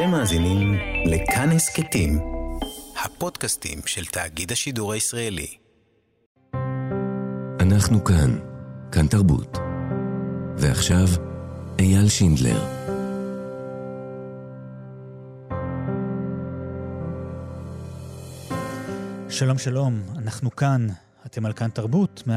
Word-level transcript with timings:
אתם 0.00 0.10
מאזינים 0.10 0.74
לכאן 1.06 1.50
הסכתים, 1.50 2.18
הפודקאסטים 3.04 3.78
של 3.86 4.04
תאגיד 4.04 4.52
השידור 4.52 4.92
הישראלי. 4.92 5.56
אנחנו 7.60 8.04
כאן, 8.04 8.38
כאן 8.92 9.06
תרבות. 9.06 9.58
ועכשיו, 10.56 11.06
אייל 11.78 12.08
שינדלר. 12.08 12.64
שלום 19.28 19.58
שלום, 19.58 20.02
אנחנו 20.18 20.50
כאן, 20.50 20.86
אתם 21.26 21.46
על 21.46 21.52
כאן 21.52 21.70
תרבות, 21.70 22.22
104.9, 22.26 22.30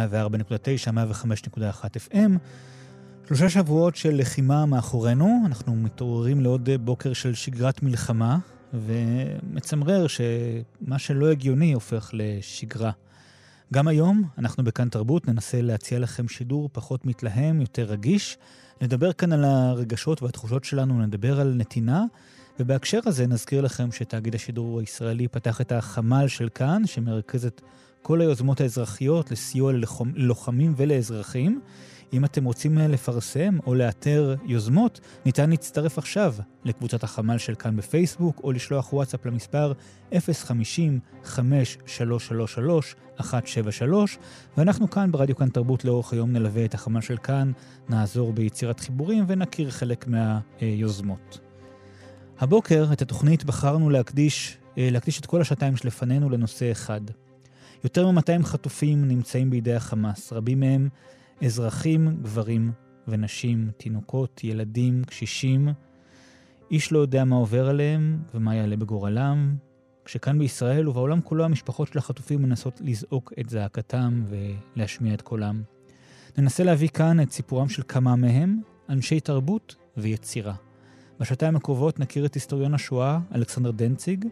105.1 0.91 2.11
FM. 2.11 2.32
שלושה 3.36 3.50
שבועות 3.50 3.95
של 3.95 4.15
לחימה 4.15 4.65
מאחורינו, 4.65 5.43
אנחנו 5.45 5.75
מתעוררים 5.75 6.41
לעוד 6.41 6.70
בוקר 6.83 7.13
של 7.13 7.33
שגרת 7.33 7.83
מלחמה, 7.83 8.38
ומצמרר 8.74 10.05
שמה 10.07 11.00
שלא 11.00 11.32
הגיוני 11.32 11.74
הופך 11.74 12.10
לשגרה. 12.14 12.91
גם 13.74 13.88
היום, 13.88 14.24
אנחנו 14.38 14.64
בכאן 14.64 14.89
תרבות 14.89 15.27
ננסה 15.27 15.61
להציע 15.61 16.00
לכם 16.00 16.27
שידור 16.27 16.69
פחות 16.74 17.05
מתלהם, 17.05 17.61
יותר 17.61 17.83
רגיש. 17.83 18.38
נדבר 18.82 19.14
כאן 19.14 19.32
על 19.32 19.43
הרגשות 19.43 20.24
והתחושות 20.24 20.63
שלנו, 20.63 21.02
נדבר 21.02 21.39
על 21.39 21.54
נתינה, 21.57 22.05
ובהקשר 22.60 23.00
הזה 23.05 23.27
נזכיר 23.27 23.61
לכם 23.61 23.91
שתאגיד 23.91 24.36
השידור 24.36 24.79
הישראלי 24.79 25.27
פתח 25.27 25.61
את 25.61 25.71
החמ"ל 25.71 26.27
של 26.27 26.50
כאן, 26.50 26.82
שמרכז 26.86 27.46
את 27.46 27.61
כל 28.02 28.21
היוזמות 28.21 28.61
האזרחיות 28.61 29.32
לסיוע 29.32 29.74
ללוחמים 30.15 30.74
ולאזרחים. 30.77 31.61
אם 32.14 32.25
אתם 32.25 32.45
רוצים 32.45 32.78
אה, 32.78 32.88
לפרסם 32.88 33.58
או 33.66 33.75
לאתר 33.75 34.36
יוזמות, 34.45 35.00
ניתן 35.25 35.50
להצטרף 35.50 35.98
עכשיו 35.98 36.36
לקבוצת 36.66 37.03
החמ"ל 37.03 37.38
של 37.38 37.56
כאן 37.56 37.75
בפייסבוק, 37.75 38.42
או 38.44 38.52
לשלוח 38.52 38.94
וואטסאפ 38.94 39.25
למספר 39.25 39.73
050-5333-173, 40.11 40.16
ואנחנו 44.58 44.89
כאן 44.89 45.11
ברדיו 45.11 45.36
כאן 45.36 45.50
תרבות 45.50 45.86
לאורך 45.86 46.14
היום 46.14 46.31
נלווה 46.31 46.66
את 46.66 46.73
החמ"ל 46.73 47.02
של 47.02 47.17
כאן, 47.17 47.52
נעזור 47.89 48.33
ביצירת 48.33 48.80
חיבורים 48.80 49.25
ונכיר 49.27 49.70
חלק 49.70 50.08
מהיוזמות. 50.08 51.39
הבוקר 52.39 52.88
את 52.94 53.02
התוכנית 53.02 53.44
בחרנו 53.44 53.89
להקדיש, 53.89 54.58
אה, 54.77 54.89
להקדיש 54.92 55.20
את 55.20 55.25
כל 55.25 55.42
השעתיים 55.42 55.75
שלפנינו 55.75 56.30
לנושא 56.30 56.72
אחד. 56.72 57.02
יותר 57.83 58.11
מ-200 58.11 58.44
חטופים 58.44 59.08
נמצאים 59.08 59.49
בידי 59.49 59.73
החמאס, 59.73 60.33
רבים 60.33 60.59
מהם 60.59 60.89
אזרחים, 61.45 62.17
גברים 62.22 62.72
ונשים, 63.08 63.69
תינוקות, 63.77 64.44
ילדים, 64.44 65.03
קשישים. 65.03 65.69
איש 66.72 66.91
לא 66.91 66.99
יודע 66.99 67.25
מה 67.25 67.36
עובר 67.36 67.69
עליהם 67.69 68.19
ומה 68.33 68.55
יעלה 68.55 68.77
בגורלם, 68.77 69.55
כשכאן 70.05 70.39
בישראל 70.39 70.89
ובעולם 70.89 71.21
כולו 71.21 71.45
המשפחות 71.45 71.88
של 71.88 71.97
החטופים 71.99 72.41
מנסות 72.41 72.81
לזעוק 72.83 73.33
את 73.39 73.49
זעקתם 73.49 74.23
ולהשמיע 74.30 75.14
את 75.14 75.21
קולם. 75.21 75.64
ננסה 76.38 76.64
להביא 76.64 76.88
כאן 76.88 77.21
את 77.21 77.31
סיפורם 77.31 77.69
של 77.69 77.83
כמה 77.88 78.16
מהם, 78.16 78.61
אנשי 78.89 79.19
תרבות 79.19 79.75
ויצירה. 79.97 80.53
בשעתיים 81.19 81.55
הקרובות 81.55 81.99
נכיר 81.99 82.25
את 82.25 82.33
היסטוריון 82.33 82.73
השואה, 82.73 83.19
אלכסנדר 83.36 83.71
דנציג, 83.71 84.25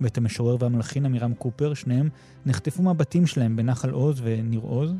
ואת 0.00 0.18
המשורר 0.18 0.56
והמלחין 0.60 1.06
עמירם 1.06 1.34
קופר, 1.34 1.74
שניהם 1.74 2.08
נחטפו 2.46 2.82
מהבתים 2.82 3.26
שלהם 3.26 3.56
בנחל 3.56 3.90
עוז 3.90 4.20
וניר 4.24 4.60
עוז. 4.60 4.94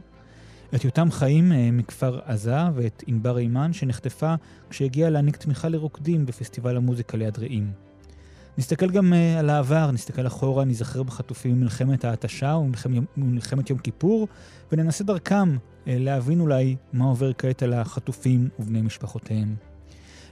את 0.74 0.84
יותם 0.84 1.10
חיים 1.10 1.52
אה, 1.52 1.70
מכפר 1.72 2.18
עזה 2.24 2.56
ואת 2.74 3.04
ענבר 3.06 3.38
אימן 3.38 3.72
שנחטפה 3.72 4.34
כשהגיעה 4.70 5.10
להעניק 5.10 5.36
תמיכה 5.36 5.68
לרוקדים 5.68 6.26
בפסטיבל 6.26 6.76
המוזיקה 6.76 7.16
ליד 7.16 7.38
רעים. 7.38 7.72
נסתכל 8.58 8.90
גם 8.90 9.12
uh, 9.12 9.38
על 9.38 9.50
העבר, 9.50 9.90
נסתכל 9.90 10.26
אחורה, 10.26 10.64
נזכר 10.64 11.02
בחטופים 11.02 11.56
ממלחמת 11.56 12.04
ההתשה 12.04 12.56
וממלחמת 13.16 13.70
יום 13.70 13.78
כיפור, 13.78 14.28
וננסה 14.72 15.04
דרכם 15.04 15.56
uh, 15.56 15.58
להבין 15.86 16.40
אולי 16.40 16.76
מה 16.92 17.04
עובר 17.04 17.32
כעת 17.32 17.62
על 17.62 17.72
החטופים 17.72 18.48
ובני 18.58 18.82
משפחותיהם. 18.82 19.54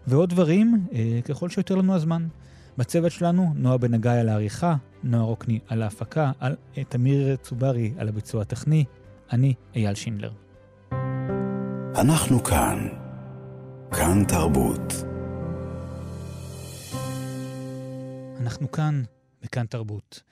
ועוד 0.06 0.30
דברים, 0.30 0.86
ככל 1.24 1.48
שיותר 1.48 1.74
לנו 1.74 1.94
הזמן. 1.94 2.26
בצוות 2.78 3.12
שלנו, 3.12 3.52
נועה 3.54 3.78
בן 3.78 3.94
הגיא 3.94 4.10
על 4.10 4.28
העריכה, 4.28 4.76
נועה 5.02 5.24
רוקני 5.24 5.58
על 5.68 5.82
ההפקה, 5.82 6.32
על, 6.40 6.56
תמיר 6.88 7.36
צוברי 7.36 7.92
על 7.98 8.08
הביצוע 8.08 8.42
הטכני, 8.42 8.84
אני 9.32 9.54
אייל 9.74 9.94
שינדלר. 9.94 10.32
אנחנו 12.00 12.44
כאן. 12.44 12.88
כאן 13.90 14.24
תרבות. 14.28 14.92
אנחנו 18.40 18.70
כאן, 18.70 19.02
בכאן 19.42 19.66
תרבות. 19.66 20.22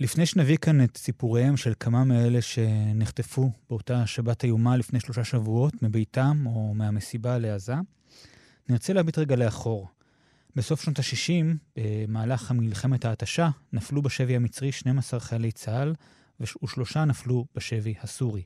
לפני 0.00 0.26
שנביא 0.26 0.56
כאן 0.56 0.84
את 0.84 0.96
סיפוריהם 0.96 1.56
של 1.56 1.72
כמה 1.80 2.04
מאלה 2.04 2.42
שנחטפו 2.42 3.50
באותה 3.70 4.06
שבת 4.06 4.44
איומה 4.44 4.76
לפני 4.76 5.00
שלושה 5.00 5.24
שבועות 5.24 5.82
מביתם 5.82 6.44
או 6.46 6.74
מהמסיבה 6.74 7.38
לעזה, 7.38 7.74
נרצה 8.68 8.92
להביט 8.92 9.18
רגע 9.18 9.36
לאחור. 9.36 9.88
בסוף 10.56 10.82
שנות 10.82 10.98
ה-60, 10.98 11.56
במהלך 11.76 12.52
מלחמת 12.52 13.04
ההתשה, 13.04 13.48
נפלו 13.72 14.02
בשבי 14.02 14.36
המצרי 14.36 14.72
12 14.72 15.20
חיילי 15.20 15.52
צה"ל 15.52 15.94
ושלושה 16.42 17.04
נפלו 17.04 17.46
בשבי 17.54 17.94
הסורי. 18.02 18.42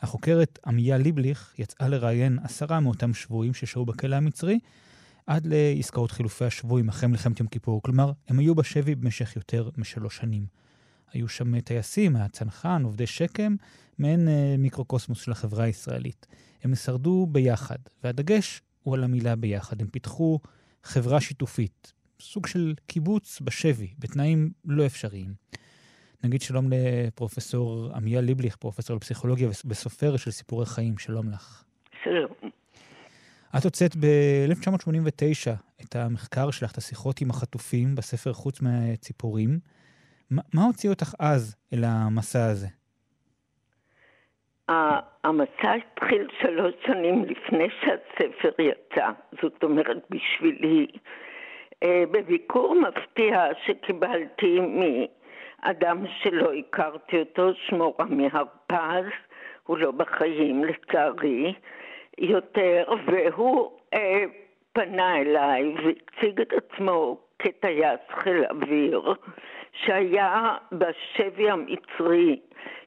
החוקרת 0.00 0.58
עמיה 0.66 0.98
ליבליך 0.98 1.54
יצאה 1.58 1.88
לראיין 1.88 2.38
עשרה 2.42 2.80
מאותם 2.80 3.14
שבויים 3.14 3.54
ששהו 3.54 3.86
בכלא 3.86 4.16
המצרי, 4.16 4.58
עד 5.26 5.46
לעסקאות 5.46 6.10
חילופי 6.10 6.44
השבויים 6.44 6.88
אחרי 6.88 7.08
מלחמת 7.08 7.40
יום 7.40 7.48
כיפור. 7.48 7.82
כלומר, 7.82 8.12
הם 8.28 8.38
היו 8.38 8.54
בשבי 8.54 8.94
במשך 8.94 9.36
יותר 9.36 9.70
משלוש 9.76 10.16
שנים. 10.16 10.46
היו 11.12 11.28
שם 11.28 11.60
טייסים, 11.60 12.16
היה 12.16 12.28
צנחן, 12.28 12.82
עובדי 12.84 13.06
שקם, 13.06 13.56
מעין 13.98 14.28
אה, 14.28 14.54
מיקרוקוסמוס 14.58 15.20
של 15.20 15.32
החברה 15.32 15.64
הישראלית. 15.64 16.26
הם 16.62 16.74
שרדו 16.74 17.26
ביחד, 17.32 17.78
והדגש 18.04 18.62
הוא 18.82 18.94
על 18.94 19.04
המילה 19.04 19.36
ביחד. 19.36 19.80
הם 19.80 19.88
פיתחו 19.88 20.40
חברה 20.84 21.20
שיתופית, 21.20 21.92
סוג 22.20 22.46
של 22.46 22.74
קיבוץ 22.86 23.40
בשבי, 23.44 23.94
בתנאים 23.98 24.50
לא 24.64 24.86
אפשריים. 24.86 25.34
נגיד 26.24 26.40
שלום 26.40 26.64
לפרופסור 26.70 27.88
עמיה 27.94 28.20
ליבליך, 28.20 28.56
פרופסור 28.56 28.96
לפסיכולוגיה 28.96 29.48
וסופר 29.48 30.16
של 30.16 30.30
סיפורי 30.30 30.66
חיים, 30.66 30.98
שלום 30.98 31.30
לך. 31.30 31.64
שלום. 32.02 32.50
את 33.58 33.64
הוצאת 33.64 33.96
ב-1989 33.96 35.50
את 35.84 35.96
המחקר 35.96 36.50
שלך, 36.50 36.72
את 36.72 36.76
השיחות 36.76 37.20
עם 37.20 37.30
החטופים 37.30 37.94
בספר 37.94 38.32
חוץ 38.32 38.62
מהציפורים. 38.62 39.58
ما, 40.32 40.40
מה 40.54 40.64
הוציא 40.64 40.90
אותך 40.90 41.14
אז 41.18 41.56
אל 41.72 41.84
המסע 41.84 42.44
הזה? 42.44 42.66
המסע 45.24 45.72
התחיל 45.72 46.28
שלוש 46.40 46.74
שנים 46.86 47.24
לפני 47.24 47.68
שהספר 47.80 48.62
יצא, 48.62 49.06
זאת 49.42 49.62
אומרת 49.62 49.96
בשבילי, 50.10 50.86
אה, 51.82 52.04
בביקור 52.10 52.74
מפתיע 52.80 53.44
שקיבלתי 53.66 54.60
אדם 55.62 56.06
שלא 56.22 56.52
הכרתי 56.52 57.18
אותו, 57.18 57.54
שמו 57.54 57.94
רמי 58.00 58.28
הרפז, 58.32 59.04
הוא 59.66 59.78
לא 59.78 59.90
בחיים 59.90 60.64
לצערי 60.64 61.54
יותר, 62.18 62.84
והוא 63.06 63.70
אה, 63.94 64.24
פנה 64.72 65.16
אליי 65.16 65.74
והציג 65.74 66.40
את 66.40 66.52
עצמו 66.52 67.18
כטייס 67.38 68.00
חיל 68.10 68.44
אוויר, 68.50 69.14
שהיה 69.72 70.56
בשבי 70.72 71.50
המצרי 71.50 72.40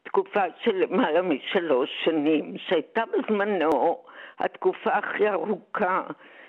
תקופה 0.03 0.43
של 0.63 0.75
למעלה 0.75 1.21
משלוש 1.21 1.89
שנים, 2.03 2.57
שהייתה 2.57 3.03
בזמנו 3.05 4.03
התקופה 4.39 4.91
הכי 4.93 5.29
ארוכה 5.29 6.03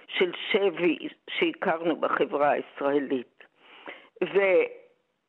של 0.09 0.33
שבי 0.50 0.99
שהכרנו 1.31 1.97
בחברה 1.97 2.50
הישראלית. 2.50 3.45
ו... 4.24 4.39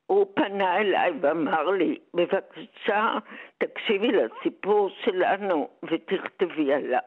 הוא 0.08 0.26
פנה 0.34 0.78
אליי 0.78 1.12
ואמר 1.22 1.70
לי, 1.70 1.98
בבקשה 2.14 3.18
תקשיבי 3.58 4.12
לסיפור 4.12 4.90
שלנו 5.04 5.70
ותכתבי 5.84 6.74
עליו. 6.74 7.00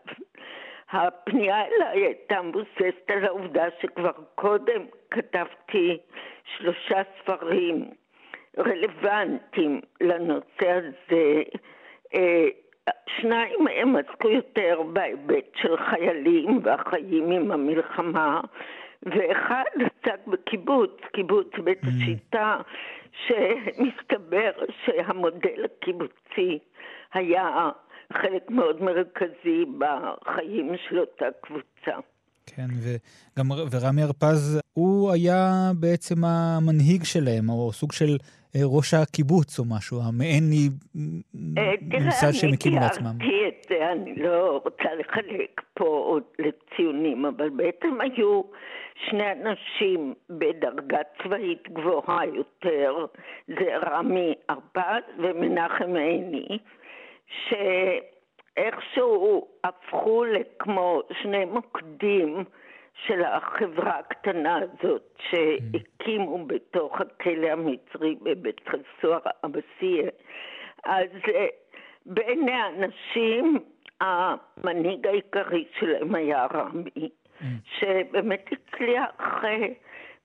הפנייה 0.91 1.65
אליי 1.67 2.01
הייתה 2.05 2.43
מבוססת 2.43 3.11
על 3.11 3.25
העובדה 3.25 3.65
שכבר 3.81 4.13
קודם 4.35 4.83
כתבתי 5.11 5.99
שלושה 6.57 7.03
ספרים 7.19 7.91
רלוונטיים 8.59 9.81
לנושא 10.01 10.71
הזה. 10.71 11.43
אה, 12.15 12.47
שניים 13.07 13.65
מהם 13.65 13.97
עסקו 13.97 14.29
יותר 14.29 14.83
בהיבט 14.93 15.45
של 15.55 15.77
חיילים 15.77 16.61
והחיים 16.63 17.31
עם 17.31 17.53
המלחמה, 17.53 18.41
ואחד 19.07 19.65
עסק 19.75 20.27
בקיבוץ, 20.27 20.91
קיבוץ 21.13 21.49
בית 21.65 21.85
mm. 21.85 21.89
השיטה, 21.89 22.57
שמסתבר 23.27 24.51
שהמודל 24.85 25.65
הקיבוצי 25.65 26.59
היה 27.15 27.71
חלק 28.13 28.51
מאוד 28.51 28.83
מרכזי 28.83 29.65
בחיים 29.79 30.73
של 30.89 30.99
אותה 30.99 31.25
קבוצה. 31.43 32.01
כן, 32.47 32.67
וגם 32.83 33.51
ורמי 33.51 34.03
הרפז, 34.03 34.61
הוא 34.73 35.13
היה 35.13 35.71
בעצם 35.81 36.25
המנהיג 36.25 37.05
שלהם, 37.05 37.49
או 37.49 37.73
סוג 37.73 37.93
של 37.93 38.17
ראש 38.65 38.95
הקיבוץ 38.95 39.59
או 39.59 39.65
משהו, 39.77 40.01
המעין 40.09 40.45
ממסד 41.35 42.33
שהם 42.33 42.53
הקימו 42.53 42.77
לעצמם. 42.81 43.17
תראה, 43.19 43.23
אני 43.23 43.35
תיארתי 43.35 43.49
את 43.49 43.67
זה, 43.69 43.93
אני 43.93 44.15
לא 44.17 44.61
רוצה 44.65 44.95
לחלק 44.95 45.61
פה 45.75 45.85
עוד 45.85 46.23
לציונים, 46.39 47.27
אבל 47.27 47.49
בעצם 47.49 48.01
היו 48.01 48.43
שני 49.11 49.33
אנשים 49.33 50.15
בדרגה 50.31 50.99
צבאית 51.23 51.69
גבוהה 51.69 52.27
יותר, 52.27 53.07
זה 53.47 53.77
רמי 53.83 54.35
הרפז 54.49 55.03
ומנחם 55.19 55.97
עיני, 55.97 56.59
שאיכשהו 58.57 59.49
הפכו 59.65 60.25
לכמו 60.25 61.01
שני 61.23 61.45
מוקדים 61.45 62.45
של 63.05 63.25
החברה 63.25 63.99
הקטנה 63.99 64.57
הזאת 64.57 65.19
שהקימו 65.31 66.47
בתוך 66.47 67.01
הכלא 67.01 67.47
המצרי 67.47 68.15
בבית 68.23 68.61
חסואר 68.69 69.19
אבסיה. 69.45 70.11
אז 70.85 71.11
אה, 71.35 71.47
בעיני 72.07 72.53
האנשים 72.53 73.59
המנהיג 74.01 75.07
העיקרי 75.07 75.65
שלהם 75.79 76.15
היה 76.15 76.47
רמי, 76.55 77.09
שבאמת 77.65 78.49
הצליח 78.53 79.45
אה, 79.45 79.67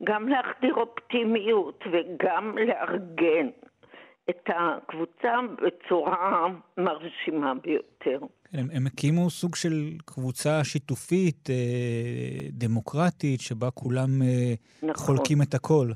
גם 0.04 0.30
להחדיר 0.30 0.74
אופטימיות 0.74 1.84
וגם 1.92 2.58
לארגן 2.58 3.50
את 4.30 4.50
הקבוצה 4.56 5.40
בצורה 5.62 6.48
מרשימה 6.78 7.54
ביותר. 7.54 8.20
הם, 8.54 8.68
הם 8.74 8.88
הקימו 8.88 9.30
סוג 9.30 9.56
של 9.56 9.74
קבוצה 10.06 10.64
שיתופית, 10.64 11.50
אה, 11.50 12.50
דמוקרטית, 12.50 13.42
שבה 13.42 13.72
כולם 13.72 14.22
אה, 14.22 14.54
נכון. 14.84 15.06
חולקים 15.06 15.38
את 15.42 15.54
הכל. 15.54 15.88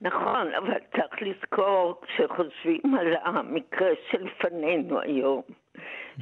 נכון, 0.00 0.46
אבל 0.58 0.78
צריך 0.96 1.22
לזכור, 1.22 2.00
כשחושבים 2.02 2.94
על 3.00 3.06
המקרה 3.24 3.88
שלפנינו 4.10 5.00
היום, 5.00 5.42
mm. 5.48 5.80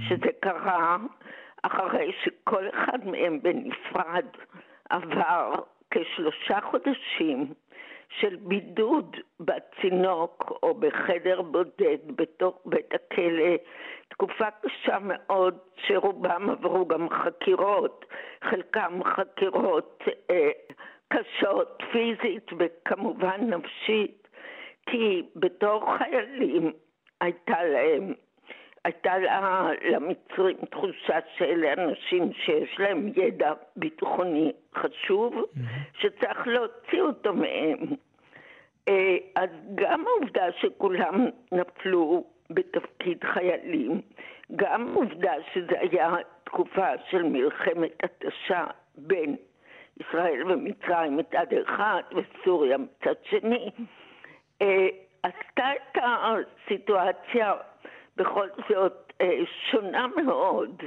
שזה 0.08 0.30
קרה 0.40 0.96
אחרי 1.62 2.12
שכל 2.24 2.68
אחד 2.68 2.98
מהם 3.04 3.42
בנפרד 3.42 4.26
עבר 4.90 5.54
כשלושה 5.90 6.58
חודשים 6.70 7.52
של 8.08 8.36
בידוד 8.36 9.16
בצינוק 9.40 10.52
או 10.62 10.74
בחדר 10.74 11.42
בודד 11.42 11.98
בתוך 12.16 12.58
בית 12.66 12.94
הכלא, 12.94 13.54
תקופה 14.08 14.50
קשה 14.50 14.98
מאוד 15.02 15.58
שרובם 15.76 16.50
עברו 16.50 16.86
גם 16.86 17.08
חקירות, 17.10 18.04
חלקם 18.44 19.00
חקירות 19.04 20.02
אה, 20.30 20.50
קשות 21.08 21.82
פיזית 21.92 22.50
וכמובן 22.58 23.40
נפשית, 23.40 24.28
כי 24.86 25.22
בתור 25.36 25.96
חיילים 25.98 26.72
הייתה 27.20 27.64
להם 27.64 28.14
הייתה 28.88 29.18
לה, 29.18 29.68
למצרים 29.90 30.56
תחושה 30.70 31.18
שאלה 31.36 31.72
אנשים 31.72 32.32
שיש 32.32 32.78
להם 32.78 33.12
ידע 33.16 33.52
ביטחוני 33.76 34.52
חשוב. 34.74 35.34
שצריך 35.98 36.46
להוציא 36.46 37.02
אותו 37.02 37.34
מהם. 37.34 37.78
אה, 38.88 39.16
אז 39.34 39.50
גם 39.74 40.04
העובדה 40.06 40.52
שכולם 40.60 41.26
נפלו 41.52 42.24
בתפקיד 42.50 43.24
חיילים, 43.24 44.00
גם 44.56 44.88
העובדה 44.88 45.32
שזה 45.54 45.80
היה 45.80 46.14
תקופה 46.44 46.88
של 47.10 47.22
מלחמת 47.22 48.02
התשה 48.02 48.66
בין 48.98 49.36
ישראל 50.00 50.52
ומצרים 50.52 51.16
מצד 51.16 51.46
אחד 51.64 52.02
וסוריה 52.12 52.78
מצד 52.78 53.14
שני, 53.30 53.70
אה, 54.62 54.88
עשתה 55.22 55.72
את 55.72 55.98
הסיטואציה 56.02 57.54
בכל 58.18 58.48
זאת 58.68 59.12
אה, 59.20 59.40
שונה 59.70 60.06
מאוד 60.06 60.82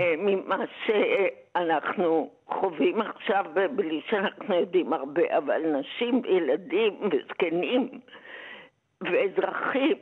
אה, 0.00 0.14
ממה 0.18 0.64
שאנחנו 0.86 2.30
חווים 2.46 3.00
עכשיו, 3.00 3.44
בלי 3.76 4.00
שאנחנו 4.10 4.54
יודעים 4.54 4.92
הרבה, 4.92 5.38
אבל 5.38 5.62
נשים 5.80 6.22
וילדים 6.24 7.00
וזקנים 7.12 8.00
ואזרחים 9.00 9.98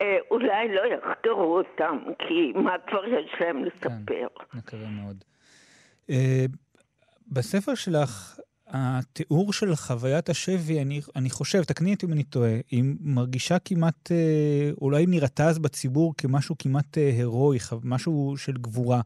אה, 0.00 0.18
אולי 0.30 0.74
לא 0.74 0.82
יחקרו 0.94 1.58
אותם, 1.58 1.98
כי 2.18 2.52
מה 2.54 2.76
כבר 2.86 3.04
יש 3.04 3.30
להם 3.40 3.64
לספר? 3.64 4.26
כן, 4.38 4.58
מקווה 4.58 4.88
מאוד. 4.88 5.24
בספר 7.32 7.74
שלך 7.74 8.38
התיאור 8.68 9.52
של 9.52 9.74
חוויית 9.74 10.28
השבי, 10.28 10.82
אני, 10.82 11.00
אני 11.16 11.30
חושב, 11.30 11.62
תקני 11.62 11.94
אותי 11.94 12.06
אם 12.06 12.12
אני 12.12 12.22
טועה, 12.22 12.50
היא 12.70 12.84
מרגישה 13.00 13.58
כמעט, 13.58 14.12
אה, 14.12 14.70
אולי 14.80 15.06
נראתה 15.06 15.44
אז 15.48 15.58
בציבור 15.58 16.14
כמשהו 16.18 16.54
כמעט 16.58 16.98
אה, 16.98 17.06
הירואי, 17.06 17.58
משהו 17.84 18.34
של 18.36 18.52
גבורה. 18.52 19.00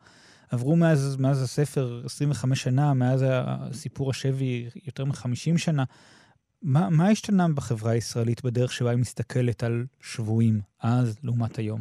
עברו 0.52 0.76
מאז, 0.76 1.16
מאז 1.20 1.42
הספר 1.42 2.02
25 2.04 2.62
שנה, 2.62 2.94
מאז 2.94 3.24
הסיפור 3.28 4.10
השבי 4.10 4.66
יותר 4.86 5.04
מ-50 5.04 5.58
שנה. 5.58 5.84
מה, 6.62 6.88
מה 6.90 7.08
השתנה 7.08 7.46
בחברה 7.56 7.92
הישראלית 7.92 8.44
בדרך 8.44 8.72
שבה 8.72 8.90
היא 8.90 8.98
מסתכלת 8.98 9.62
על 9.62 9.84
שבויים 10.00 10.60
אז 10.82 11.20
לעומת 11.24 11.56
היום? 11.56 11.80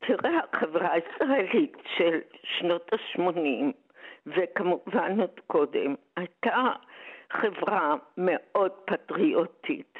תראה, 0.00 0.30
החברה 0.52 0.88
הישראלית 0.92 1.76
של 1.96 2.18
שנות 2.58 2.90
ה-80 2.92 3.72
וכמובן 4.36 5.20
עוד 5.20 5.40
קודם, 5.46 5.94
הייתה 6.16 6.72
חברה 7.32 7.94
מאוד 8.16 8.72
פטריוטית. 8.72 9.98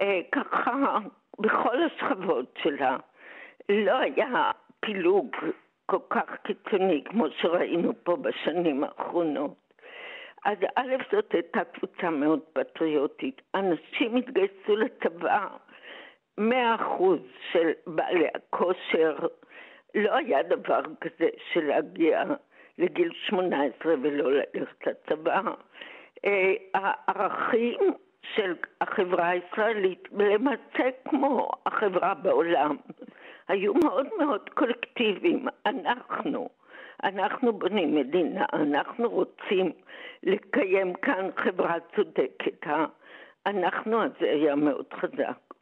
אה, 0.00 0.20
ככה 0.32 0.98
בכל 1.38 1.82
השכבות 1.82 2.58
שלה 2.62 2.96
לא 3.68 3.98
היה 3.98 4.50
פילוג 4.80 5.36
כל 5.86 5.98
כך 6.10 6.36
קיצוני 6.42 7.04
כמו 7.04 7.26
שראינו 7.30 7.92
פה 8.04 8.16
בשנים 8.16 8.84
האחרונות. 8.84 9.54
אז 10.44 10.58
א', 10.76 10.96
זאת 11.12 11.32
הייתה 11.32 11.64
קבוצה 11.64 12.10
מאוד 12.10 12.40
פטריוטית. 12.52 13.42
אנשים 13.54 14.16
התגייסו 14.16 14.76
לצבא, 14.76 15.46
מאה 16.38 16.74
אחוז 16.74 17.20
של 17.52 17.70
בעלי 17.86 18.26
הכושר. 18.34 19.16
לא 19.94 20.16
היה 20.16 20.42
דבר 20.42 20.80
כזה 21.00 21.28
של 21.52 21.64
להגיע 21.64 22.22
לגיל 22.80 23.10
18 23.28 23.94
ולא 24.02 24.32
ללכת 24.32 24.86
לצבא. 24.86 25.40
אה, 26.24 26.52
הערכים 26.74 27.78
של 28.34 28.54
החברה 28.80 29.28
הישראלית, 29.28 30.08
למעשה 30.12 30.90
כמו 31.08 31.50
החברה 31.66 32.14
בעולם, 32.14 32.76
היו 33.48 33.74
מאוד 33.74 34.06
מאוד 34.18 34.50
קולקטיביים. 34.54 35.46
אנחנו, 35.66 36.48
אנחנו 37.04 37.52
בונים 37.52 37.94
מדינה, 37.94 38.44
אנחנו 38.52 39.10
רוצים 39.10 39.72
לקיים 40.22 40.94
כאן 40.94 41.28
חברה 41.36 41.74
צודקת. 41.96 42.66
אנחנו 43.46 44.02
הזה 44.02 44.30
היה 44.30 44.54
מאוד 44.54 44.86
חזק. 44.94 45.54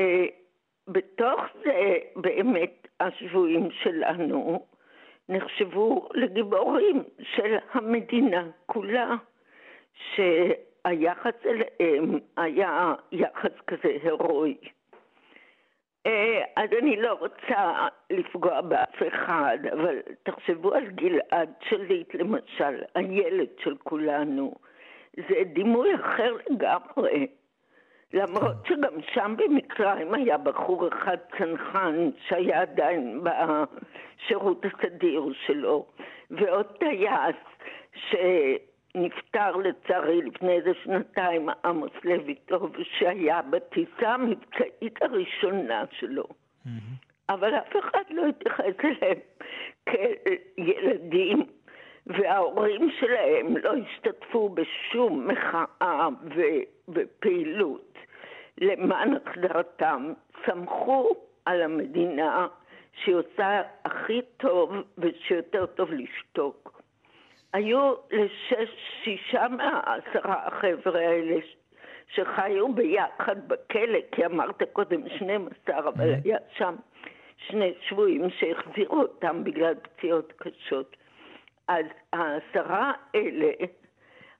אה, 0.00 0.26
בתוך 0.88 1.40
זה 1.64 1.96
באמת 2.16 2.88
השבויים 3.00 3.68
שלנו 3.70 4.66
נחשבו 5.28 6.08
לגיבורים 6.14 7.02
של 7.22 7.56
המדינה 7.72 8.46
כולה, 8.66 9.14
שהיחס 10.14 11.34
אליהם 11.46 12.18
היה 12.36 12.94
יחס 13.12 13.60
כזה 13.66 13.88
הירואי. 14.02 14.56
אה, 16.06 16.42
אז 16.56 16.70
אני 16.82 16.96
לא 16.96 17.12
רוצה 17.12 17.88
לפגוע 18.10 18.60
באף 18.60 19.02
אחד, 19.08 19.58
אבל 19.72 19.98
תחשבו 20.22 20.74
על 20.74 20.86
גלעד 20.86 21.52
שליט 21.68 22.14
למשל, 22.14 22.82
הילד 22.94 23.48
של 23.58 23.76
כולנו. 23.76 24.54
זה 25.16 25.42
דימוי 25.52 25.94
אחר 25.94 26.36
לגמרי. 26.50 27.26
למרות 28.12 28.66
שגם 28.66 29.02
שם 29.14 29.34
במצרים 29.38 30.14
היה 30.14 30.38
בחור 30.38 30.88
אחד 30.88 31.16
צנחן 31.38 32.10
שהיה 32.28 32.60
עדיין 32.60 33.20
בשירות 33.22 34.64
הסדיר 34.64 35.32
שלו, 35.46 35.86
ועוד 36.30 36.66
טייס 36.66 37.36
שנפטר 37.94 39.56
לצערי 39.56 40.22
לפני 40.22 40.52
איזה 40.52 40.70
שנתיים, 40.84 41.48
עמוס 41.64 41.92
לויטוב, 42.04 42.76
שהיה 42.82 43.42
בטיסה 43.42 44.08
המבצעית 44.08 45.02
הראשונה 45.02 45.84
שלו. 45.90 46.24
אבל 47.28 47.54
אף 47.54 47.76
אחד 47.78 48.04
לא 48.10 48.26
התייחס 48.26 48.84
אליהם 48.84 49.18
כילדים, 50.56 51.46
וההורים 52.06 52.90
שלהם 53.00 53.56
לא 53.56 53.72
השתתפו 53.74 54.48
בשום 54.48 55.28
מחאה 55.28 56.08
ופעילות. 56.88 57.98
למען 58.60 59.14
החזרתם, 59.16 60.12
סמכו 60.46 61.16
על 61.44 61.62
המדינה 61.62 62.48
שהיא 62.92 63.14
עושה 63.14 63.62
הכי 63.84 64.20
טוב 64.36 64.72
ושיותר 64.98 65.66
טוב 65.66 65.92
לשתוק. 65.92 66.82
היו 67.52 67.94
לשישה 68.10 69.48
מהעשרה 69.48 70.46
החבר'ה 70.46 71.00
האלה 71.00 71.36
שחיו 72.08 72.74
ביחד 72.74 73.48
בכלא, 73.48 73.98
כי 74.12 74.26
אמרת 74.26 74.62
קודם 74.72 75.08
12, 75.08 75.78
אבל 75.78 76.14
היה 76.24 76.38
שם 76.56 76.74
שני 77.36 77.74
שבויים 77.80 78.30
שהחזירו 78.30 79.00
אותם 79.00 79.44
בגלל 79.44 79.74
פציעות 79.74 80.32
קשות. 80.36 80.96
אז 81.68 81.84
העשרה 82.12 82.92
האלה, 83.14 83.50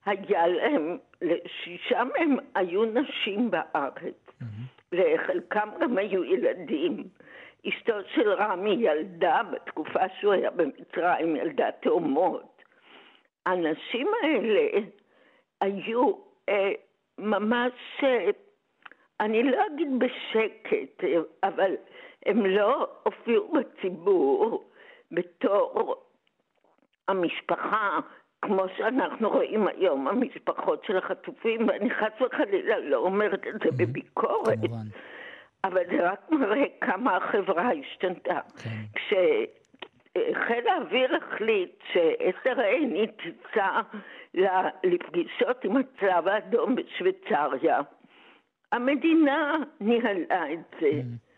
היה 0.06 0.46
להם, 0.46 0.98
לשישה 1.22 2.04
מהם 2.04 2.36
היו 2.54 2.84
נשים 2.84 3.50
בארץ. 3.50 4.28
לחלקם 4.92 5.68
גם 5.80 5.98
היו 5.98 6.24
ילדים. 6.24 7.04
אשתו 7.68 7.94
של 8.14 8.32
רמי 8.32 8.76
ילדה 8.80 9.40
בתקופה 9.52 10.00
שהוא 10.20 10.32
היה 10.32 10.50
במצרים, 10.50 11.36
ילדה 11.36 11.72
תאומות. 11.72 12.62
הנשים 13.46 14.08
האלה 14.22 14.86
היו 15.60 16.12
אה, 16.48 16.72
ממש, 17.18 17.72
אה, 18.02 18.30
אני 19.20 19.42
לא 19.42 19.66
אגיד 19.66 19.88
בשקט, 19.98 21.04
אה, 21.04 21.20
אבל 21.42 21.74
הם 22.26 22.46
לא 22.46 22.88
הופיעו 23.02 23.52
בציבור 23.52 24.70
בתור 25.10 26.04
המשפחה, 27.08 27.98
כמו 28.42 28.64
שאנחנו 28.76 29.30
רואים 29.30 29.68
היום, 29.68 30.08
המשפחות 30.08 30.84
של 30.84 30.96
החטופים, 30.96 31.68
ואני 31.68 31.90
חס 31.90 32.20
וחלילה 32.20 32.78
לא 32.78 32.96
אומרת 32.96 33.46
את 33.46 33.54
זה 33.64 33.70
בביקורת, 33.76 34.58
כמובן. 34.58 34.86
אבל 35.64 35.82
זה 35.90 36.10
רק 36.10 36.30
מראה 36.30 36.64
כמה 36.80 37.16
החברה 37.16 37.70
השתנתה. 37.72 38.40
כן. 38.62 38.70
כשחיל 38.94 40.68
האוויר 40.68 41.16
החליט 41.16 41.82
שאסתר 41.92 42.60
עיני 42.60 43.06
תצא 43.06 43.80
לפגישות 44.84 45.64
עם 45.64 45.76
הצלב 45.76 46.28
האדום 46.28 46.74
בשוויצריה, 46.74 47.80
המדינה 48.72 49.56
ניהלה 49.80 50.52
את 50.52 50.80
זה. 50.80 50.90
Mm. 50.90 51.28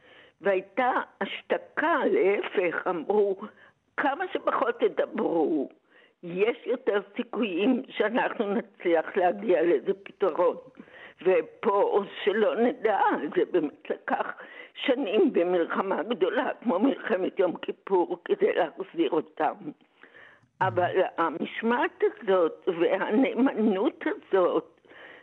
והייתה 0.40 0.92
השתקה, 1.20 1.96
להפך, 2.12 2.86
אמרו, 2.86 3.36
כמה 3.96 4.24
שפחות 4.32 4.80
תדברו, 4.80 5.68
יש 6.22 6.66
יותר 6.66 7.00
סיכויים 7.16 7.82
שאנחנו 7.88 8.54
נצליח 8.54 9.16
להגיע 9.16 9.62
לאיזה 9.62 9.92
פתרון. 10.02 10.56
ופה, 11.22 12.02
שלא 12.24 12.56
נדע, 12.56 13.00
זה 13.36 13.42
באמת 13.50 13.90
לקח 13.90 14.26
שנים 14.74 15.32
במלחמה 15.32 16.02
גדולה, 16.02 16.50
כמו 16.62 16.78
מלחמת 16.78 17.38
יום 17.38 17.56
כיפור, 17.56 18.18
כדי 18.24 18.52
להחזיר 18.52 19.10
אותם. 19.10 19.54
אבל 20.60 21.00
המשמעת 21.16 22.02
הזאת 22.22 22.68
והנאמנות 22.80 24.04
הזאת 24.06 24.80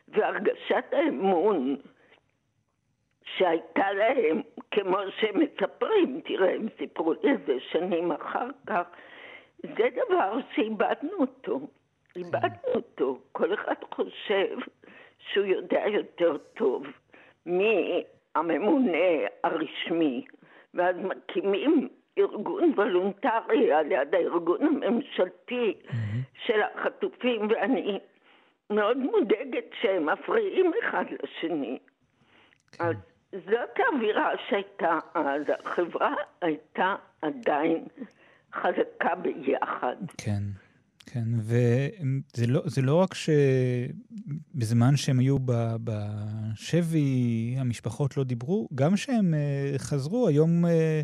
והרגשת 0.08 0.86
האמון 0.92 1.76
שהייתה 3.24 3.92
להם, 3.92 4.42
כמו 4.72 4.98
שהם 5.20 5.40
מספרים, 5.40 6.22
תראה, 6.26 6.56
הם 6.56 6.68
סיפרו 6.78 7.14
לי 7.24 7.34
את 7.34 7.46
זה 7.48 7.54
שנים 7.60 8.12
אחר 8.12 8.48
כך, 8.68 8.84
זה 9.78 9.90
דבר 10.08 10.38
שאיבדנו 10.56 11.12
אותו. 11.20 11.60
איבדנו 12.16 12.74
אותו. 12.76 13.20
כל 13.32 13.54
אחד 13.54 13.76
חושב 13.96 14.58
שהוא 15.20 15.46
יודע 15.46 15.84
יותר 15.88 16.38
טוב 16.38 16.86
מהממונה 17.46 19.08
הרשמי, 19.44 20.26
ואז 20.74 20.96
מקימים 20.96 21.90
ארגון 22.18 22.72
וולונטרי 22.76 23.74
על 23.74 23.92
יד 23.92 24.16
הארגון 24.16 24.62
הממשלתי 24.62 25.74
של 26.46 26.62
החטופים, 26.62 27.48
ואני 27.50 28.00
מאוד 28.70 28.98
מודאגת 28.98 29.66
שהם 29.82 30.10
מפריעים 30.10 30.72
אחד 30.84 31.06
לשני. 31.24 31.80
כן. 32.72 32.84
אז 32.84 32.96
זאת 33.32 33.80
האווירה 33.80 34.32
שהייתה 34.50 35.00
אז, 35.14 35.42
החברה 35.50 36.16
הייתה 36.42 36.96
עדיין 37.22 37.86
חזקה 38.54 39.16
ביחד. 39.16 39.96
כן. 40.18 40.44
כן, 41.12 41.28
וזה 41.40 42.48
לא, 42.48 42.62
לא 42.84 42.96
רק 42.96 43.14
שבזמן 43.14 44.96
שהם 44.96 45.20
היו 45.20 45.38
בשבי 45.84 47.56
המשפחות 47.58 48.18
לא 48.18 48.24
דיברו, 48.24 48.68
גם 48.76 48.96
כשהם 48.96 49.34
אה, 49.34 49.74
חזרו, 49.78 50.28
היום 50.28 50.66
אה, 50.66 51.02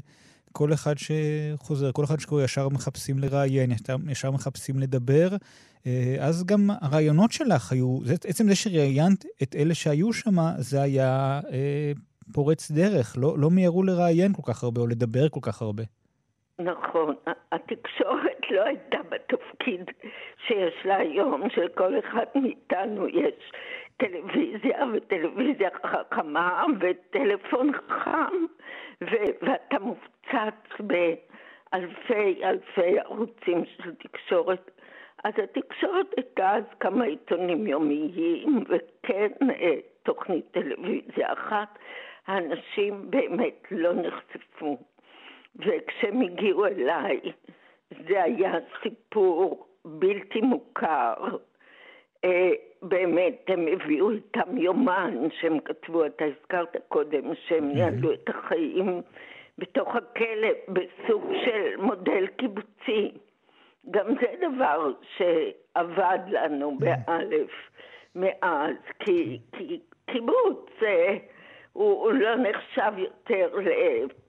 כל 0.51 0.73
אחד 0.73 0.95
שחוזר, 0.97 1.91
כל 1.91 2.03
אחד 2.03 2.19
שקורא, 2.19 2.43
ישר 2.43 2.69
מחפשים 2.69 3.19
לראיין, 3.19 3.71
ישר, 4.07 4.31
מחפשים 4.31 4.79
לדבר. 4.79 5.35
אה, 5.85 6.15
אז 6.19 6.43
גם 6.43 6.69
הרעיונות 6.81 7.31
שלך 7.31 7.71
היו, 7.71 7.99
זה, 8.03 8.15
עצם 8.27 8.47
זה 8.49 8.55
שראיינת 8.55 9.25
את 9.43 9.55
אלה 9.55 9.75
שהיו 9.75 10.13
שם, 10.13 10.37
זה 10.57 10.81
היה 10.81 11.39
פורץ 12.33 12.71
דרך, 12.71 13.17
לא, 13.17 13.39
לא 13.39 13.51
מיהרו 13.51 13.83
לראיין 13.83 14.33
כל 14.33 14.41
כך 14.45 14.63
הרבה 14.63 14.81
או 14.81 14.87
לדבר 14.87 15.29
כל 15.29 15.39
כך 15.43 15.61
הרבה. 15.61 15.83
נכון, 16.59 17.15
התקשורת 17.51 18.51
לא 18.51 18.61
הייתה 18.61 18.97
בתפקיד 19.09 19.91
שיש 20.47 20.85
לה 20.85 20.95
היום, 20.97 21.49
שלכל 21.49 21.99
אחד 21.99 22.25
מאיתנו 22.35 23.07
יש 23.07 23.51
טלוויזיה 23.97 24.85
וטלוויזיה 24.93 25.69
חכמה 25.85 26.63
וטלפון 26.79 27.71
חכם, 27.73 28.45
ו- 29.01 29.33
ואתה 29.41 29.79
מופצץ 29.79 30.79
באלפי 30.79 32.43
אלפי 32.43 32.99
ערוצים 32.99 33.65
של 33.65 33.95
תקשורת. 33.95 34.71
אז 35.23 35.33
התקשורת 35.43 36.07
הייתה 36.17 36.55
אז 36.55 36.63
כמה 36.79 37.05
עיתונים 37.05 37.67
יומיים 37.67 38.63
וכן 38.67 39.49
אה, 39.49 39.75
תוכנית 40.03 40.45
טלוויזיה 40.51 41.33
אחת. 41.33 41.79
האנשים 42.27 43.11
באמת 43.11 43.63
לא 43.71 43.93
נחשפו. 43.93 44.77
וכשהם 45.55 46.21
הגיעו 46.21 46.65
אליי, 46.65 47.19
זה 48.07 48.23
היה 48.23 48.53
סיפור 48.83 49.67
בלתי 49.85 50.41
מוכר. 50.41 51.13
אה, 52.23 52.51
באמת, 52.81 53.43
הם 53.47 53.67
הביאו 53.67 54.11
איתם 54.11 54.57
יומן 54.57 55.27
שהם 55.39 55.59
כתבו, 55.59 56.05
אתה 56.05 56.25
הזכרת 56.25 56.75
קודם, 56.87 57.35
שהם 57.47 57.67
ניהלו 57.67 58.13
את 58.13 58.29
החיים 58.29 59.01
בתוך 59.57 59.95
הכלא 59.95 60.49
בסוג 60.67 61.31
של 61.45 61.77
מודל 61.77 62.27
קיבוצי. 62.27 63.11
גם 63.91 64.05
זה 64.21 64.47
דבר 64.51 64.91
שעבד 65.17 66.19
לנו 66.27 66.77
באלף 66.79 67.51
מאז, 68.15 68.75
כי, 68.99 69.39
כי 69.57 69.79
קיבוץ 70.05 70.69
אה, 70.83 71.17
הוא, 71.73 72.03
הוא 72.03 72.11
לא 72.11 72.35
נחשב 72.35 72.91
יותר 72.97 73.59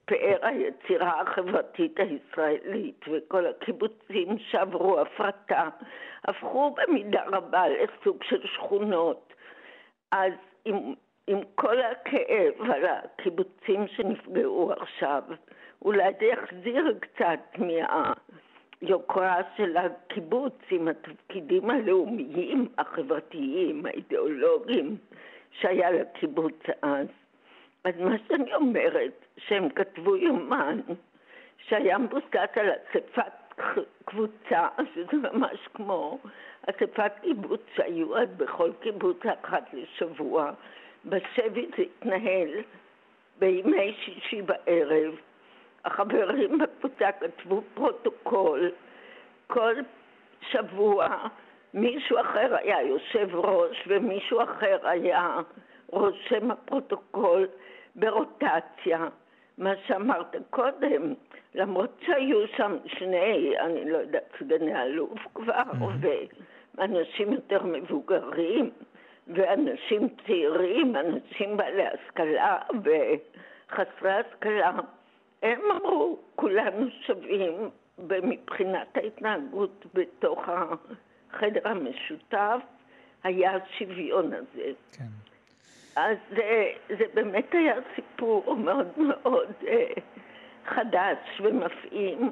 לפאר 0.05 0.39
היצירה 0.43 1.21
החברתית 1.21 2.01
הישראלית, 2.01 3.05
וכל 3.13 3.47
הקיבוצים 3.47 4.39
שעברו 4.39 5.01
הפרטה, 5.01 5.69
הפכו 6.25 6.75
במידה 6.75 7.23
רבה 7.27 7.65
לסוג 7.69 8.23
של 8.23 8.47
שכונות. 8.47 9.33
אז 10.13 10.33
עם, 10.65 10.95
עם 11.27 11.39
כל 11.55 11.81
הכאב 11.81 12.71
על 12.73 12.85
הקיבוצים 12.85 13.87
שנפגעו 13.89 14.73
עכשיו, 14.73 15.23
אולי 15.83 16.13
זה 16.21 16.25
יחזיר 16.27 16.99
קצת 17.01 17.59
מהיוקרה 18.83 19.37
של 19.57 19.77
הקיבוץ 19.77 20.59
עם 20.71 20.89
התפקידים 20.89 21.71
הלאומיים, 21.71 22.69
החברתיים, 22.79 23.87
האידיאולוגיים 23.87 24.97
שהיה 25.51 25.91
לקיבוץ 25.91 26.61
אז. 26.83 27.24
אז 27.85 27.95
מה 28.01 28.15
שאני 28.29 28.55
אומרת, 28.55 29.27
שהם 29.37 29.69
כתבו 29.69 30.17
יומן 30.17 30.81
שהיה 31.59 31.99
מבוסס 31.99 32.57
על 32.57 32.71
אספת 32.71 33.63
קבוצה, 34.05 34.69
שזה 34.95 35.17
ממש 35.17 35.69
כמו 35.75 36.19
אספת 36.71 37.13
קיבוץ 37.23 37.61
שהיו 37.75 38.17
אז 38.17 38.29
בכל 38.37 38.71
קיבוץ 38.81 39.19
אחת 39.27 39.65
לשבוע. 39.73 40.51
בשבי 41.05 41.67
זה 41.77 41.83
התנהל 41.83 42.51
בימי 43.39 43.95
שישי 44.01 44.43
בערב. 44.43 45.15
החברים 45.85 46.59
בקבוצה 46.59 47.13
כתבו 47.13 47.63
פרוטוקול. 47.75 48.71
כל 49.47 49.75
שבוע 50.41 51.29
מישהו 51.75 52.21
אחר 52.21 52.57
היה 52.57 52.83
יושב 52.83 53.35
ראש 53.35 53.85
ומישהו 53.87 54.43
אחר 54.43 54.79
היה 54.83 55.37
רושם 55.87 56.51
הפרוטוקול 56.51 57.47
ברוטציה, 57.97 59.09
מה 59.59 59.71
שאמרת 59.87 60.37
קודם, 60.51 61.15
למרות 61.55 62.01
שהיו 62.07 62.49
שם 62.57 62.77
שני, 62.87 63.55
אני 63.61 63.91
לא 63.91 63.99
יודעת, 63.99 64.33
סגני 64.39 64.83
אלוף 64.83 65.19
כבר, 65.35 65.63
ואנשים 66.75 67.33
יותר 67.33 67.63
מבוגרים, 67.63 68.71
ואנשים 69.27 70.09
צעירים, 70.27 70.97
אנשים 70.97 71.57
בעלי 71.57 71.87
השכלה 71.87 72.59
וחסרי 72.85 74.13
השכלה, 74.13 74.73
הם 75.43 75.61
אמרו, 75.71 76.19
כולנו 76.37 76.87
שווים 77.07 77.71
מבחינת 78.09 78.97
ההתנהגות 78.97 79.87
בתוך 79.95 80.41
החדר 80.49 81.69
המשותף, 81.69 82.61
היה 83.25 83.57
השוויון 83.57 84.33
הזה. 84.33 84.73
כן. 84.93 85.24
אז 85.97 86.17
זה, 86.31 86.73
זה 86.89 87.05
באמת 87.15 87.55
היה 87.55 87.75
סיפור 87.95 88.57
מאוד 88.57 88.89
מאוד 88.97 89.53
אה, 89.67 89.87
חדש 90.67 91.19
ומפעים, 91.41 92.31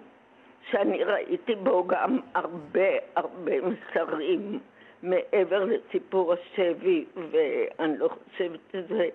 שאני 0.70 1.04
ראיתי 1.04 1.54
בו 1.54 1.86
גם 1.86 2.18
הרבה 2.34 2.88
הרבה 3.16 3.52
מסרים 3.60 4.60
מעבר 5.02 5.64
לסיפור 5.64 6.32
השבי, 6.32 7.04
ואני 7.30 7.98
לא 7.98 8.08
חושבת 8.08 8.60
שזה 8.72 9.08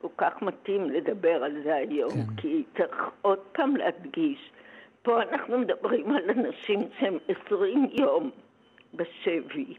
כל 0.00 0.08
כך 0.16 0.42
מתאים 0.42 0.90
לדבר 0.90 1.44
על 1.44 1.62
זה 1.64 1.74
היום, 1.74 2.10
כן. 2.10 2.36
כי 2.36 2.64
צריך 2.78 3.10
עוד 3.22 3.38
פעם 3.38 3.76
להדגיש, 3.76 4.50
פה 5.02 5.22
אנחנו 5.22 5.58
מדברים 5.58 6.12
על 6.12 6.30
אנשים 6.30 6.88
שהם 6.98 7.18
עשרים 7.28 7.88
יום 7.92 8.30
בשבי. 8.94 9.74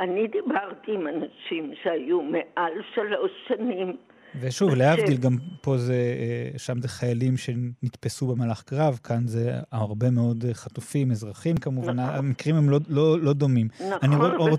אני 0.00 0.26
דיברתי 0.26 0.92
עם 0.92 1.08
אנשים 1.08 1.72
שהיו 1.82 2.22
מעל 2.22 2.72
שלוש 2.94 3.30
שנים 3.48 3.96
ושוב, 4.40 4.74
להבדיל, 4.74 5.16
גם 5.16 5.36
פה 5.60 5.76
זה, 5.76 5.92
אה, 5.92 6.58
שם 6.58 6.80
זה 6.80 6.88
חיילים 6.88 7.36
שנתפסו 7.36 8.26
במהלך 8.26 8.62
קרב, 8.62 8.98
כאן 9.04 9.26
זה 9.26 9.50
הרבה 9.72 10.10
מאוד 10.10 10.44
חטופים, 10.52 11.10
אזרחים 11.10 11.56
כמובן, 11.56 12.00
נכון. 12.00 12.14
המקרים 12.14 12.56
הם 12.56 12.70
לא, 12.70 12.78
לא, 12.88 13.18
לא 13.20 13.32
דומים. 13.32 13.68
נכון, 13.80 14.12
אבל 14.12 14.36
רוא... 14.36 14.50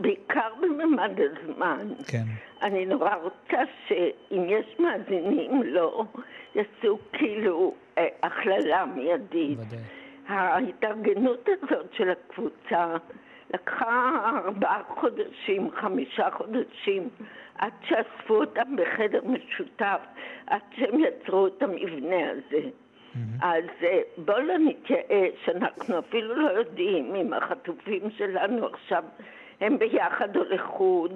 בעיקר 0.00 0.48
בממד 0.62 1.10
הזמן. 1.18 1.88
כן. 2.06 2.24
אני 2.62 2.86
נורא 2.86 3.14
רוצה 3.14 3.62
שאם 3.88 4.44
יש 4.48 4.66
מאזינים 4.78 5.62
לא 5.62 6.04
יעשו 6.54 6.98
כאילו 7.12 7.74
אה, 7.98 8.06
הכללה 8.22 8.86
מיידית. 8.86 9.58
ודאי. 9.58 9.78
ההתארגנות 10.28 11.48
הזאת 11.48 11.86
של 11.96 12.10
הקבוצה 12.10 12.96
לקחה 13.54 14.10
ארבעה 14.44 14.82
חודשים, 14.88 15.70
חמישה 15.70 16.30
חודשים. 16.30 17.08
עד 17.58 17.72
שאספו 17.88 18.34
אותם 18.34 18.76
בחדר 18.76 19.20
משותף, 19.24 20.00
עד 20.46 20.60
שהם 20.76 21.00
יצרו 21.00 21.46
את 21.46 21.62
המבנה 21.62 22.30
הזה. 22.30 22.60
Mm-hmm. 22.60 23.44
אז 23.44 23.64
אה, 23.82 24.00
בואו 24.16 24.40
לא 24.40 24.58
נתייאש, 24.58 25.48
אנחנו 25.54 25.98
אפילו 25.98 26.34
לא 26.36 26.50
יודעים 26.50 27.14
אם 27.14 27.32
החטופים 27.32 28.10
שלנו 28.10 28.66
עכשיו 28.66 29.04
הם 29.60 29.78
ביחד 29.78 30.36
או 30.36 30.42
לחוד, 30.44 31.12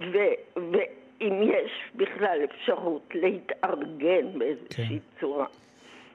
ו- 0.00 0.34
ואם 0.56 1.42
יש 1.42 1.72
בכלל 1.94 2.38
אפשרות 2.44 3.08
להתארגן 3.14 4.38
באיזושהי 4.38 4.98
כן. 4.98 5.20
צורה. 5.20 5.46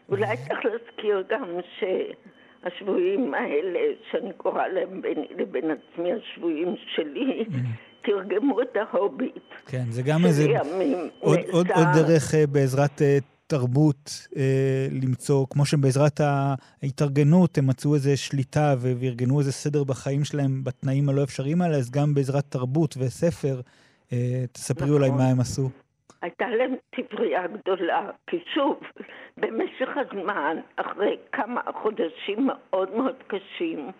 אולי 0.10 0.38
צריך 0.48 0.66
להזכיר 0.66 1.24
גם 1.30 1.44
שהשבויים 2.64 3.34
האלה, 3.34 3.80
שאני 4.12 4.34
קוראה 4.38 4.68
להם 4.68 5.02
ביני 5.02 5.28
לבין 5.38 5.66
עצמי, 5.72 6.10
השבויים 6.14 6.76
שלי, 6.96 7.46
mm-hmm. 7.50 8.08
תרגמו 8.08 8.62
את 8.62 8.76
ההוביט. 8.76 9.44
כן, 9.66 9.84
זה 9.90 10.02
גם 10.02 10.26
איזה... 10.26 10.48
עוד, 11.20 11.40
עוד, 11.52 11.72
עוד 11.72 11.88
דרך 11.96 12.32
uh, 12.32 12.48
בעזרת 12.52 13.00
uh, 13.00 13.24
תרבות 13.48 14.28
uh, 14.30 14.38
למצוא, 14.92 15.46
כמו 15.50 15.66
שבעזרת 15.66 16.22
ההתארגנות 16.84 17.58
הם 17.58 17.68
מצאו 17.68 17.96
איזה 17.96 18.18
שליטה 18.18 18.76
וארגנו 18.80 19.40
איזה 19.40 19.52
סדר 19.52 19.84
בחיים 19.84 20.24
שלהם 20.24 20.64
בתנאים 20.64 21.10
הלא 21.10 21.24
אפשריים 21.24 21.62
האלה, 21.62 21.76
אז 21.78 21.92
גם 21.92 22.14
בעזרת 22.14 22.46
תרבות 22.50 22.96
וספר, 22.98 23.62
uh, 24.10 24.14
תספרי 24.52 24.86
נכון. 24.86 24.98
אולי 24.98 25.10
מה 25.10 25.28
הם 25.28 25.40
עשו. 25.40 25.70
הייתה 26.22 26.48
להם 26.48 26.76
ספרייה 26.96 27.48
גדולה, 27.48 28.10
כי 28.28 28.44
שוב, 28.54 28.80
במשך 29.38 29.90
הזמן, 29.98 30.58
אחרי 30.76 31.18
כמה 31.32 31.62
חודשים 31.74 32.48
מאוד 32.48 32.96
מאוד 32.96 33.16
קשים, 33.28 33.92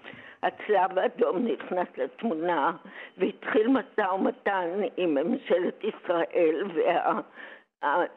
הצלב 0.44 0.98
האדום 0.98 1.48
נכנס 1.48 1.88
לתמונה 1.98 2.72
והתחיל 3.18 3.68
משא 3.68 4.12
ומתן 4.14 4.70
עם 4.98 5.14
ממשלת 5.14 5.84
ישראל 5.84 6.64
וה... 6.76 7.20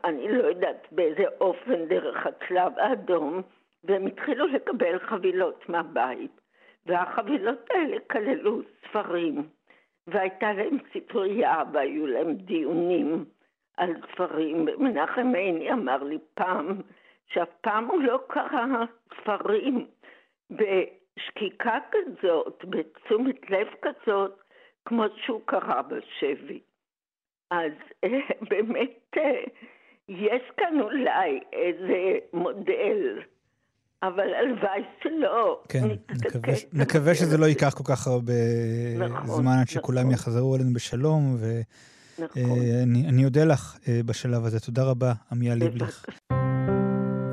אני 0.05 0.29
לא 0.29 0.45
יודעת 0.45 0.87
באיזה 0.93 1.25
אופן 1.41 1.85
דרך 1.89 2.27
הצלב 2.27 2.79
האדום 2.79 3.43
והם 3.85 4.07
התחילו 4.07 4.47
לקבל 4.47 4.99
חבילות 4.99 5.69
מהבית 5.69 6.41
והחבילות 6.87 7.71
האלה 7.71 7.97
כללו 8.11 8.61
ספרים 8.89 9.49
והייתה 10.07 10.53
להם 10.53 10.77
ספרייה 10.93 11.63
והיו 11.73 12.07
להם 12.07 12.35
דיונים 12.35 13.25
על 13.81 13.93
ספרים 14.13 14.67
ומנחם 14.69 15.33
עיני 15.35 15.73
אמר 15.73 16.03
לי 16.03 16.19
פעם 16.35 16.81
שאף 17.27 17.49
פעם 17.61 17.85
הוא 17.87 18.03
לא 18.03 18.21
קרא 18.29 18.67
ספרים 19.23 19.87
בשקיקה 20.51 21.79
כזאת, 21.93 22.65
בתשומת 22.65 23.51
לב 23.51 23.67
כזאת, 23.83 24.41
כמו 24.85 25.05
שהוא 25.25 25.41
קרא 25.45 25.83
בשבי. 25.83 26.61
אז 27.51 27.73
באמת 28.51 29.17
יש 30.09 30.43
כאן 30.57 30.81
אולי 30.81 31.41
איזה 31.53 32.19
מודל, 32.33 33.19
אבל 34.03 34.35
הלוואי 34.35 34.83
שלא. 35.03 35.63
כן, 35.69 35.85
נקווה, 36.11 36.55
נקווה 36.73 37.15
שזה 37.15 37.39
לא 37.39 37.47
ייקח 37.47 37.75
כל 37.75 37.85
כך 37.85 38.07
הרבה 38.07 38.33
נכון, 38.99 39.27
זמן 39.27 39.57
עד 39.61 39.69
שכולם 39.69 39.99
נכון. 39.99 40.13
יחזרו 40.13 40.57
אלינו 40.57 40.73
בשלום, 40.75 41.37
ואני 41.41 41.63
נכון. 42.25 43.25
אודה 43.25 43.45
לך 43.45 43.77
בשלב 44.07 44.45
הזה. 44.45 44.61
תודה 44.61 44.83
רבה, 44.83 45.13
עמיה 45.33 45.55
ליבליך. 45.55 46.05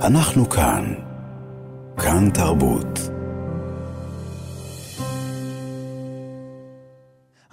אנחנו 0.01 0.49
כאן. 0.49 0.93
כאן 1.97 2.29
תרבות. 2.33 2.99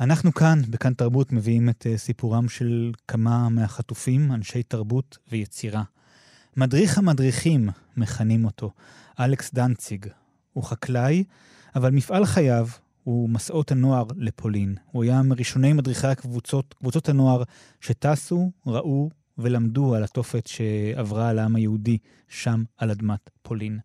אנחנו 0.01 0.35
כאן, 0.35 0.63
בכאן 0.71 0.95
תרבות, 0.95 1.33
מביאים 1.33 1.69
את 1.69 1.87
אה, 1.87 1.99
סיפורם 1.99 2.49
של 2.49 2.93
כמה 3.09 3.49
מהחטופים, 3.49 4.33
אנשי 4.33 4.63
תרבות 4.63 5.19
ויצירה. 5.33 5.83
מדריך 6.57 6.99
המדריכים, 6.99 7.69
מכנים 7.97 8.45
אותו, 8.45 8.71
אלכס 9.21 9.55
דנציג. 9.55 10.07
הוא 10.53 10.65
חקלאי, 10.65 11.25
אבל 11.77 11.91
מפעל 11.91 12.27
חייו 12.27 12.69
הוא 13.05 13.29
מסעות 13.29 13.73
הנוער 13.73 14.05
לפולין. 14.17 14.75
הוא 14.93 15.05
היה 15.05 15.23
מראשוני 15.23 15.73
מדריכי 15.73 16.07
הקבוצות, 16.07 16.75
קבוצות 16.75 17.09
הנוער 17.09 17.43
שטסו, 17.81 18.51
ראו 18.67 19.11
ולמדו 19.39 19.95
על 19.95 20.05
התופת 20.05 20.47
שעברה 20.47 21.29
על 21.29 21.39
העם 21.39 21.57
היהודי 21.57 21.99
שם 22.29 22.65
על 22.77 22.91
אדמת 22.91 23.31
פולין. 23.43 23.79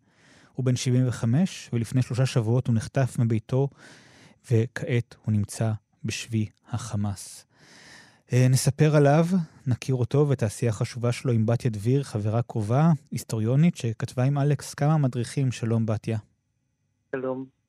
הוא 0.52 0.64
בן 0.64 0.76
75, 0.76 1.70
ולפני 1.72 2.02
שלושה 2.02 2.26
שבועות 2.26 2.66
הוא 2.66 2.74
נחטף 2.74 3.16
מביתו, 3.18 3.68
וכעת 4.50 5.16
הוא 5.24 5.32
נמצא 5.32 5.72
בשבי 6.04 6.46
החמאס. 6.68 7.46
אה, 8.32 8.46
נספר 8.50 8.96
עליו, 8.96 9.26
נכיר 9.66 9.94
אותו 9.94 10.28
ואת 10.28 10.42
העשייה 10.42 10.70
החשובה 10.70 11.12
שלו 11.12 11.32
עם 11.32 11.46
בתיה 11.46 11.70
דביר, 11.70 12.02
חברה 12.02 12.42
קרובה, 12.42 12.90
היסטוריונית, 13.10 13.76
שכתבה 13.76 14.24
עם 14.24 14.38
אלכס 14.38 14.74
כמה 14.74 14.96
מדריכים. 14.98 15.52
שלום, 15.52 15.86
בתיה. 15.86 16.18
שלום. 17.12 17.59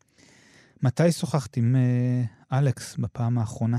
מתי 0.84 1.12
שוחחת 1.12 1.58
עם 1.58 1.76
uh, 1.76 2.58
אלכס 2.60 2.98
בפעם 2.98 3.38
האחרונה? 3.38 3.78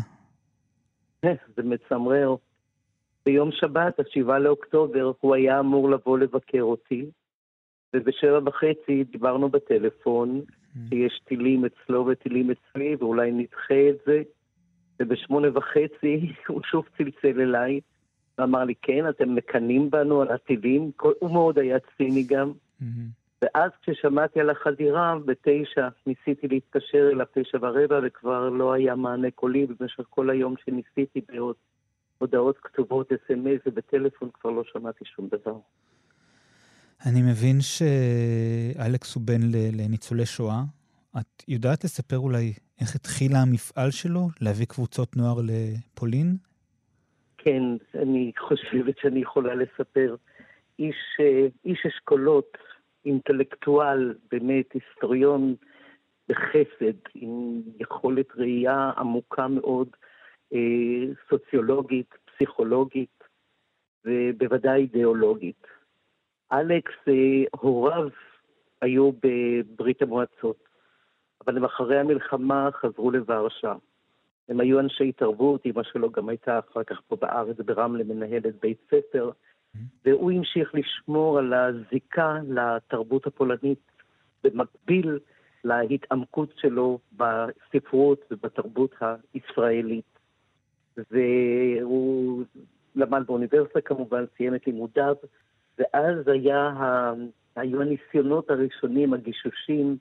אה, 1.25 1.33
זה 1.57 1.62
מצמרר. 1.62 2.35
ביום 3.27 3.51
שבת, 3.53 4.01
השבעה 4.01 4.38
לאוקטובר, 4.38 5.12
הוא 5.21 5.35
היה 5.35 5.61
אמור 5.61 5.91
לבוא 5.91 6.19
לבקר 6.19 6.62
אותי, 6.62 7.05
ובשבע 7.97 8.38
וחצי 8.47 9.05
דיברנו 9.12 9.49
בטלפון, 9.49 10.41
mm. 10.41 10.79
שיש 10.88 11.21
טילים 11.25 11.65
אצלו 11.65 12.07
וטילים 12.07 12.51
אצלי, 12.51 12.97
ואולי 12.99 13.33
נדחה 13.33 13.88
את 13.91 13.97
זה. 14.07 14.23
ובשמונה 15.01 15.49
וחצי 15.55 16.33
הוא 16.49 16.61
שוב 16.71 16.85
צלצל 16.99 17.41
אליי, 17.41 17.81
ואמר 18.38 18.65
לי, 18.65 18.75
כן, 18.83 19.09
אתם 19.09 19.35
מקנאים 19.35 19.91
בנו 19.91 20.23
על 20.23 20.31
הטילים, 20.31 20.91
הוא 21.21 21.33
מאוד 21.33 21.59
היה 21.59 21.79
ציני 21.97 22.23
גם. 22.23 22.53
Mm-hmm. 22.53 23.22
ואז 23.43 23.71
כששמעתי 23.83 24.41
על 24.41 24.51
החדירה, 24.51 25.15
בתשע, 25.25 25.89
ניסיתי 26.07 26.49
להתקשר 26.49 27.09
אליו 27.13 27.27
תשע 27.35 27.59
ורבע, 27.61 28.01
וכבר 28.05 28.49
לא 28.49 28.73
היה 28.73 28.95
מענה 28.95 29.31
קולי, 29.31 29.67
במשך 29.67 30.05
כל 30.11 30.31
היום 30.31 30.55
שניסיתי 30.65 31.21
בהודעות 32.21 32.59
כתובות, 32.63 33.13
אס.אם.אס 33.13 33.61
ובטלפון, 33.67 34.29
כבר 34.35 34.51
לא 34.51 34.63
שמעתי 34.65 35.05
שום 35.05 35.29
דבר. 35.29 35.57
אני 37.07 37.23
מבין 37.23 37.57
שאלכס 37.61 39.15
הוא 39.15 39.23
בן 39.27 39.41
לניצולי 39.73 40.27
שואה. 40.27 40.63
את 41.21 41.43
יודעת 41.49 41.85
לספר 41.85 42.19
אולי 42.19 42.53
איך 42.81 42.95
התחילה 42.95 43.39
המפעל 43.39 43.91
שלו 43.91 44.29
להביא 44.41 44.67
קבוצות 44.67 45.17
נוער 45.17 45.37
לפולין? 45.45 46.37
כן, 47.39 47.63
אני 47.95 48.33
חושבת 48.39 48.99
שאני 48.99 49.21
יכולה 49.21 49.55
לספר. 49.55 50.17
איש, 50.79 50.97
אה, 51.21 51.47
איש 51.65 51.87
אשכולות, 51.87 52.59
אינטלקטואל, 53.05 54.15
באמת 54.31 54.73
היסטוריון 54.73 55.55
בחסד, 56.29 56.99
עם 57.15 57.62
יכולת 57.81 58.27
ראייה 58.37 58.91
עמוקה 58.97 59.49
מאוד, 59.49 59.88
אה, 60.53 60.59
סוציולוגית, 61.31 62.15
פסיכולוגית, 62.25 63.25
ובוודאי 64.05 64.81
אידיאולוגית. 64.81 65.67
אלכס, 66.53 67.09
אה, 67.09 67.45
הוריו 67.51 68.09
היו 68.81 69.11
בברית 69.23 70.03
המועצות, 70.03 70.69
אבל 71.47 71.57
הם 71.57 71.65
אחרי 71.65 71.99
המלחמה 71.99 72.69
חזרו 72.73 73.11
לוורשה. 73.11 73.75
הם 74.49 74.61
היו 74.61 74.81
אנשי 74.81 75.12
תרבות, 75.12 75.67
אמא 75.67 75.83
שלו 75.83 76.11
גם 76.11 76.29
הייתה 76.29 76.59
אחר 76.59 76.85
כך 76.85 77.01
פה 77.07 77.17
בארץ 77.17 77.57
ברמלה 77.57 78.05
מנהלת 78.05 78.61
בית 78.61 78.79
ספר, 78.87 79.31
והוא 80.05 80.33
המשיך 80.33 80.75
לשמור 80.75 81.39
על 81.39 81.53
הזיקה 81.53 82.39
לתרבות 82.49 83.27
הפולנית 83.27 83.93
במקביל 84.45 85.19
להתעמקות 85.65 86.53
שלו 86.57 86.99
בספרות 87.13 88.25
ובתרבות 88.31 88.95
הישראלית. 89.35 90.19
והוא 91.11 92.45
למד 92.95 93.23
באוניברסיטה 93.27 93.81
כמובן, 93.81 94.25
סיים 94.37 94.55
את 94.55 94.67
לימודיו, 94.67 95.15
ואז 95.79 96.29
היה, 96.29 96.71
היו 97.57 97.83
הניסיונות 97.83 98.51
הראשונים, 98.51 99.15
הגישושים, 99.15 99.97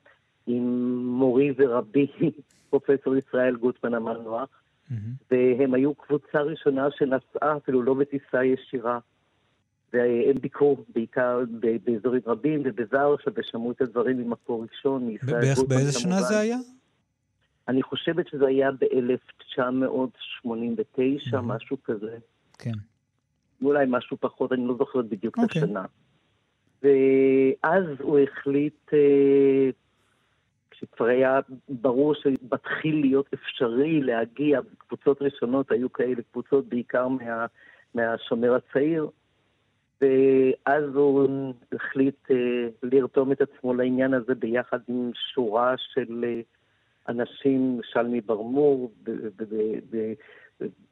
עם 0.47 0.95
מורי 1.05 1.53
ורבי, 1.57 2.07
פרופסור 2.69 3.15
ישראל 3.15 3.55
גוטמן 3.55 3.93
המנוח, 3.93 4.49
mm-hmm. 4.49 4.93
והם 5.31 5.73
היו 5.73 5.95
קבוצה 5.95 6.41
ראשונה 6.41 6.87
שנסעה 6.91 7.57
אפילו 7.57 7.83
לא 7.83 7.93
בטיסה 7.93 8.45
ישירה. 8.45 8.99
והם 9.93 10.37
ביקרו 10.41 10.77
בעיקר 10.95 11.39
באזורים 11.83 12.21
רבים 12.25 12.61
ובזרשה, 12.65 13.31
ושמעו 13.35 13.71
את 13.71 13.81
הדברים 13.81 14.17
ממקור 14.17 14.65
ראשון, 14.71 15.07
מישראל 15.07 15.55
כמובן. 15.55 15.75
באיזה 15.75 15.99
שנה 15.99 16.21
זה 16.21 16.39
היה? 16.39 16.57
אני 17.67 17.83
חושבת 17.83 18.27
שזה 18.27 18.47
היה 18.47 18.71
ב-1989, 18.71 20.45
mm-hmm. 20.45 21.41
משהו 21.41 21.77
כזה. 21.83 22.17
כן. 22.57 22.71
אולי 23.61 23.85
משהו 23.87 24.17
פחות, 24.19 24.51
אני 24.51 24.67
לא 24.67 24.75
זוכרת 24.77 25.05
בדיוק 25.05 25.37
okay. 25.37 25.41
את 25.41 25.47
אוקיי. 25.47 25.61
השנה. 25.61 25.85
ואז 26.83 27.83
הוא 27.99 28.19
החליט, 28.19 28.93
אה, 28.93 29.69
כשכבר 30.71 31.05
היה 31.05 31.39
ברור 31.69 32.13
שמתחיל 32.15 33.01
להיות 33.01 33.25
אפשרי 33.33 34.01
להגיע, 34.01 34.59
קבוצות 34.77 35.21
ראשונות 35.21 35.71
היו 35.71 35.93
כאלה, 35.93 36.21
קבוצות 36.31 36.69
בעיקר 36.69 37.07
מה, 37.07 37.45
מהשומר 37.95 38.55
הצעיר, 38.55 39.09
ואז 40.01 40.83
הוא 40.95 41.53
החליט 41.73 42.31
אה, 42.31 42.67
לרתום 42.83 43.31
את 43.31 43.41
עצמו 43.41 43.73
לעניין 43.73 44.13
הזה 44.13 44.35
ביחד 44.35 44.79
עם 44.87 45.11
שורה 45.33 45.73
של 45.77 46.23
אה, 46.23 46.41
אנשים, 47.09 47.79
שלמי 47.83 48.21
ברמור, 48.21 48.91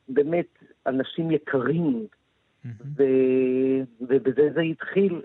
באמת 0.10 0.48
אנשים 0.88 1.32
יקרים, 1.32 2.06
ובזה 4.02 4.50
זה 4.54 4.62
התחיל. 4.62 5.22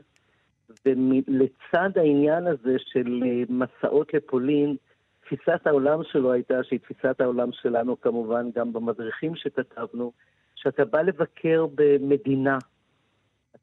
ולצד 0.86 1.98
העניין 1.98 2.46
הזה 2.46 2.76
של 2.78 3.22
אה, 3.26 3.42
מסעות 3.48 4.14
לפולין, 4.14 4.76
תפיסת 5.20 5.66
העולם 5.66 6.00
שלו 6.04 6.32
הייתה, 6.32 6.62
שהיא 6.62 6.78
תפיסת 6.78 7.20
העולם 7.20 7.52
שלנו 7.52 8.00
כמובן, 8.00 8.50
גם 8.54 8.72
במדריכים 8.72 9.36
שכתבנו, 9.36 10.12
שאתה 10.54 10.84
בא 10.84 11.02
לבקר 11.02 11.66
במדינה, 11.74 12.58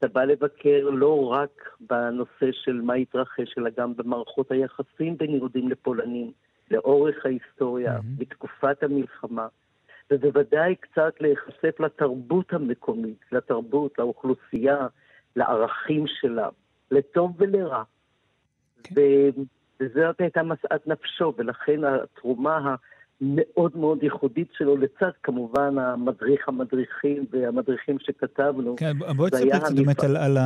אתה 0.01 0.09
בא 0.09 0.23
לבקר 0.23 0.89
לא 0.89 1.31
רק 1.31 1.69
בנושא 1.79 2.51
של 2.51 2.81
מה 2.81 2.93
התרחש, 2.93 3.57
אלא 3.57 3.69
גם 3.77 3.95
במערכות 3.95 4.51
היחסים 4.51 5.17
בין 5.17 5.35
יהודים 5.35 5.69
לפולנים, 5.69 6.31
לאורך 6.71 7.25
ההיסטוריה, 7.25 7.97
mm-hmm. 7.97 8.17
בתקופת 8.17 8.83
המלחמה. 8.83 9.47
ובוודאי 10.11 10.75
קצת 10.75 11.13
להיחשף 11.19 11.79
לתרבות 11.79 12.53
המקומית, 12.53 13.17
לתרבות, 13.31 13.99
לאוכלוסייה, 13.99 14.87
לערכים 15.35 16.05
שלה, 16.07 16.49
לטוב 16.91 17.35
ולרע. 17.37 17.83
כן. 18.83 18.95
וזאת 19.79 20.21
הייתה 20.21 20.43
משאת 20.43 20.87
נפשו, 20.87 21.33
ולכן 21.37 21.83
התרומה 21.83 22.75
המאוד 23.21 23.77
מאוד 23.77 24.03
ייחודית 24.03 24.47
שלו, 24.57 24.77
לצד 24.77 25.11
כמובן 25.23 25.77
המדריך 25.77 26.47
המדריכים 26.47 27.25
והמדריכים 27.31 27.97
שכתבנו. 27.99 28.75
כן, 28.75 28.97
בואי 29.15 29.31
תספרי 29.31 29.49
קצת 29.49 29.75
באמת 29.75 30.03
על, 30.03 30.17
על, 30.17 30.37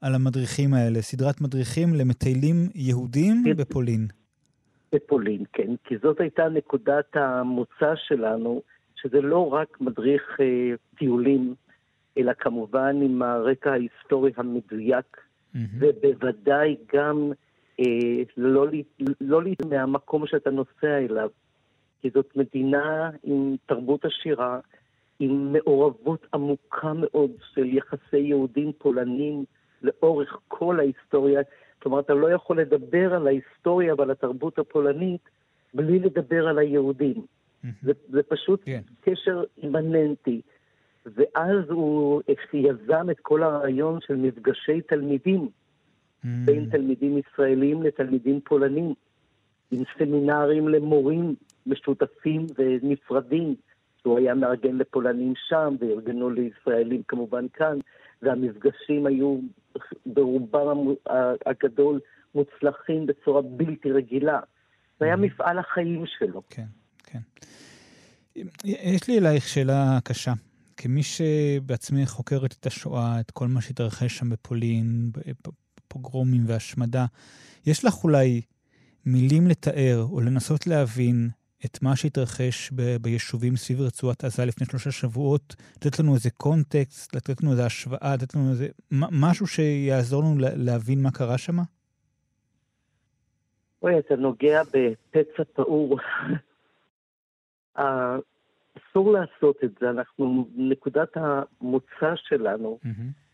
על 0.00 0.14
המדריכים 0.14 0.74
האלה, 0.74 1.02
סדרת 1.02 1.40
מדריכים 1.40 1.94
למטיילים 1.94 2.56
יהודים 2.74 3.42
כן. 3.44 3.56
בפולין. 3.56 4.06
בפולין, 4.92 5.44
כן, 5.52 5.74
כי 5.84 5.94
זאת 6.02 6.20
הייתה 6.20 6.48
נקודת 6.48 7.16
המוצא 7.16 7.94
שלנו, 7.96 8.62
שזה 9.02 9.20
לא 9.20 9.52
רק 9.52 9.80
מדריך 9.80 10.22
אה, 10.40 10.74
טיולים, 10.98 11.54
אלא 12.18 12.32
כמובן 12.38 12.96
עם 13.02 13.22
הרקע 13.22 13.70
ההיסטורי 13.72 14.32
המדויק, 14.36 15.16
mm-hmm. 15.16 15.58
ובוודאי 15.78 16.76
גם 16.94 17.32
אה, 17.80 18.22
לא, 18.36 18.66
לא 19.20 19.40
מהמקום 19.70 20.26
שאתה 20.26 20.50
נוסע 20.50 20.98
אליו, 20.98 21.28
כי 22.00 22.10
זאת 22.14 22.36
מדינה 22.36 23.10
עם 23.22 23.56
תרבות 23.66 24.04
עשירה, 24.04 24.60
עם 25.20 25.52
מעורבות 25.52 26.26
עמוקה 26.34 26.92
מאוד 26.94 27.30
של 27.54 27.64
יחסי 27.64 28.18
יהודים 28.18 28.72
פולנים 28.78 29.44
לאורך 29.82 30.38
כל 30.48 30.80
ההיסטוריה. 30.80 31.40
כלומר, 31.82 32.00
אתה 32.00 32.14
לא 32.14 32.32
יכול 32.32 32.60
לדבר 32.60 33.14
על 33.14 33.26
ההיסטוריה 33.26 33.94
ועל 33.98 34.10
התרבות 34.10 34.58
הפולנית 34.58 35.20
בלי 35.74 35.98
לדבר 35.98 36.48
על 36.48 36.58
היהודים. 36.58 37.26
זה, 37.82 37.92
זה 38.08 38.22
פשוט 38.22 38.62
כן. 38.64 38.80
קשר 39.00 39.44
אימננטי. 39.62 40.40
ואז 41.06 41.70
הוא 41.70 42.22
יזם 42.52 43.10
את 43.10 43.20
כל 43.22 43.42
הרעיון 43.42 43.98
של 44.00 44.16
מפגשי 44.16 44.80
תלמידים. 44.80 45.48
בין 46.24 46.70
תלמידים 46.70 47.18
ישראלים 47.18 47.82
לתלמידים 47.82 48.40
פולנים, 48.40 48.94
עם 49.70 49.82
סמינרים 49.98 50.68
למורים 50.68 51.34
משותפים 51.66 52.46
ונפרדים, 52.58 53.54
שהוא 54.00 54.18
היה 54.18 54.34
מארגן 54.34 54.76
לפולנים 54.76 55.32
שם, 55.48 55.76
וארגנו 55.80 56.30
לישראלים 56.30 57.02
כמובן 57.08 57.46
כאן, 57.52 57.78
והמפגשים 58.22 59.06
היו 59.06 59.38
ברובם 60.06 60.78
הגדול 61.46 62.00
מוצלחים 62.34 63.06
בצורה 63.06 63.42
בלתי 63.42 63.92
רגילה. 63.92 64.40
זה 65.00 65.04
היה 65.04 65.14
mm. 65.14 65.18
מפעל 65.18 65.58
החיים 65.58 66.04
שלו. 66.06 66.42
כן. 66.50 66.66
כן. 67.04 67.18
יש 68.64 69.08
לי 69.08 69.18
אלייך 69.18 69.48
שאלה 69.48 69.98
קשה. 70.04 70.32
כמי 70.76 71.02
שבעצמי 71.02 72.06
חוקרת 72.06 72.54
את 72.60 72.66
השואה, 72.66 73.20
את 73.20 73.30
כל 73.30 73.48
מה 73.48 73.60
שהתרחש 73.60 74.18
שם 74.18 74.30
בפולין, 74.30 75.10
פוגרומים 75.88 76.42
והשמדה, 76.46 77.06
יש 77.66 77.84
לך 77.84 78.04
אולי 78.04 78.40
מילים 79.06 79.46
לתאר 79.46 80.06
או 80.10 80.20
לנסות 80.20 80.66
להבין 80.66 81.28
את 81.64 81.82
מה 81.82 81.96
שהתרחש 81.96 82.70
ב- 82.72 82.96
ביישובים 83.02 83.56
סביב 83.56 83.80
רצועת 83.80 84.24
עזה 84.24 84.44
לפני 84.44 84.66
שלושה 84.66 84.90
שבועות, 84.90 85.54
לתת 85.76 85.98
לנו 85.98 86.14
איזה 86.14 86.30
קונטקסט, 86.30 87.14
לתת 87.16 87.42
לנו 87.42 87.52
איזה 87.52 87.66
השוואה, 87.66 88.14
לתת 88.14 88.34
לנו 88.34 88.50
איזה 88.50 88.68
משהו 88.90 89.46
שיעזור 89.46 90.22
לנו 90.22 90.34
להבין 90.38 91.02
מה 91.02 91.10
קרה 91.10 91.38
שם? 91.38 91.56
אוי, 93.82 93.98
אתה 93.98 94.16
נוגע 94.16 94.62
בפצע 94.62 95.42
פעור. 95.52 95.98
אסור 98.90 99.12
לעשות 99.12 99.56
את 99.64 99.70
זה. 99.80 99.90
אנחנו, 99.90 100.48
נקודת 100.54 101.16
המוצא 101.16 102.14
שלנו 102.16 102.78
mm-hmm. 102.84 102.88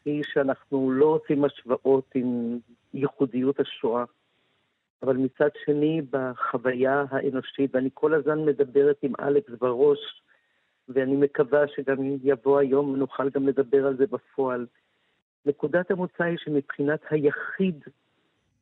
היא 0.04 0.22
שאנחנו 0.24 0.90
לא 0.90 1.06
עושים 1.06 1.44
השוואות 1.44 2.10
עם 2.14 2.58
ייחודיות 2.94 3.60
השואה, 3.60 4.04
אבל 5.02 5.16
מצד 5.16 5.48
שני, 5.64 6.02
בחוויה 6.10 7.04
האנושית, 7.10 7.74
ואני 7.74 7.88
כל 7.94 8.14
הזמן 8.14 8.44
מדברת 8.44 8.96
עם 9.02 9.12
אלכס 9.20 9.52
בראש, 9.60 10.22
ואני 10.88 11.16
מקווה 11.16 11.68
שגם 11.76 11.96
יבוא 12.22 12.58
היום 12.58 12.90
ונוכל 12.90 13.30
גם 13.30 13.48
לדבר 13.48 13.86
על 13.86 13.96
זה 13.96 14.06
בפועל. 14.06 14.66
נקודת 15.46 15.90
המוצא 15.90 16.24
היא 16.24 16.38
שמבחינת 16.38 17.00
היחיד 17.10 17.84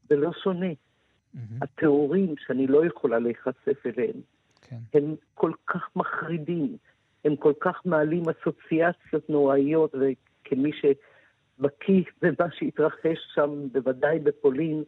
זה 0.09 0.16
לא 0.16 0.31
שונה. 0.42 0.70
Mm-hmm. 0.70 1.38
התיאורים 1.62 2.35
שאני 2.47 2.66
לא 2.66 2.87
יכולה 2.87 3.18
להיחשף 3.18 3.87
אליהם, 3.87 4.20
כן. 4.62 4.77
הם 4.94 5.14
כל 5.35 5.53
כך 5.66 5.88
מחרידים, 5.97 6.77
הם 7.25 7.37
כל 7.37 7.53
כך 7.61 7.81
מעלים 7.85 8.23
אסוציאציות 8.29 9.31
נוראיות, 9.31 9.94
וכמי 9.94 10.70
שבקיא 10.73 12.03
במה 12.23 12.51
שהתרחש 12.51 13.18
שם, 13.35 13.68
בוודאי 13.73 14.18
בפולין, 14.18 14.85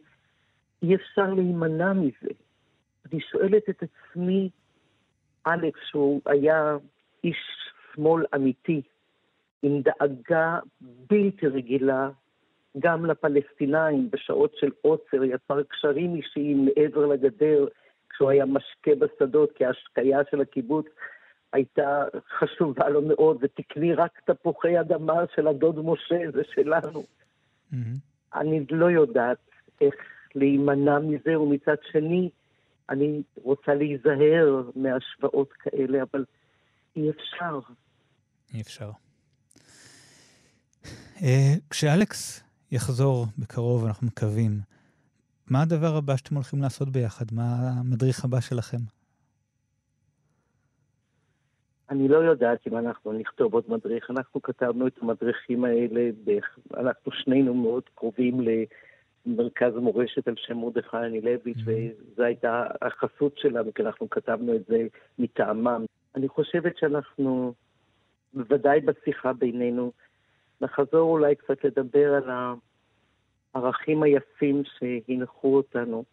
אי 0.83 0.95
אפשר 0.95 1.33
להימנע 1.33 1.93
מזה. 1.93 2.33
אני 3.05 3.21
שואלת 3.21 3.69
את 3.69 3.83
עצמי, 3.83 4.49
אלכס, 5.47 5.79
שהוא 5.89 6.21
היה 6.25 6.77
איש 7.23 7.37
שמאל 7.93 8.25
אמיתי, 8.35 8.81
עם 9.63 9.81
דאגה 9.81 10.59
בלתי 10.81 11.47
רגילה 11.47 12.09
גם 12.79 13.05
לפלסטינאים 13.05 14.09
בשעות 14.11 14.55
של 14.59 14.71
עוצר, 14.81 15.23
יצר 15.23 15.63
קשרים 15.63 16.15
אישיים 16.15 16.65
מעבר 16.65 17.05
לגדר, 17.05 17.65
כשהוא 18.09 18.29
היה 18.29 18.45
משקה 18.45 18.91
בשדות, 18.99 19.51
כי 19.51 19.65
ההשקיה 19.65 20.19
של 20.31 20.41
הקיבוץ 20.41 20.85
הייתה 21.53 22.03
חשובה 22.39 22.89
לו 22.89 23.01
מאוד, 23.01 23.37
ותקני 23.41 23.93
רק 23.93 24.19
תפוחי 24.25 24.79
אדמה 24.79 25.23
של 25.35 25.47
הדוד 25.47 25.85
משה, 25.85 26.31
זה 26.33 26.41
שלנו. 26.53 27.03
Mm-hmm. 27.73 27.75
אני 28.35 28.65
לא 28.71 28.85
יודעת 28.85 29.37
איך 29.81 29.95
להימנע 30.37 30.99
מזה, 30.99 31.39
ומצד 31.39 31.75
שני, 31.91 32.29
אני 32.89 33.21
רוצה 33.43 33.73
להיזהר 33.73 34.61
מהשוואות 34.75 35.53
כאלה, 35.53 36.03
אבל 36.11 36.25
אי 36.95 37.09
אפשר. 37.09 37.59
אי 38.53 38.61
אפשר. 38.61 38.91
אה, 41.23 41.53
כשאלכס 41.69 42.43
יחזור 42.71 43.25
בקרוב, 43.37 43.85
אנחנו 43.85 44.07
מקווים, 44.07 44.51
מה 45.49 45.61
הדבר 45.61 45.95
הבא 45.97 46.17
שאתם 46.17 46.35
הולכים 46.35 46.61
לעשות 46.61 46.89
ביחד? 46.89 47.25
מה 47.31 47.43
המדריך 47.79 48.25
הבא 48.25 48.39
שלכם? 48.39 48.77
אני 51.89 52.07
לא 52.07 52.17
יודעת 52.17 52.67
אם 52.67 52.77
אנחנו 52.77 53.13
נכתוב 53.13 53.53
עוד 53.53 53.63
מדריך. 53.67 54.09
אנחנו 54.09 54.41
כתבנו 54.41 54.87
את 54.87 54.93
המדריכים 55.01 55.65
האלה, 55.65 56.09
אנחנו 56.77 57.11
שנינו 57.11 57.53
מאוד 57.53 57.83
קרובים 57.95 58.39
למרכז 59.27 59.73
מורשת 59.75 60.27
על 60.27 60.33
שם 60.37 60.57
מרדכי 60.57 60.97
אנילביץ', 60.97 61.57
mm-hmm. 61.57 62.11
וזו 62.13 62.23
הייתה 62.23 62.67
החסות 62.81 63.37
שלנו, 63.37 63.73
כי 63.73 63.81
אנחנו 63.81 64.09
כתבנו 64.09 64.55
את 64.55 64.65
זה 64.67 64.87
מטעמם. 65.19 65.85
אני 66.15 66.27
חושבת 66.27 66.77
שאנחנו, 66.77 67.53
בוודאי 68.33 68.79
בשיחה 68.79 69.33
בינינו, 69.33 69.91
נחזור 70.61 71.11
אולי 71.11 71.35
קצת 71.35 71.63
לדבר 71.63 72.13
על 72.13 72.29
הערכים 73.53 74.03
היפים 74.03 74.63
שהנחו 74.65 75.55
אותנו. 75.55 76.03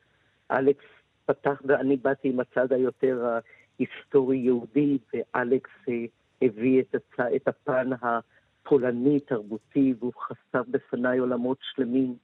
אלכס 0.50 0.85
פתח 1.27 1.62
ואני 1.64 1.96
באתי 1.96 2.29
עם 2.29 2.40
הצד 2.40 2.72
היותר 2.72 3.38
היסטורי-יהודי, 3.79 4.98
ואלכס 5.12 5.70
אה, 5.88 6.05
הביא 6.42 6.81
את, 6.81 6.94
הצ... 6.94 7.20
את 7.37 7.48
הפן 7.48 7.90
הפולני-תרבותי, 8.03 9.94
והוא 9.98 10.12
חשף 10.14 10.68
בפניי 10.68 11.18
עולמות 11.18 11.59
שלמים. 11.61 12.16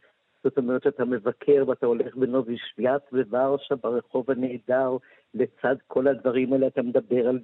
זאת 0.44 0.58
אומרת 0.58 0.82
שאתה 0.82 1.04
מבקר 1.04 1.64
ואתה 1.66 1.86
הולך 1.86 2.16
בנובי 2.16 2.56
שוויאט 2.58 3.02
בוורשה, 3.12 3.74
ברחוב 3.76 4.30
הנהדר, 4.30 4.96
לצד 5.34 5.76
כל 5.86 6.08
הדברים 6.08 6.52
האלה 6.52 6.66
אתה 6.66 6.82
מדבר 6.82 7.28
על, 7.28 7.38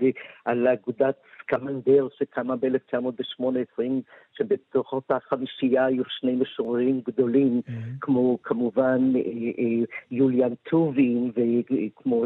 על 0.44 0.68
אגודת 0.68 1.14
סקמנדר 1.42 2.08
שקמה 2.18 2.56
ב-1908, 2.56 3.44
20, 3.72 4.02
שבתוך 4.32 4.92
אותה 4.92 5.16
חמישייה 5.28 5.84
היו 5.84 6.04
שני 6.08 6.36
משוררים 6.36 7.00
גדולים, 7.08 7.60
mm-hmm. 7.66 7.72
כמו 8.00 8.38
כמובן 8.42 9.12
אה, 9.16 9.20
אה, 9.58 9.84
יוליאן 10.10 10.54
טובין 10.54 11.32
וכמו 11.36 12.24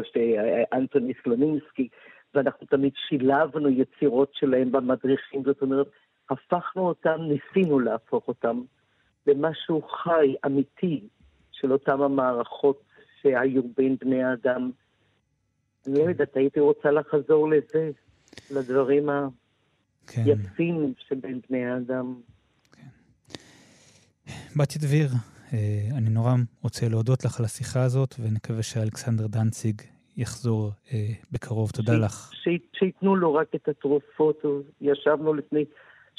אנטוני 0.73 1.13
סלונינסקי, 1.23 1.87
ואנחנו 2.35 2.67
תמיד 2.67 2.93
שילבנו 3.07 3.69
יצירות 3.69 4.33
שלהם 4.33 4.71
במדריכים, 4.71 5.43
זאת 5.43 5.61
אומרת, 5.61 5.87
הפכנו 6.29 6.87
אותם, 6.87 7.17
ניסינו 7.21 7.79
להפוך 7.79 8.27
אותם 8.27 8.61
למשהו 9.27 9.81
חי, 9.81 10.35
אמיתי, 10.45 11.07
של 11.51 11.71
אותם 11.71 12.01
המערכות 12.01 12.83
שהיו 13.21 13.61
בין 13.77 13.95
בני 14.01 14.23
האדם. 14.23 14.71
אני 15.87 15.99
לא 15.99 16.09
יודעת, 16.09 16.35
הייתי 16.35 16.59
רוצה 16.59 16.91
לחזור 16.91 17.49
לזה, 17.49 17.91
לדברים 18.51 19.09
כן. 20.07 20.21
היפים 20.25 20.93
שבין 21.07 21.39
בני 21.49 21.65
האדם. 21.65 22.15
כן. 22.71 22.87
בתיה 24.55 24.81
דביר, 24.81 25.09
אה, 25.53 25.97
אני 25.97 26.09
נורא 26.09 26.33
רוצה 26.63 26.89
להודות 26.89 27.25
לך 27.25 27.39
על 27.39 27.45
השיחה 27.45 27.83
הזאת, 27.83 28.15
ונקווה 28.19 28.63
שאלכסנדר 28.63 29.27
דנציג 29.27 29.81
יחזור 30.17 30.71
אה, 30.93 31.07
בקרוב. 31.31 31.71
תודה 31.71 31.93
ש... 31.93 31.99
לך. 31.99 32.31
שייתנו 32.79 33.15
לו 33.15 33.33
רק 33.33 33.47
את 33.55 33.67
התרופות. 33.67 34.41
ישבנו 34.81 35.33
לפני 35.33 35.65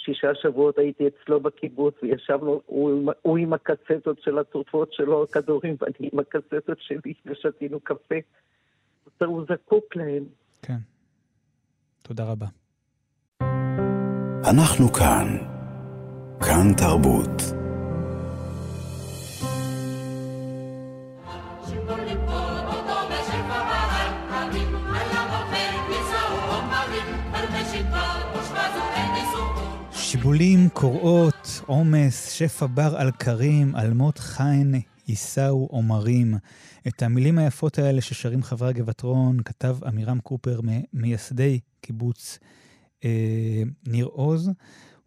שישה 0.05 0.35
שבועות, 0.43 0.79
הייתי 0.79 1.05
אצלו 1.07 1.41
בקיבוץ, 1.41 1.95
וישבנו, 2.03 2.61
הוא, 2.67 3.13
הוא 3.23 3.39
עם 3.39 3.53
הקצטות 3.53 4.23
של 4.23 4.39
התרופות 4.39 4.93
שלו, 4.93 5.25
הכדורים, 5.25 5.77
ואני 5.81 6.11
עם 6.13 6.19
הקצטות 6.19 6.79
שלי, 6.81 7.15
ושתינו 7.27 7.81
קפה. 7.81 8.15
הוא 9.21 9.45
זקוק 9.53 9.97
להם. 9.97 10.25
כן. 10.63 10.79
תודה 12.03 12.25
רבה. 12.25 12.47
אנחנו 14.51 14.93
כאן. 14.93 15.27
כאן 16.41 16.75
תרבות. 16.77 17.62
שיבולים, 30.23 30.69
קורות, 30.69 31.63
עומס, 31.67 32.31
שפע 32.33 32.67
בר 32.67 32.97
על 32.97 33.11
קרים, 33.11 33.77
אלמות 33.77 34.19
חיין 34.19 34.75
יישאו 35.09 35.67
עומרים. 35.71 36.35
את 36.89 37.03
המילים 37.03 37.39
היפות 37.39 37.79
האלה 37.79 38.01
ששרים 38.01 38.43
חברי 38.43 38.69
הגבעתרון 38.69 39.43
כתב 39.45 39.77
עמירם 39.85 40.21
קופר, 40.21 40.61
מייסדי 40.93 41.61
קיבוץ 41.81 42.39
אה, 43.05 43.63
ניר 43.87 44.07
עוז. 44.07 44.51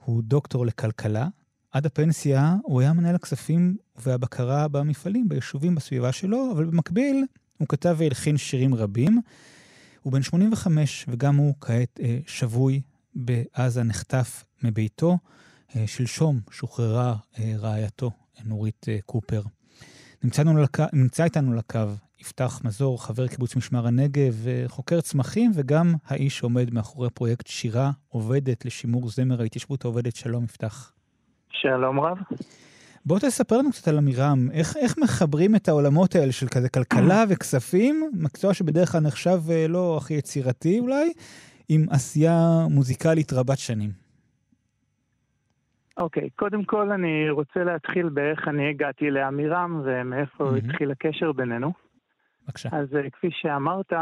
הוא 0.06 0.24
דוקטור 0.24 0.66
לכלכלה. 0.66 1.28
עד 1.72 1.86
הפנסיה 1.86 2.56
הוא 2.64 2.82
היה 2.82 2.94
מנהל 2.94 3.16
הכספים 3.16 3.78
והבקרה 3.96 4.68
במפעלים, 4.68 5.30
ביישובים 5.30 5.76
בסביבה 5.76 6.12
שלו, 6.12 6.52
אבל 6.52 6.66
במקביל 6.66 7.26
הוא 7.58 7.68
כתב 7.68 7.96
והלחין 8.00 8.38
שירים 8.38 8.76
רבים. 8.76 9.22
הוא 10.02 10.14
בן 10.14 10.22
85 10.22 11.06
וגם 11.10 11.36
הוא 11.36 11.54
כעת 11.62 12.00
אה, 12.04 12.20
שבוי 12.28 12.82
בעזה, 13.16 13.84
נחטף 13.84 14.44
מביתו. 14.66 15.18
אה, 15.76 15.88
שלשום 15.88 16.40
שוחררה 16.52 17.16
אה, 17.40 17.54
רעייתו, 17.58 18.12
נורית 18.46 18.86
אה, 18.90 18.98
קופר. 19.06 19.42
נמצא, 20.24 20.44
לק... 20.44 20.80
נמצא 20.94 21.24
איתנו 21.24 21.54
לקו 21.54 21.80
יפתח 22.20 22.62
מזור, 22.64 23.04
חבר 23.04 23.28
קיבוץ 23.28 23.56
משמר 23.56 23.88
הנגב, 23.88 24.46
חוקר 24.68 25.02
צמחים, 25.02 25.52
וגם 25.56 25.94
האיש 26.08 26.38
שעומד 26.38 26.74
מאחורי 26.74 27.10
פרויקט 27.10 27.48
שירה 27.48 27.92
עובדת 28.10 28.66
לשימור 28.66 29.10
זמר 29.10 29.42
ההתיישבות 29.42 29.86
העובדת. 29.86 30.16
שלום, 30.16 30.44
יפתח. 30.44 30.92
שלום 31.50 32.00
רב. 32.00 32.18
בוא 33.06 33.20
תספר 33.20 33.58
לנו 33.58 33.72
קצת 33.72 33.88
על 33.88 33.98
עמירם, 33.98 34.48
איך, 34.52 34.78
איך 34.78 34.98
מחברים 34.98 35.56
את 35.56 35.68
העולמות 35.68 36.16
האלה 36.16 36.32
של 36.32 36.48
כזה 36.48 36.70
כלכלה 36.70 37.24
וכספים, 37.30 38.12
מקצוע 38.14 38.54
שבדרך 38.54 38.92
כלל 38.92 39.02
נחשב 39.02 39.42
לא 39.70 39.98
הכי 39.98 40.14
יצירתי 40.14 40.80
אולי, 40.80 41.14
עם 41.70 41.86
עשייה 41.90 42.66
מוזיקלית 42.70 43.34
רבת 43.34 43.58
שנים. 43.58 44.05
אוקיי, 45.98 46.24
okay, 46.24 46.30
קודם 46.36 46.64
כל 46.64 46.92
אני 46.92 47.30
רוצה 47.30 47.64
להתחיל 47.64 48.10
באיך 48.10 48.48
אני 48.48 48.70
הגעתי 48.70 49.12
לעמירם 49.12 49.82
ומאיפה 49.86 50.50
mm-hmm. 50.50 50.58
התחיל 50.58 50.92
הקשר 50.92 51.32
בינינו. 51.32 51.72
בבקשה. 52.44 52.70
אז 52.72 52.94
uh, 52.94 53.10
כפי 53.10 53.28
שאמרת, 53.32 53.94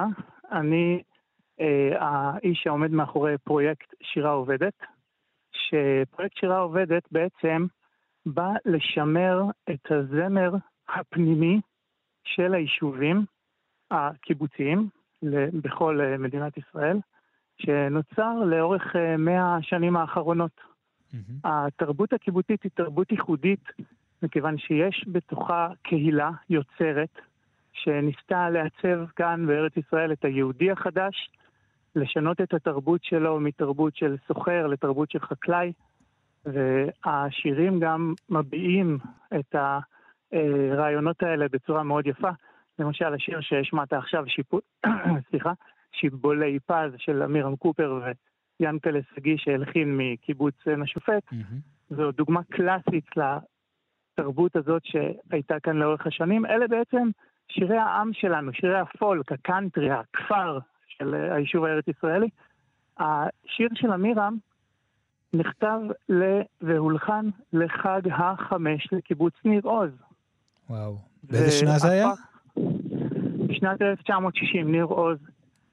אני 0.51 1.01
uh, 1.59 1.63
האיש 1.99 2.59
שעומד 2.63 2.91
מאחורי 2.91 3.37
פרויקט 3.37 3.93
שירה 4.03 4.31
עובדת, 4.31 4.73
שפרויקט 5.51 6.37
שירה 6.37 6.57
עובדת 6.57 7.03
בעצם 7.11 7.65
בא 8.25 8.49
לשמר 8.65 9.41
את 9.69 9.91
הזמר 9.91 10.51
הפנימי 10.89 11.61
של 12.23 12.53
היישובים 12.53 13.25
הקיבוציים 13.91 14.89
בכל 15.63 15.99
uh, 16.01 16.17
מדינת 16.17 16.57
ישראל, 16.57 16.97
שנוצר 17.57 18.33
לאורך 18.45 18.95
100 19.17 19.55
השנים 19.55 19.97
האחרונות. 19.97 20.72
Mm-hmm. 21.13 21.33
התרבות 21.43 22.13
הקיבוצית 22.13 22.63
היא 22.63 22.71
תרבות 22.75 23.11
ייחודית, 23.11 23.63
מכיוון 24.23 24.57
שיש 24.57 25.05
בתוכה 25.07 25.69
קהילה 25.81 26.31
יוצרת, 26.49 27.19
שניסתה 27.73 28.49
לעצב 28.49 29.05
כאן 29.15 29.45
בארץ 29.47 29.77
ישראל 29.77 30.11
את 30.11 30.25
היהודי 30.25 30.71
החדש, 30.71 31.29
לשנות 31.95 32.41
את 32.41 32.53
התרבות 32.53 33.03
שלו 33.03 33.39
מתרבות 33.39 33.95
של 33.95 34.15
סוחר 34.27 34.67
לתרבות 34.67 35.11
של 35.11 35.19
חקלאי, 35.19 35.71
והשירים 36.45 37.79
גם 37.79 38.13
מביעים 38.29 38.97
את 39.39 39.55
הרעיונות 40.33 41.23
האלה 41.23 41.45
בצורה 41.51 41.83
מאוד 41.83 42.07
יפה. 42.07 42.29
למשל, 42.79 43.13
השיר 43.13 43.41
שהשמעת 43.41 43.93
עכשיו, 43.93 44.23
שיפו... 44.27 44.59
סליחה, 45.29 45.53
שיבולי 45.91 46.59
פז 46.59 46.93
של 46.97 47.23
אמירם 47.23 47.55
קופר 47.55 48.01
ינקלה 48.63 48.99
שגיא 49.15 49.37
שהלחין 49.37 49.97
מקיבוץ 49.97 50.53
עין 50.65 50.81
השופט. 50.81 51.23
Mm-hmm. 51.31 51.95
זו 51.95 52.11
דוגמה 52.11 52.43
קלאסית 52.43 53.05
לתרבות 53.17 54.55
הזאת 54.55 54.81
שהייתה 54.85 55.59
כאן 55.59 55.75
לאורך 55.75 56.07
השנים. 56.07 56.45
אלה 56.45 56.67
בעצם 56.67 57.09
שירי 57.47 57.77
העם 57.77 58.13
שלנו, 58.13 58.53
שירי 58.53 58.79
הפולק, 58.79 59.31
הקאנטרי, 59.31 59.91
הכפר 59.91 60.59
של 60.87 61.13
היישוב 61.13 61.65
הארץ 61.65 61.87
ישראלי. 61.87 62.29
השיר 62.97 63.69
של 63.73 63.91
אמירם 63.91 64.37
נכתב 65.33 65.79
ל... 66.09 66.23
והולחן 66.61 67.29
לחג 67.53 68.01
החמש 68.11 68.87
לקיבוץ 68.91 69.33
ניר 69.45 69.61
עוז. 69.63 69.91
וואו. 70.69 70.97
באיזה 71.23 71.51
שנה 71.51 71.77
זה 71.77 71.91
היה? 71.91 72.09
בשנת 73.47 73.81
1960, 73.81 74.71
ניר 74.71 74.85
עוז, 74.85 75.17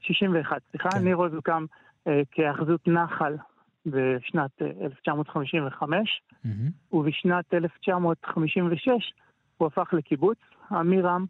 61, 0.00 0.62
סליחה, 0.70 0.90
כן. 0.90 1.04
ניר 1.04 1.16
עוז 1.16 1.34
הוקם 1.34 1.64
אה, 2.06 2.22
כאחזות 2.30 2.88
נחל 2.88 3.36
בשנת 3.86 4.62
1955, 4.62 6.22
אה, 6.44 6.50
mm-hmm. 6.50 6.96
ובשנת 6.96 7.54
1956 7.54 9.12
הוא 9.56 9.66
הפך 9.66 9.88
לקיבוץ. 9.92 10.38
עמירם 10.70 11.24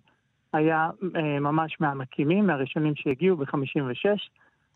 היה 0.53 0.91
אה, 1.17 1.41
ממש 1.41 1.81
מהמקימים, 1.81 2.47
מהראשונים 2.47 2.95
שהגיעו 2.97 3.37
ב-56. 3.37 4.31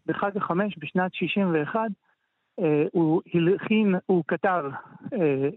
בחג 0.06 0.36
החמש, 0.36 0.78
בשנת 0.78 1.14
61, 1.14 1.80
אה, 2.60 2.84
הוא 2.92 3.22
הלחין, 3.34 3.94
הוא 4.06 4.24
כתב 4.28 4.64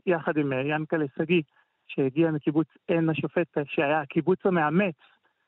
יחד 0.05 0.37
עם 0.37 0.53
ינקלה 0.53 1.05
שגיא, 1.17 1.41
שהגיע 1.87 2.31
מקיבוץ 2.31 2.67
עין 2.87 3.09
השופט, 3.09 3.57
שהיה 3.65 4.01
הקיבוץ 4.01 4.45
המאמץ 4.45 4.95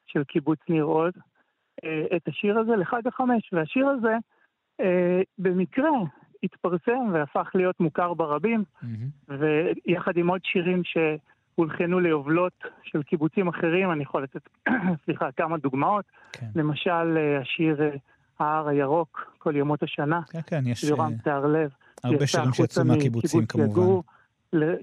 של 0.06 0.24
קיבוץ 0.24 0.60
ניר 0.70 0.84
עוז, 0.84 1.14
את 2.16 2.28
השיר 2.28 2.60
הזה 2.60 2.76
לחג 2.76 3.08
החמש. 3.08 3.54
והשיר 3.54 3.88
הזה 3.88 4.16
במקרה 5.38 5.90
התפרסם 6.44 7.10
והפך 7.14 7.52
להיות 7.56 7.80
מוכר 7.80 8.14
ברבים, 8.14 8.64
mm-hmm. 8.84 9.32
ויחד 9.88 10.18
עם 10.18 10.28
עוד 10.28 10.42
שירים 10.44 10.82
שהולחנו 10.84 12.00
ליובלות 12.00 12.64
של 12.84 13.04
קיבוצים 13.04 13.48
אחרים, 13.48 13.92
אני 13.92 14.04
יכול 14.04 14.24
לתת, 14.24 14.50
סליחה, 15.06 15.32
כמה 15.32 15.58
דוגמאות. 15.58 16.06
כן. 16.32 16.48
למשל, 16.56 17.18
אה, 17.18 17.40
השיר 17.42 17.82
אה, 17.82 17.90
ההר 18.40 18.68
הירוק, 18.68 19.34
כל 19.38 19.56
ימות 19.56 19.84
השנה. 19.84 20.22
כן, 20.32 20.40
כן, 20.48 20.68
יש... 20.68 20.84
יורם 20.84 21.12
צהרלב. 21.24 21.70
הרבה 22.04 22.28
שירים 22.28 22.54
שיצאו 22.54 22.86
מהקיבוצים 22.86 23.46
כמובן. 23.46 23.70
יגור, 23.70 24.04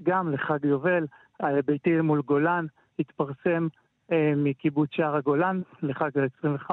גם 0.03 0.31
לחג 0.31 0.65
יובל, 0.65 1.05
ביתי 1.65 2.01
מול 2.01 2.21
גולן, 2.21 2.65
התפרסם 2.99 3.67
אה, 4.11 4.33
מקיבוץ 4.35 4.89
שער 4.91 5.15
הגולן 5.15 5.61
לחג 5.81 6.09
ה-25, 6.17 6.71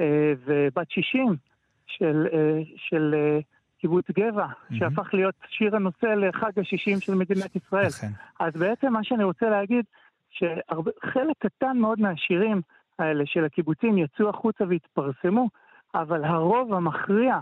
אה, 0.00 0.32
ובת 0.46 0.90
60 0.90 1.36
של, 1.86 2.26
אה, 2.32 2.60
של 2.76 3.14
אה, 3.14 3.38
קיבוץ 3.78 4.04
גבע, 4.10 4.46
mm-hmm. 4.46 4.74
שהפך 4.78 5.14
להיות 5.14 5.34
שיר 5.48 5.76
הנושא 5.76 6.06
לחג 6.06 6.58
ה-60 6.58 7.00
של 7.00 7.14
מדינת 7.14 7.56
ישראל. 7.56 7.86
Okay. 7.86 8.06
אז 8.40 8.52
בעצם 8.52 8.92
מה 8.92 9.04
שאני 9.04 9.24
רוצה 9.24 9.50
להגיד, 9.50 9.84
שחלק 10.30 11.36
קטן 11.38 11.78
מאוד 11.78 12.00
מהשירים 12.00 12.60
האלה 12.98 13.26
של 13.26 13.44
הקיבוצים 13.44 13.98
יצאו 13.98 14.28
החוצה 14.28 14.64
והתפרסמו, 14.68 15.48
אבל 15.94 16.24
הרוב 16.24 16.74
המכריע 16.74 17.38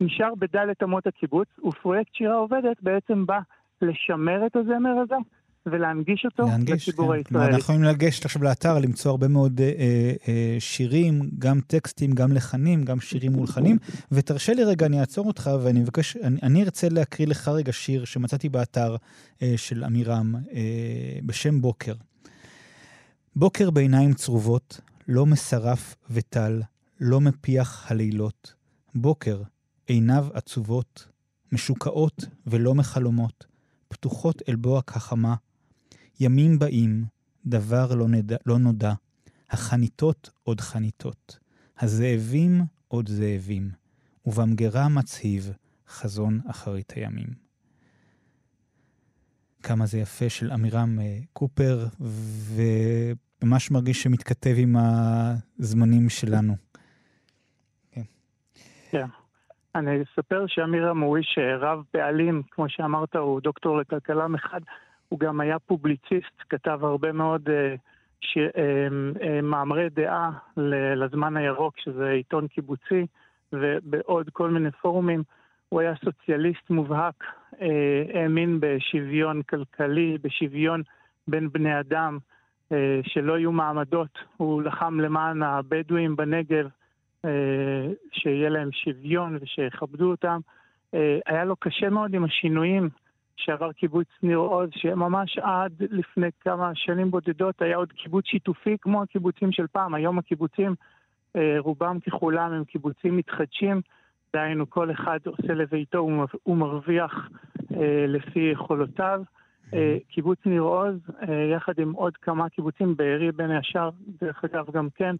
נשאר 0.00 0.34
בדלת 0.38 0.82
אמות 0.82 1.06
הקיבוץ, 1.06 1.48
ופרויקט 1.64 2.14
שירה 2.14 2.34
עובדת 2.34 2.76
בעצם 2.82 3.26
בא 3.26 3.38
לשמר 3.82 4.46
את 4.46 4.56
הזמר 4.56 4.98
הזה 5.02 5.16
ולהנגיש 5.72 6.24
אותו 6.24 6.42
להנגיש, 6.42 6.88
לציבור 6.88 7.12
כן. 7.12 7.18
הישראלי. 7.18 7.44
אנחנו 7.44 7.58
יכולים 7.58 7.82
לגשת 7.82 8.24
עכשיו 8.24 8.42
לאתר, 8.42 8.78
למצוא 8.78 9.10
הרבה 9.10 9.28
מאוד 9.28 9.60
אה, 9.60 10.12
אה, 10.28 10.56
שירים, 10.58 11.30
גם 11.38 11.60
טקסטים, 11.66 12.12
גם 12.12 12.32
לחנים, 12.32 12.84
גם 12.84 13.00
שירים 13.00 13.32
מולחנים. 13.32 13.76
ותרשה 14.12 14.54
לי 14.54 14.64
רגע, 14.64 14.86
אני 14.86 15.00
אעצור 15.00 15.26
אותך 15.26 15.50
ואני 15.62 15.80
מבקש, 15.80 16.16
אני, 16.16 16.40
אני 16.42 16.62
ארצה 16.64 16.88
להקריא 16.88 17.26
לך 17.26 17.48
רגע 17.48 17.72
שיר 17.72 18.04
שמצאתי 18.04 18.48
באתר 18.48 18.96
אה, 19.42 19.54
של 19.56 19.84
עמירם 19.84 20.34
אה, 20.52 21.18
בשם 21.26 21.60
בוקר. 21.60 21.94
בוקר 23.36 23.70
בעיניים 23.70 24.14
צרובות, 24.14 24.80
לא 25.08 25.26
משרף 25.26 25.96
וטל, 26.10 26.62
לא 27.00 27.20
מפיח 27.20 27.90
הלילות. 27.90 28.54
בוקר, 28.94 29.42
עיניו 29.86 30.26
עצובות, 30.34 31.08
משוקעות 31.52 32.24
ולא 32.46 32.74
מחלומות, 32.74 33.46
פתוחות 33.88 34.42
אל 34.48 34.56
בוא 34.56 34.78
הכחמה, 34.78 35.34
ימים 36.20 36.58
באים, 36.58 37.04
דבר 37.46 37.94
לא, 37.94 38.08
נדע, 38.08 38.36
לא 38.46 38.58
נודע, 38.58 38.92
החניתות 39.50 40.30
עוד 40.42 40.60
חניתות, 40.60 41.38
הזאבים 41.78 42.60
עוד 42.88 43.08
זאבים, 43.08 43.70
ובמגרה 44.26 44.88
מצהיב 44.88 45.52
חזון 45.88 46.40
אחרית 46.50 46.90
הימים. 46.90 47.48
כמה 49.62 49.86
זה 49.86 49.98
יפה 49.98 50.28
של 50.28 50.50
עמירם 50.50 50.98
אה, 51.00 51.18
קופר, 51.32 51.86
וממש 52.54 53.70
מרגיש 53.70 54.02
שמתכתב 54.02 54.54
עם 54.56 54.76
הזמנים 54.78 56.08
שלנו. 56.08 56.54
כן. 57.92 58.02
כן. 58.90 59.06
אני 59.74 60.02
אספר 60.02 60.44
שעמירם 60.46 61.00
הוא 61.00 61.16
איש 61.16 61.38
אה, 61.38 61.56
רב 61.56 61.82
פעלים, 61.90 62.42
כמו 62.50 62.68
שאמרת, 62.68 63.16
הוא 63.16 63.40
דוקטור 63.40 63.78
לכלכלה 63.78 64.28
מחד. 64.28 64.60
הוא 65.08 65.20
גם 65.20 65.40
היה 65.40 65.58
פובליציסט, 65.58 66.42
כתב 66.48 66.78
הרבה 66.82 67.12
מאוד 67.12 67.48
אה, 67.48 67.74
ש... 68.20 68.38
אה, 68.38 68.88
אה, 69.22 69.40
מאמרי 69.42 69.88
דעה 69.88 70.30
לזמן 70.96 71.36
הירוק, 71.36 71.78
שזה 71.78 72.10
עיתון 72.10 72.46
קיבוצי, 72.46 73.06
ובעוד 73.52 74.30
כל 74.32 74.50
מיני 74.50 74.70
פורומים. 74.70 75.22
הוא 75.68 75.80
היה 75.80 75.94
סוציאליסט 76.04 76.70
מובהק, 76.70 77.24
האמין 78.14 78.60
בשוויון 78.60 79.42
כלכלי, 79.42 80.18
בשוויון 80.22 80.82
בין 81.28 81.48
בני 81.52 81.80
אדם, 81.80 82.18
שלא 83.02 83.38
יהיו 83.38 83.52
מעמדות. 83.52 84.18
הוא 84.36 84.62
לחם 84.62 85.00
למען 85.00 85.42
הבדואים 85.42 86.16
בנגב, 86.16 86.68
שיהיה 88.12 88.48
להם 88.48 88.68
שוויון 88.72 89.38
ושיכבדו 89.40 90.10
אותם. 90.10 90.40
היה 91.26 91.44
לו 91.44 91.56
קשה 91.56 91.90
מאוד 91.90 92.14
עם 92.14 92.24
השינויים 92.24 92.88
שעבר 93.38 93.72
קיבוץ 93.72 94.06
ניר 94.22 94.38
עוז, 94.38 94.70
שממש 94.72 95.38
עד 95.38 95.72
לפני 95.90 96.28
כמה 96.40 96.70
שנים 96.74 97.10
בודדות 97.10 97.62
היה 97.62 97.76
עוד 97.76 97.92
קיבוץ 97.92 98.26
שיתופי 98.26 98.76
כמו 98.80 99.02
הקיבוצים 99.02 99.52
של 99.52 99.66
פעם. 99.66 99.94
היום 99.94 100.18
הקיבוצים, 100.18 100.74
אה, 101.36 101.56
רובם 101.58 102.00
ככולם 102.00 102.52
הם 102.52 102.64
קיבוצים 102.64 103.16
מתחדשים, 103.16 103.80
דהיינו 104.32 104.70
כל 104.70 104.90
אחד 104.90 105.18
עושה 105.26 105.54
לביתו, 105.54 105.98
הוא 106.42 106.56
מרוויח 106.56 107.28
אה, 107.74 108.04
לפי 108.08 108.50
יכולותיו. 108.52 109.22
אה, 109.74 109.96
קיבוץ 110.08 110.38
ניר 110.46 110.62
עוז, 110.62 110.96
יחד 111.52 111.78
עם 111.78 111.92
עוד 111.92 112.16
כמה 112.16 112.48
קיבוצים, 112.48 112.96
בארי 112.96 113.32
בן 113.32 113.58
ישר, 113.58 113.90
דרך 114.20 114.44
אגב 114.44 114.70
גם 114.70 114.88
כן, 114.94 115.16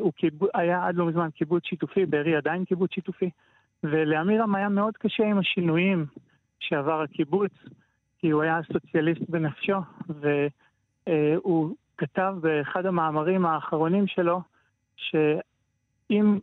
הוא 0.00 0.12
קיבוץ, 0.12 0.50
היה 0.54 0.86
עד 0.86 0.94
לא 0.94 1.06
מזמן 1.06 1.30
קיבוץ 1.30 1.64
שיתופי, 1.66 2.06
בארי 2.06 2.36
עדיין 2.36 2.64
קיבוץ 2.64 2.92
שיתופי, 2.94 3.30
ולאמירם 3.84 4.54
היה 4.54 4.68
מאוד 4.68 4.96
קשה 4.96 5.24
עם 5.24 5.38
השינויים. 5.38 6.06
שעבר 6.68 7.02
הקיבוץ, 7.02 7.52
כי 8.18 8.30
הוא 8.30 8.42
היה 8.42 8.60
סוציאליסט 8.72 9.22
בנפשו, 9.28 9.76
והוא 11.08 11.76
כתב 11.98 12.34
באחד 12.40 12.86
המאמרים 12.86 13.46
האחרונים 13.46 14.06
שלו, 14.06 14.40
שאם 14.96 16.38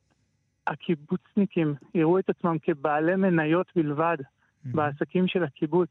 הקיבוצניקים 0.67 1.73
יראו 1.95 2.19
את 2.19 2.29
עצמם 2.29 2.57
כבעלי 2.61 3.15
מניות 3.15 3.67
בלבד 3.75 4.17
mm-hmm. 4.19 4.69
בעסקים 4.75 5.27
של 5.27 5.43
הקיבוץ, 5.43 5.89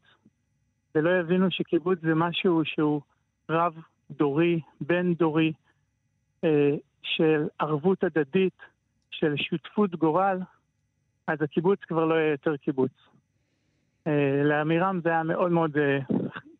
ולא 0.95 1.19
יבינו 1.19 1.51
שקיבוץ 1.51 1.99
זה 2.01 2.15
משהו 2.15 2.61
שהוא 2.65 3.01
רב-דורי, 3.49 4.61
בין-דורי, 4.81 5.53
אה, 6.43 6.75
של 7.03 7.47
ערבות 7.59 8.03
הדדית, 8.03 8.57
של 9.11 9.33
שותפות 9.37 9.95
גורל, 9.95 10.39
אז 11.27 11.41
הקיבוץ 11.41 11.79
כבר 11.79 12.05
לא 12.05 12.15
יהיה 12.15 12.31
יותר 12.31 12.57
קיבוץ. 12.57 12.91
אה, 14.07 14.41
לאמירם 14.43 14.99
זה 15.03 15.09
היה 15.09 15.23
מאוד 15.23 15.51
מאוד 15.51 15.77
אה, 15.77 15.99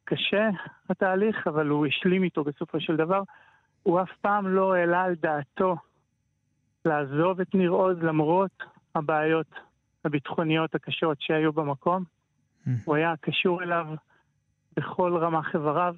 קשה, 0.04 0.49
התהליך, 0.89 1.47
אבל 1.47 1.67
הוא 1.67 1.86
השלים 1.86 2.23
איתו 2.23 2.43
בסופו 2.43 2.80
של 2.80 2.95
דבר. 2.95 3.21
הוא 3.84 4.01
אף 4.01 4.10
פעם 4.21 4.47
לא 4.47 4.75
העלה 4.75 5.04
על 5.04 5.15
דעתו 5.15 5.75
לעזוב 6.86 7.39
את 7.39 7.56
ניר 7.56 7.71
עוז 7.71 7.97
למרות 8.01 8.63
הבעיות 8.95 9.47
הביטחוניות 10.06 10.75
הקשות 10.75 11.17
שהיו 11.21 11.54
במקום. 11.54 12.04
Mm. 12.04 12.69
הוא 12.86 12.95
היה 12.95 13.13
קשור 13.21 13.63
אליו 13.63 13.88
בכל 14.75 15.17
רמ"ח 15.17 15.56
איבריו. 15.56 15.95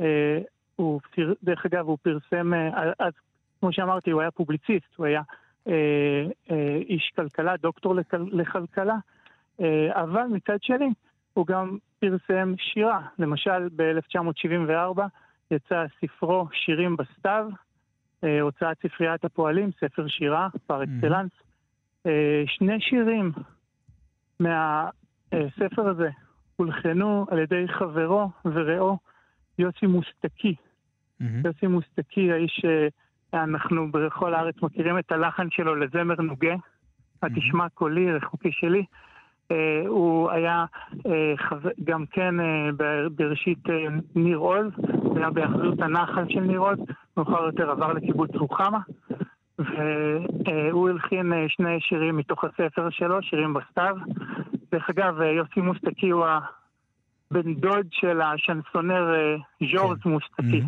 אה, 0.00 0.38
הוא, 0.76 1.00
דרך 1.42 1.66
אגב, 1.66 1.86
הוא 1.86 1.98
פרסם, 2.02 2.52
אז 2.98 3.12
כמו 3.60 3.72
שאמרתי, 3.72 4.10
הוא 4.10 4.20
היה 4.20 4.30
פובליציסט, 4.30 4.96
הוא 4.96 5.06
היה 5.06 5.22
איש 6.88 7.12
כלכלה, 7.16 7.56
דוקטור 7.56 7.94
לכלכלה. 8.12 8.96
אה, 9.60 10.02
אבל 10.02 10.22
מצד 10.22 10.62
שני, 10.62 10.88
הוא 11.34 11.46
גם 11.46 11.78
פרסם 11.98 12.54
שירה. 12.58 13.00
למשל, 13.18 13.68
ב-1974 13.76 15.02
יצא 15.50 15.84
ספרו 16.00 16.48
שירים 16.52 16.96
בסתיו, 16.96 17.48
אה, 18.24 18.40
הוצאת 18.40 18.76
ספריית 18.86 19.24
הפועלים, 19.24 19.70
ספר 19.80 20.08
שירה, 20.08 20.48
פר 20.66 20.82
אקסלנס. 20.82 21.30
אה, 22.06 22.42
שני 22.46 22.80
שירים 22.80 23.32
מהספר 24.40 25.88
הזה 25.88 26.10
הולחנו 26.56 27.26
על 27.30 27.38
ידי 27.38 27.68
חברו 27.68 28.30
ורעו 28.44 28.98
יוסי 29.58 29.86
מוסטקי. 29.86 30.54
יוסי 31.20 31.66
מוסטקי, 31.66 32.32
האיש 32.32 32.64
שאנחנו 33.32 33.92
בכל 33.92 34.34
הארץ 34.34 34.54
מכירים 34.62 34.98
את 34.98 35.12
הלחן 35.12 35.50
שלו 35.50 35.74
לזמר 35.74 36.14
נוגה, 36.14 36.54
התשמע 37.22 37.68
קולי, 37.68 38.12
רחוקי 38.12 38.52
שלי. 38.52 38.84
אה, 39.50 39.88
הוא 39.88 40.30
היה 40.30 40.64
אה, 41.06 41.34
גם 41.84 42.04
כן 42.10 42.40
אה, 42.40 42.70
בראשית 43.16 43.64
ניר 44.14 44.38
עוז, 44.38 44.66
היה 45.16 45.30
באחריות 45.30 45.80
הנחל 45.80 46.24
של 46.28 46.40
ניר 46.40 46.60
עוז, 46.60 46.78
מאוחר 47.16 47.46
יותר 47.46 47.70
עבר 47.70 47.92
לקיבוץ 47.92 48.30
רוחמה, 48.34 48.78
והוא 49.58 50.88
הלחין 50.88 51.32
שני 51.48 51.80
שירים 51.80 52.16
מתוך 52.16 52.44
הספר 52.44 52.90
שלו, 52.90 53.22
שירים 53.22 53.54
בסתיו. 53.54 53.96
דרך 54.72 54.90
אגב, 54.90 55.20
יוסי 55.20 55.60
מוסטקי 55.60 56.10
הוא 56.10 56.26
בן 57.30 57.54
דוד 57.54 57.86
של 57.90 58.20
השנסונר 58.20 59.14
ז'ורז 59.72 59.98
כן. 60.02 60.10
מוסטקי. 60.10 60.62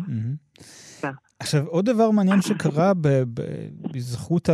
כן. 1.01 1.11
עכשיו, 1.39 1.65
עוד 1.65 1.85
דבר 1.85 2.11
מעניין 2.11 2.41
שקרה 2.41 2.91
בזכות 3.93 4.49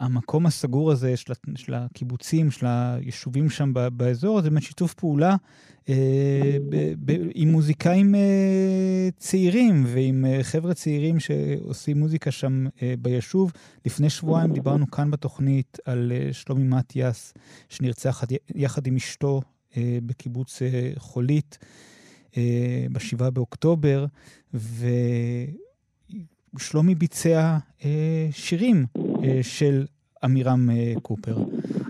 המקום 0.00 0.46
הסגור 0.46 0.92
הזה 0.92 1.16
של, 1.16 1.32
של 1.56 1.74
הקיבוצים, 1.74 2.50
של 2.50 2.66
היישובים 2.66 3.50
שם 3.50 3.72
באזור, 3.92 4.42
זה 4.42 4.50
באמת 4.50 4.62
שיתוף 4.62 4.94
פעולה 4.94 5.36
אה, 5.88 6.56
ב, 6.70 6.92
ב, 7.04 7.16
עם 7.34 7.48
מוזיקאים 7.48 8.14
אה, 8.14 9.08
צעירים 9.18 9.84
ועם 9.86 10.24
אה, 10.24 10.38
חבר'ה 10.42 10.74
צעירים 10.74 11.20
שעושים 11.20 11.98
מוזיקה 11.98 12.30
שם 12.30 12.66
אה, 12.82 12.94
ביישוב. 12.98 13.52
לפני 13.86 14.10
שבועיים 14.10 14.52
דיברנו 14.52 14.90
כאן 14.90 15.10
בתוכנית 15.10 15.78
על 15.84 16.12
אה, 16.14 16.32
שלומי 16.32 16.64
מתיאס, 16.64 17.34
שנרצח 17.68 18.24
יחד 18.54 18.86
עם 18.86 18.96
אשתו 18.96 19.40
אה, 19.76 19.98
בקיבוץ 20.06 20.62
אה, 20.62 20.92
חולית 20.96 21.58
אה, 22.36 22.86
ב-7 22.92 23.30
באוקטובר, 23.30 24.06
ושלומי 26.56 26.94
ביצע 26.94 27.56
אה, 27.84 28.26
שירים 28.30 28.76
אה, 29.24 29.38
של 29.42 29.84
עמירם 30.22 30.70
אה, 30.70 31.00
קופר. 31.02 31.34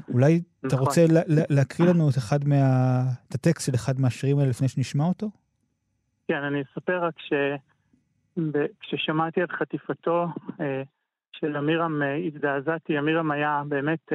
אולי 0.08 0.40
אתה 0.58 0.66
נכון. 0.66 0.78
רוצה 0.78 1.00
להקריא 1.50 1.88
לנו 1.88 2.10
את 2.10 2.18
אחד 2.18 2.38
מה... 2.48 3.02
את 3.28 3.34
הטקסט 3.34 3.66
של 3.66 3.74
אחד 3.74 4.00
מהשירים 4.00 4.38
האלה 4.38 4.50
לפני 4.50 4.68
שנשמע 4.68 5.04
אותו? 5.04 5.30
כן, 6.28 6.42
אני 6.42 6.62
אספר 6.62 7.04
רק 7.04 7.14
ש... 7.18 7.32
כששמעתי 8.80 9.40
על 9.40 9.46
חטיפתו 9.58 10.26
של 11.32 11.56
עמירם 11.56 12.02
הזדעזעתי, 12.26 12.98
עמירם 12.98 13.30
היה 13.30 13.62
באמת 13.68 14.12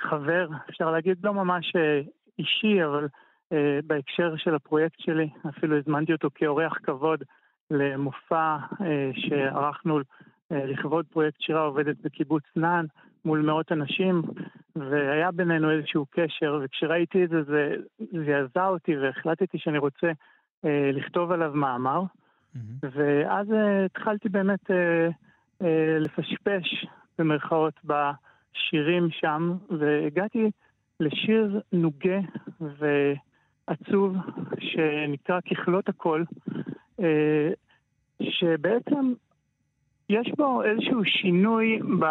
חבר, 0.00 0.48
אפשר 0.70 0.90
להגיד 0.90 1.16
לא 1.22 1.34
ממש 1.34 1.72
אישי, 2.38 2.84
אבל 2.84 3.08
בהקשר 3.84 4.36
של 4.36 4.54
הפרויקט 4.54 5.00
שלי, 5.00 5.28
אפילו 5.48 5.78
הזמנתי 5.78 6.12
אותו 6.12 6.28
כאורח 6.34 6.78
כבוד 6.82 7.24
למופע 7.70 8.56
שערכנו 9.14 9.98
אה, 10.52 10.66
לכבוד 10.66 11.06
פרויקט 11.06 11.40
שירה 11.40 11.62
עובדת 11.62 11.96
בקיבוץ 12.02 12.42
נען 12.56 12.86
מול 13.24 13.40
מאות 13.40 13.72
אנשים, 13.72 14.22
והיה 14.76 15.30
בינינו 15.30 15.70
איזשהו 15.70 16.06
קשר, 16.10 16.60
וכשראיתי 16.62 17.24
את 17.24 17.28
זה, 17.28 17.42
זה 17.42 17.76
זעזע 17.98 18.66
אותי 18.66 18.96
והחלטתי 18.96 19.58
שאני 19.58 19.78
רוצה 19.78 20.12
אה, 20.64 20.90
לכתוב 20.92 21.32
עליו 21.32 21.50
מאמר. 21.54 22.02
Mm-hmm. 22.02 22.86
ואז 22.96 23.52
אה, 23.52 23.84
התחלתי 23.84 24.28
באמת 24.28 24.70
אה, 24.70 25.08
אה, 25.62 25.98
לפשפש 25.98 26.86
במרכאות 27.18 27.74
בשירים 27.84 29.08
שם, 29.10 29.56
והגעתי 29.78 30.50
לשיר 31.00 31.60
נוגה 31.72 32.18
ועצוב 32.60 34.16
שנקרא 34.58 35.40
ככלות 35.40 35.88
הכל, 35.88 36.24
אה, 36.50 36.64
שבעצם 38.22 39.12
יש 40.08 40.32
בו 40.36 40.62
איזשהו 40.62 41.04
שינוי 41.04 41.78
ב... 42.00 42.04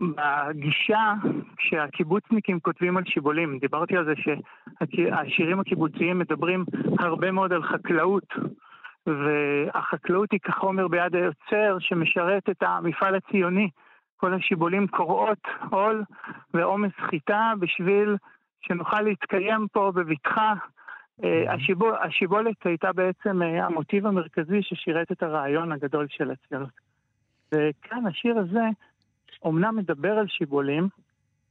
בגישה 0.00 1.14
כשהקיבוצניקים 1.56 2.60
כותבים 2.60 2.96
על 2.96 3.04
שיבולים. 3.06 3.58
דיברתי 3.58 3.96
על 3.96 4.04
זה 4.04 4.12
שהשירים 4.16 5.60
הקיבוציים 5.60 6.18
מדברים 6.18 6.64
הרבה 6.98 7.30
מאוד 7.30 7.52
על 7.52 7.62
חקלאות, 7.62 8.26
והחקלאות 9.06 10.32
היא 10.32 10.40
כחומר 10.40 10.88
ביד 10.88 11.16
היוצר 11.16 11.76
שמשרת 11.80 12.50
את 12.50 12.62
המפעל 12.62 13.14
הציוני. 13.14 13.68
כל 14.16 14.34
השיבולים 14.34 14.86
קוראות 14.86 15.38
עול 15.70 16.04
ועומס 16.54 16.92
חיטה 17.10 17.52
בשביל 17.58 18.16
שנוכל 18.60 19.00
להתקיים 19.00 19.66
פה 19.72 19.92
בבטחה. 19.94 20.54
אה, 21.24 21.54
השיבול, 21.54 21.94
השיבולת 22.02 22.66
הייתה 22.66 22.92
בעצם 22.92 23.42
אה, 23.42 23.66
המוטיב 23.66 24.06
המרכזי 24.06 24.62
ששירת 24.62 25.12
את 25.12 25.22
הרעיון 25.22 25.72
הגדול 25.72 26.06
של 26.10 26.30
הציונות. 26.30 26.90
וכאן 27.54 28.06
השיר 28.06 28.38
הזה 28.38 28.64
אומנם 29.42 29.76
מדבר 29.76 30.12
על 30.12 30.26
שיבולים, 30.28 30.88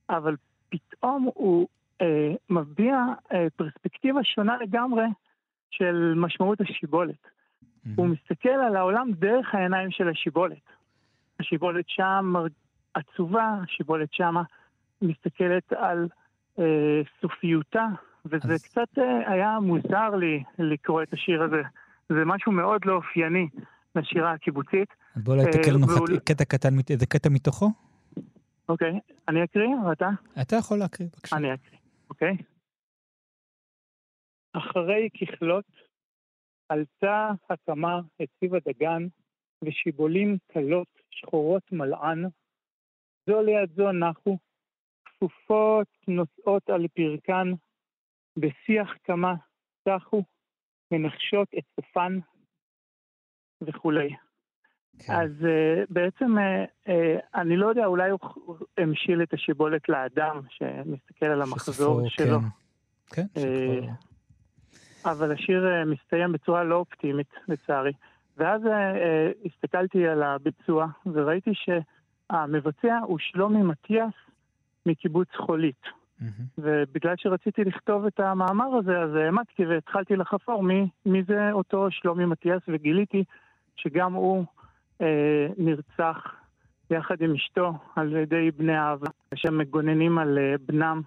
אבל 0.09 0.35
פתאום 0.69 1.29
הוא 1.33 1.67
אה, 2.01 2.31
מביע 2.49 2.95
אה, 3.33 3.47
פרספקטיבה 3.55 4.23
שונה 4.23 4.57
לגמרי 4.57 5.05
של 5.71 6.13
משמעות 6.15 6.61
השיבולת. 6.61 7.23
Mm-hmm. 7.23 7.89
הוא 7.95 8.07
מסתכל 8.07 8.49
על 8.49 8.75
העולם 8.75 9.11
דרך 9.11 9.55
העיניים 9.55 9.91
של 9.91 10.09
השיבולת. 10.09 10.61
השיבולת 11.39 11.85
שם 11.87 12.33
עצובה, 12.93 13.55
השיבולת 13.63 14.13
שם 14.13 14.35
מסתכלת 15.01 15.73
על 15.73 16.07
אה, 16.59 17.01
סופיותה, 17.21 17.87
וזה 18.25 18.53
אז... 18.53 18.63
קצת 18.63 18.97
אה, 18.97 19.31
היה 19.31 19.59
מוזר 19.59 20.09
לי 20.09 20.43
לקרוא 20.59 21.03
את 21.03 21.13
השיר 21.13 21.43
הזה. 21.43 21.61
זה 22.09 22.25
משהו 22.25 22.51
מאוד 22.51 22.81
לא 22.85 22.93
אופייני 22.93 23.47
לשירה 23.95 24.33
הקיבוצית. 24.33 24.89
בוא 25.15 25.33
אולי 25.33 25.45
תקריא 25.51 25.73
לנו 25.73 25.87
קטע 26.25 26.45
קטן, 26.45 26.69
איזה 26.89 27.05
קטע 27.05 27.29
מתוכו. 27.29 27.69
אוקיי, 28.69 28.99
אני 29.27 29.43
אקריא 29.43 29.75
או 29.85 29.91
אתה? 29.91 30.09
אתה 30.41 30.55
יכול 30.55 30.77
להקריא, 30.77 31.07
בבקשה. 31.13 31.35
אני 31.35 31.53
אקריא, 31.53 31.79
אוקיי. 32.09 32.37
אחרי 34.53 35.09
ככלות 35.19 35.65
עלתה 36.69 37.31
הקמה 37.49 38.01
את 38.21 38.29
סיב 38.39 38.55
הדגן, 38.55 39.07
ושיבולים 39.63 40.37
קלות 40.47 40.87
שחורות 41.09 41.71
מלען, 41.71 42.25
זו 43.29 43.41
ליד 43.41 43.69
זו 43.75 43.91
נחו, 43.91 44.37
כפופות 45.05 45.87
נושאות 46.07 46.69
על 46.69 46.87
פרקן, 46.87 47.51
בשיח 48.37 48.93
קמה 49.03 49.33
צחו, 49.83 50.23
מנחשות 50.91 51.47
את 51.57 51.63
סופן 51.75 52.19
וכולי. 53.61 54.09
כן. 54.99 55.13
אז 55.13 55.31
uh, 55.41 55.85
בעצם 55.89 56.37
uh, 56.37 56.87
uh, 56.87 56.91
אני 57.35 57.57
לא 57.57 57.67
יודע, 57.67 57.85
אולי 57.85 58.09
הוא 58.09 58.19
המשיל 58.77 59.23
את 59.23 59.33
השיבולת 59.33 59.89
לאדם 59.89 60.41
שמסתכל 60.49 61.25
על 61.25 61.41
המחזור 61.41 62.09
שספור, 62.09 62.09
שלו. 62.09 62.39
כן, 63.09 63.25
כן 63.33 63.41
שכבר... 63.41 63.91
אבל 65.11 65.31
השיר 65.31 65.65
uh, 65.65 65.85
מסתיים 65.85 66.31
בצורה 66.31 66.63
לא 66.63 66.75
אופטימית, 66.75 67.33
לצערי. 67.47 67.91
ואז 68.37 68.61
uh, 68.61 68.67
uh, 68.67 69.47
הסתכלתי 69.47 70.07
על 70.07 70.23
הביצוע 70.23 70.87
וראיתי 71.05 71.51
שהמבצע 71.53 72.97
הוא 73.03 73.19
שלומי 73.19 73.61
מתיאס 73.61 74.13
מקיבוץ 74.85 75.27
חולית. 75.35 75.98
Mm-hmm. 76.21 76.43
ובגלל 76.57 77.13
שרציתי 77.17 77.63
לכתוב 77.63 78.05
את 78.05 78.19
המאמר 78.19 78.75
הזה, 78.79 78.99
אז 78.99 79.15
העמדתי 79.15 79.65
והתחלתי 79.65 80.15
לחפור 80.15 80.63
מי, 80.63 80.87
מי 81.05 81.23
זה 81.23 81.51
אותו 81.51 81.91
שלומי 81.91 82.25
מתיאס, 82.25 82.61
וגיליתי 82.67 83.23
שגם 83.75 84.13
הוא 84.13 84.45
אה, 85.01 85.47
נרצח 85.57 86.35
יחד 86.89 87.21
עם 87.21 87.33
אשתו 87.33 87.73
על 87.95 88.15
ידי 88.15 88.51
בני 88.51 88.77
אהבה, 88.77 89.07
שהם 89.35 89.57
מגוננים 89.57 90.17
על 90.17 90.37
אה, 90.37 90.55
בנם 90.65 91.01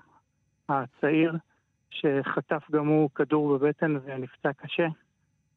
הצעיר, 0.68 1.36
שחטף 1.90 2.70
גם 2.70 2.86
הוא 2.86 3.10
כדור 3.14 3.58
בבטן 3.58 3.96
ונפצע 4.04 4.52
קשה, 4.52 4.86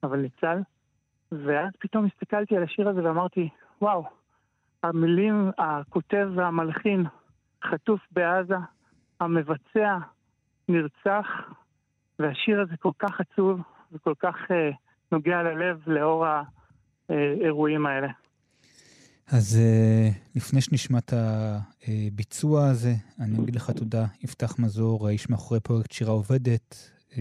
אבל 0.03 0.19
ניצל. 0.19 0.57
ואז 1.31 1.69
פתאום 1.79 2.05
הסתכלתי 2.05 2.57
על 2.57 2.63
השיר 2.63 2.89
הזה 2.89 3.03
ואמרתי, 3.03 3.49
וואו, 3.81 4.05
המילים, 4.83 5.51
הכותב 5.57 6.29
והמלחין 6.35 7.05
חטוף 7.63 7.99
בעזה, 8.11 8.55
המבצע 9.19 9.97
נרצח, 10.69 11.27
והשיר 12.19 12.61
הזה 12.61 12.77
כל 12.79 12.91
כך 12.99 13.21
עצוב 13.21 13.59
וכל 13.91 14.13
כך 14.19 14.35
אה, 14.51 14.69
נוגע 15.11 15.43
ללב 15.43 15.79
לאור 15.87 16.25
האירועים 17.09 17.85
האלה. 17.85 18.07
אז 19.31 19.59
uh, 19.59 20.35
לפני 20.35 20.61
שנשמע 20.61 20.97
את 20.97 21.13
הביצוע 21.87 22.67
הזה, 22.67 22.93
אני 23.19 23.43
אגיד 23.43 23.55
לך 23.55 23.69
תודה, 23.69 24.05
יפתח 24.23 24.59
מזור, 24.59 25.07
האיש 25.07 25.29
מאחורי 25.29 25.59
פרויקט 25.59 25.91
שירה 25.91 26.11
עובדת. 26.11 26.91
Uh, 27.09 27.15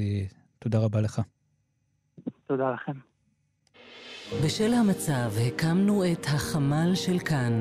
תודה 0.58 0.78
רבה 0.78 1.00
לך. 1.00 1.20
תודה 2.46 2.70
לכם. 2.70 2.92
בשל 4.44 4.74
המצב 4.74 5.30
הקמנו 5.46 6.04
את 6.12 6.26
החמ"ל 6.26 6.94
של 6.94 7.18
כאן, 7.18 7.60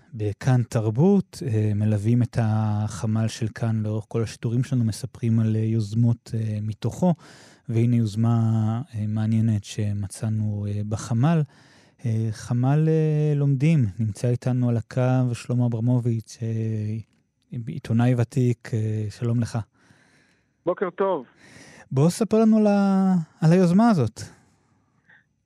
בכאן 0.13 0.63
תרבות, 0.63 1.43
אה, 1.47 1.71
מלווים 1.75 2.23
את 2.23 2.37
החמ"ל 2.41 3.27
של 3.27 3.47
כאן 3.55 3.81
לאורך 3.83 4.05
כל 4.07 4.23
השידורים 4.23 4.63
שלנו, 4.63 4.83
מספרים 4.83 5.39
על 5.39 5.55
אה, 5.55 5.61
יוזמות 5.61 6.31
מתוכו, 6.61 7.13
והנה 7.69 7.95
יוזמה 7.95 8.81
מעניינת 9.07 9.63
שמצאנו 9.63 10.65
בחמ"ל. 10.89 11.41
חמ"ל 12.31 12.89
לומדים, 13.35 13.85
נמצא 13.99 14.27
איתנו 14.27 14.69
על 14.69 14.77
הקו 14.77 15.33
שלמה 15.33 15.65
אברמוביץ', 15.65 16.37
עיתונאי 17.67 18.15
ותיק, 18.17 18.71
שלום 19.09 19.39
לך. 19.39 19.59
בוקר 20.65 20.89
טוב. 20.89 21.25
בוא 21.91 22.09
ספר 22.09 22.39
לנו. 22.39 22.57
על 23.41 23.51
היוזמה 23.51 23.89
הזאת. 23.89 24.21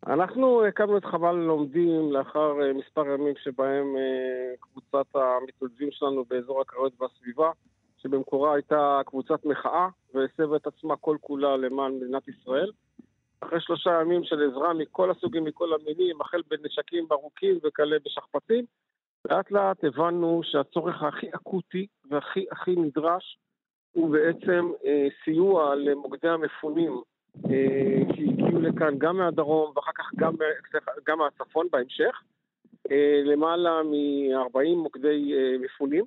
אנחנו 0.07 0.65
הקמנו 0.65 0.97
את 0.97 1.05
חבל 1.05 1.35
לומדים 1.35 2.11
לאחר 2.11 2.61
אה, 2.61 2.73
מספר 2.73 3.07
ימים 3.07 3.33
שבהם 3.43 3.97
אה, 3.97 4.55
קבוצת 4.59 5.15
המתנדבים 5.15 5.91
שלנו 5.91 6.25
באזור 6.25 6.61
הקריות 6.61 7.01
והסביבה, 7.01 7.51
שבמקורה 7.97 8.53
הייתה 8.53 9.01
קבוצת 9.05 9.45
מחאה 9.45 9.87
והסבה 10.13 10.55
את 10.55 10.67
עצמה 10.67 10.95
כל 10.95 11.17
כולה 11.21 11.57
למען 11.57 11.95
מדינת 11.95 12.27
ישראל. 12.27 12.71
אחרי 13.39 13.61
שלושה 13.61 14.01
ימים 14.01 14.23
של 14.23 14.49
עזרה 14.49 14.73
מכל 14.73 15.11
הסוגים, 15.11 15.43
מכל 15.43 15.69
המינים, 15.73 16.21
החל 16.21 16.41
בנשקים 16.47 17.07
ארוכים 17.11 17.59
וכלה 17.63 17.97
בשכפ"צים, 18.05 18.65
לאט 19.29 19.51
לאט 19.51 19.83
הבנו 19.83 20.41
שהצורך 20.43 21.03
הכי 21.03 21.27
אקוטי 21.35 21.87
והכי 22.09 22.45
הכי 22.51 22.75
נדרש 22.75 23.37
הוא 23.91 24.09
בעצם 24.09 24.71
אה, 24.85 25.07
סיוע 25.23 25.75
למוקדי 25.75 26.29
המפונים 26.29 27.01
שהגיעו 27.41 28.61
לכאן 28.61 28.97
גם 28.97 29.17
מהדרום 29.17 29.73
ואחר 29.75 29.91
כך 29.95 30.11
גם, 30.15 30.33
גם 31.07 31.17
מהצפון 31.17 31.67
בהמשך, 31.71 32.21
אה, 32.91 33.21
למעלה 33.25 33.83
מ-40 33.83 34.75
מוקדי 34.75 35.33
אה, 35.33 35.57
מפונים, 35.59 36.05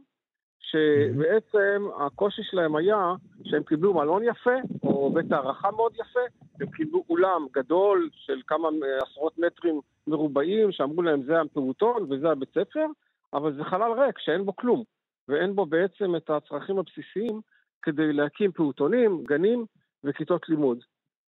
שבעצם 0.61 1.89
הקושי 2.01 2.43
שלהם 2.43 2.77
היה 2.77 3.15
שהם 3.45 3.63
קיבלו 3.63 3.95
מלון 3.95 4.23
יפה, 4.25 4.57
או 4.83 5.11
בית 5.13 5.33
הערכה 5.33 5.71
מאוד 5.71 5.93
יפה, 5.95 6.21
הם 6.61 6.71
קיבלו 6.71 7.05
אולם 7.11 7.47
גדול 7.53 8.11
של 8.13 8.41
כמה 8.47 8.69
עשרות 9.03 9.39
מטרים 9.39 9.81
מרובעים, 10.07 10.73
שאמרו 10.73 11.03
להם 11.03 11.23
זה 11.23 11.41
הפעוטון 11.41 12.07
וזה 12.11 12.31
הבית 12.31 12.49
ספר, 12.51 12.87
אבל 13.33 13.57
זה 13.57 13.65
חלל 13.65 13.93
ריק 13.93 14.19
שאין 14.19 14.45
בו 14.45 14.57
כלום, 14.57 14.85
ואין 15.29 15.55
בו 15.55 15.67
בעצם 15.67 16.17
את 16.17 16.31
הצרכים 16.31 16.79
הבסיסיים 16.79 17.41
כדי 17.83 18.13
להקים 18.13 18.53
פעוטונים, 18.53 19.25
גנים 19.25 19.67
וכיתות 20.05 20.49
לימוד. 20.49 20.79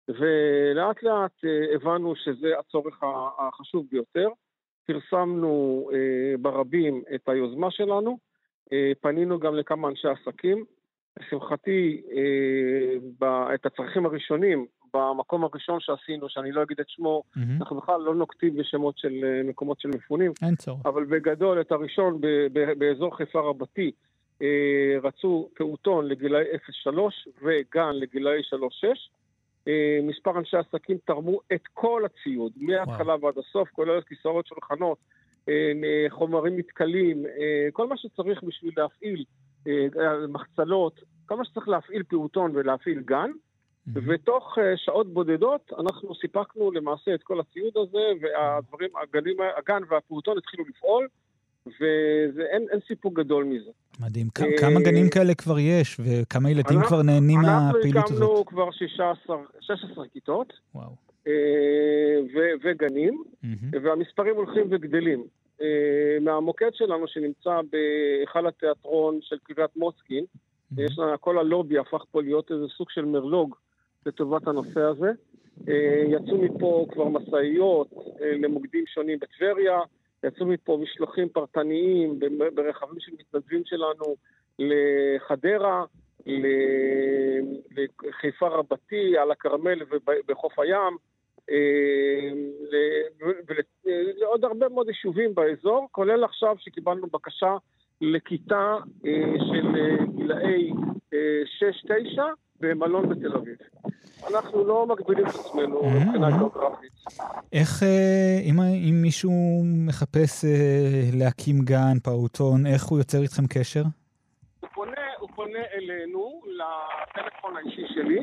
ולאט 0.09 1.03
לאט 1.03 1.45
אה, 1.45 1.75
הבנו 1.75 2.17
שזה 2.17 2.59
הצורך 2.59 3.03
החשוב 3.39 3.87
ביותר. 3.91 4.29
פרסמנו 4.87 5.89
אה, 5.93 6.37
ברבים 6.39 7.03
את 7.15 7.29
היוזמה 7.29 7.71
שלנו, 7.71 8.19
אה, 8.73 8.93
פנינו 9.01 9.39
גם 9.39 9.55
לכמה 9.55 9.89
אנשי 9.89 10.09
עסקים. 10.09 10.65
לשמחתי, 11.21 12.03
את 13.55 13.67
הצרכים 13.67 14.07
הראשונים, 14.07 14.67
במקום 14.95 15.45
הראשון 15.45 15.81
שעשינו, 15.81 16.29
שאני 16.29 16.53
לא 16.53 16.63
אגיד 16.63 16.81
את 16.81 16.89
שמו, 16.89 17.23
mm-hmm. 17.23 17.41
אנחנו 17.61 17.77
בכלל 17.77 18.01
לא 18.01 18.15
נוקטים 18.15 18.57
בשמות 18.57 18.99
של 18.99 19.43
מקומות 19.45 19.81
של 19.81 19.89
מפונים. 19.89 20.33
אין 20.43 20.57
צורך. 20.57 20.87
אבל 20.87 21.05
בגדול, 21.05 21.61
את 21.61 21.73
הראשון 21.73 22.21
באזור 22.79 23.17
חיפה 23.17 23.41
רבתי, 23.41 23.91
רצו 25.03 25.49
פעוטון 25.55 26.09
לגילאי 26.09 26.45
0-3 26.87 26.91
וגן 27.43 27.93
לגילאי 27.93 28.41
3-6. 28.41 28.57
אה, 29.69 29.99
מספר 30.03 30.39
אנשי 30.39 30.57
עסקים 30.57 30.97
תרמו 31.05 31.41
את 31.53 31.63
כל 31.75 32.03
הציוד, 32.05 32.53
מההתחלה 32.57 33.15
ועד 33.21 33.39
הסוף, 33.39 33.69
כולל 33.69 34.01
כיסאות 34.01 34.47
שולחנות, 34.47 34.99
אה, 35.49 35.73
חומרים 36.09 36.57
מתכלים, 36.57 37.27
אה, 37.27 37.69
כל 37.73 37.87
מה 37.87 37.97
שצריך 37.97 38.43
בשביל 38.43 38.73
להפעיל 38.77 39.25
מחצלות, 40.29 41.01
כל 41.27 41.37
מה 41.37 41.45
שצריך 41.45 41.69
להפעיל 41.69 42.03
פעוטון 42.03 42.51
ולהפעיל 42.55 43.01
גן, 43.01 43.31
ותוך 43.95 44.59
שעות 44.77 45.13
בודדות 45.13 45.73
אנחנו 45.79 46.15
סיפקנו 46.15 46.71
למעשה 46.71 47.15
את 47.15 47.23
כל 47.23 47.41
הציוד 47.41 47.77
הזה, 47.77 48.13
והדברים, 48.21 48.91
הגנים, 49.03 49.37
הגן 49.59 49.83
והפעוטון 49.89 50.39
התחילו 50.39 50.65
לפעול. 50.69 51.09
ואין 52.35 52.67
סיפוק 52.89 53.19
גדול 53.19 53.45
מזה. 53.45 53.71
מדהים. 54.01 54.27
אה, 54.41 54.59
כמה 54.59 54.81
גנים 54.81 55.11
כאלה 55.11 55.35
כבר 55.35 55.59
יש, 55.59 56.01
וכמה 56.01 56.51
ילדים 56.51 56.81
כבר 56.89 57.03
נהנים 57.03 57.41
מהפעילות 57.41 58.11
הזאת? 58.11 58.23
אנחנו 58.23 58.25
הקמנו 58.25 58.45
כבר 58.47 58.71
16, 58.71 59.37
16 59.61 60.05
כיתות. 60.13 60.53
וואו. 60.75 60.91
אה, 61.27 61.33
וגנים, 62.65 63.23
והמספרים 63.83 64.37
הולכים 64.37 64.67
וגדלים. 64.71 65.25
אה, 65.63 65.67
מהמוקד 66.21 66.71
שלנו 66.75 67.09
שנמצא 67.09 67.61
בהיכל 67.73 68.47
התיאטרון 68.47 69.19
של 69.23 69.37
קריית 69.43 69.77
מוצקין, 69.77 70.25
יש 70.79 70.99
לנו, 70.99 71.21
כל 71.21 71.39
הלובי 71.39 71.79
הפך 71.79 72.05
פה 72.11 72.23
להיות 72.23 72.51
איזה 72.51 72.65
סוג 72.77 72.91
של 72.91 73.05
מרלוג 73.05 73.55
לטובת 74.07 74.49
הנושא 74.49 74.81
הזה. 74.81 75.11
יצאו 76.09 76.39
מפה 76.39 76.87
כבר 76.93 77.09
משאיות 77.09 77.89
למוקדים 78.21 78.85
שונים 78.87 79.19
בטבריה, 79.19 79.79
יצאו 80.25 80.47
מפה 80.47 80.79
משלוחים 80.83 81.29
פרטניים 81.29 82.19
ברכבים 82.55 83.01
של 83.01 83.13
מתנדבים 83.19 83.63
שלנו 83.65 84.17
לחדרה, 84.59 85.85
לחיפה 87.77 88.49
רבתי, 88.49 89.19
על 89.19 89.31
הכרמל 89.31 89.83
ובחוף 89.91 90.59
הים, 90.59 90.97
אה, 91.51 92.31
ולעוד 93.85 94.45
הרבה 94.45 94.69
מאוד 94.69 94.89
יישובים 94.89 95.35
באזור, 95.35 95.89
כולל 95.93 96.25
עכשיו 96.25 96.57
שקיבלנו 96.59 97.07
בקשה 97.07 97.57
לכיתה 98.01 98.77
אה, 99.07 99.35
של 99.39 99.67
גילאי 100.17 100.71
6-9 101.11 102.19
אה, 102.19 102.25
במלון 102.61 103.09
בתל 103.09 103.33
אביב. 103.33 103.57
אנחנו 104.25 104.65
לא 104.65 104.87
מגבילים 104.87 105.27
את 105.27 105.35
עצמנו. 105.35 105.83
מבחינה 105.83 106.31
גיאוגרפית. 106.31 106.93
איך, 107.53 107.83
אה, 107.83 108.39
אם, 108.45 108.61
אם 108.61 109.03
מישהו 109.03 109.33
מחפש 109.87 110.45
אה, 110.45 110.51
להקים 111.13 111.57
גן, 111.65 111.99
פעוטון, 112.03 112.67
איך 112.67 112.85
הוא 112.85 112.99
יוצר 112.99 113.23
איתכם 113.23 113.47
קשר? 113.47 113.83
הוא 114.61 114.69
פונה, 114.75 115.07
הוא 115.19 115.29
פונה 115.35 115.59
אלינו, 115.75 116.43
לטלפון 116.47 117.57
האישי 117.57 117.87
שלי. 117.95 118.19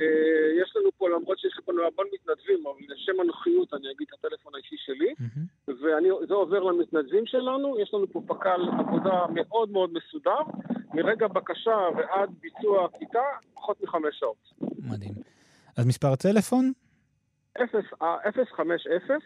אה, 0.00 0.62
יש 0.62 0.76
לנו 0.76 0.90
פה, 0.98 1.08
למרות 1.08 1.38
שיש 1.38 1.60
לנו 1.68 1.82
המון 1.82 2.06
מתנדבים, 2.14 2.66
אבל 2.66 2.76
לשם 2.88 3.20
הנוחיות 3.20 3.74
אני 3.74 3.90
אגיד 3.96 4.06
את 4.08 4.14
הטלפון 4.18 4.54
האישי 4.54 4.76
שלי. 4.78 5.14
וזה 5.68 6.34
עובר 6.34 6.60
למתנדבים 6.60 7.26
שלנו. 7.26 7.78
יש 7.80 7.94
לנו 7.94 8.06
פה 8.12 8.22
פק"ל 8.26 8.68
עבודה 8.78 9.26
מאוד 9.34 9.70
מאוד 9.70 9.90
מסודר. 9.92 10.42
מרגע 10.94 11.28
בקשה 11.28 11.78
ועד 11.96 12.30
ביצוע 12.40 12.88
כיתה, 12.98 13.22
פחות 13.54 13.82
מחמש 13.82 14.18
שעות. 14.18 14.69
מדהים. 14.82 15.14
אז 15.76 15.86
מספר 15.86 16.12
הטלפון? 16.12 16.72
050 17.58 19.18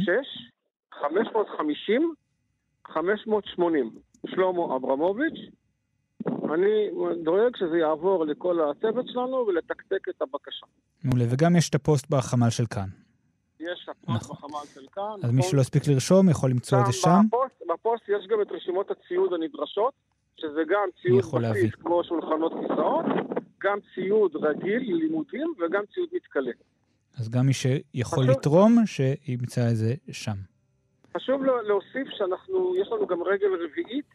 6 0.00 0.08
550 0.92 2.14
580. 2.86 3.90
שלמה 4.26 4.76
אברמוביץ'. 4.76 5.50
אני 6.26 6.90
דואג 7.24 7.56
שזה 7.56 7.78
יעבור 7.78 8.24
לכל 8.26 8.70
הצוות 8.70 9.04
שלנו 9.08 9.36
ולתקתק 9.36 10.08
את 10.08 10.22
הבקשה. 10.22 10.66
מעולה, 11.04 11.24
וגם 11.30 11.56
יש 11.56 11.70
את 11.70 11.74
הפוסט 11.74 12.10
בחמ"ל 12.10 12.50
של 12.50 12.66
כאן. 12.66 12.88
יש 13.60 13.88
הפוסט 13.88 14.08
נכון. 14.08 14.36
בחמ"ל 14.36 14.66
של 14.74 14.86
כאן. 14.92 15.18
אז 15.22 15.30
מי 15.30 15.42
שלא 15.42 15.60
הספיק 15.60 15.82
לרשום 15.88 16.28
יכול 16.28 16.50
למצוא 16.50 16.80
את 16.80 16.86
זה 16.86 16.92
שם. 16.92 17.20
בפוסט, 17.28 17.62
בפוסט 17.72 18.04
יש 18.08 18.26
גם 18.26 18.42
את 18.42 18.46
רשימות 18.50 18.90
הציוד 18.90 19.32
הנדרשות, 19.32 19.94
שזה 20.36 20.60
גם 20.68 20.88
ציוד 21.02 21.42
בסיס 21.42 21.74
כמו 21.74 22.04
שולחנות 22.04 22.52
כיסאות, 22.52 23.04
גם 23.62 23.78
ציוד 23.94 24.36
רגיל 24.36 24.82
ללימודים 24.82 25.52
וגם 25.58 25.82
ציוד 25.94 26.08
מתכלה. 26.12 26.52
אז 27.20 27.30
גם 27.30 27.46
מי 27.46 27.52
שיכול 27.52 28.24
חשוב... 28.24 28.38
לתרום, 28.38 28.86
שימצא 28.86 29.60
את 29.70 29.76
זה 29.76 29.94
שם. 30.10 30.36
חשוב 31.16 31.42
להוסיף 31.44 32.08
שאנחנו, 32.10 32.76
יש 32.76 32.88
לנו 32.92 33.06
גם 33.06 33.22
רגל 33.22 33.48
רביעית 33.64 34.06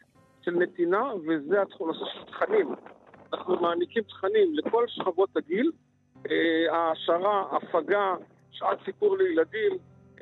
של 0.42 0.50
נתינה, 0.50 1.02
וזה 1.14 1.56
הנושא 1.80 2.04
של 2.14 2.24
תכנים. 2.24 2.74
אנחנו 3.32 3.60
מעניקים 3.60 4.02
תכנים 4.02 4.54
לכל 4.54 4.84
שכבות 4.88 5.36
הגיל, 5.36 5.70
אה, 6.30 6.76
העשרה, 6.76 7.56
הפגה, 7.56 8.14
שעת 8.50 8.78
סיפור 8.84 9.16
לילדים, 9.18 9.72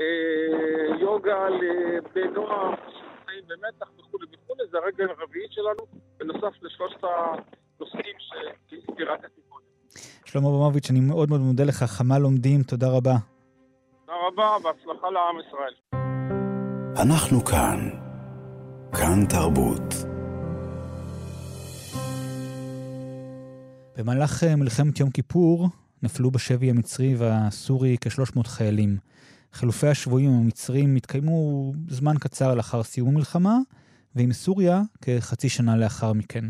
אה, 0.01 0.97
יוגה 1.01 1.49
לבני 1.49 2.31
נוער, 2.35 2.75
שנמצאים 3.31 3.45
במתח 3.49 3.91
וכולי 3.99 4.27
וכולי, 4.33 4.62
זה 4.71 4.79
הרגל 4.79 5.07
הרביעית 5.11 5.53
שלנו, 5.53 5.87
בנוסף 6.18 6.62
לשלושת 6.62 7.05
הנושאים 7.81 8.14
שפירטתי 8.68 9.41
קודם. 9.49 9.64
שלמה 10.24 10.49
אברמוביץ', 10.49 10.91
אני 10.91 11.01
מאוד 11.01 11.28
מאוד 11.28 11.41
מודה 11.41 11.64
לך, 11.64 11.83
חמה 11.83 12.18
לומדים, 12.18 12.62
תודה 12.62 12.89
רבה. 12.89 13.16
תודה 14.07 14.18
רבה, 14.28 14.57
בהצלחה 14.62 15.11
לעם 15.11 15.37
ישראל. 15.47 15.74
אנחנו 17.03 17.45
כאן. 17.45 17.91
כאן 18.93 19.26
תרבות. 19.28 19.95
במהלך 23.97 24.45
אה, 24.45 24.57
מלחמת 24.57 25.01
יום 25.01 25.11
כיפור 25.11 25.68
נפלו 26.03 26.31
בשבי 26.31 26.70
המצרי 26.70 27.14
והסורי 27.18 27.97
כ-300 28.01 28.49
חיילים. 28.49 28.97
חילופי 29.53 29.87
השבויים 29.87 30.31
המצרים 30.31 30.97
התקיימו 30.97 31.72
זמן 31.89 32.14
קצר 32.20 32.55
לאחר 32.55 32.83
סיום 32.83 33.09
המלחמה, 33.09 33.59
ועם 34.14 34.33
סוריה 34.33 34.83
כחצי 35.03 35.49
שנה 35.49 35.76
לאחר 35.76 36.12
מכן. 36.12 36.45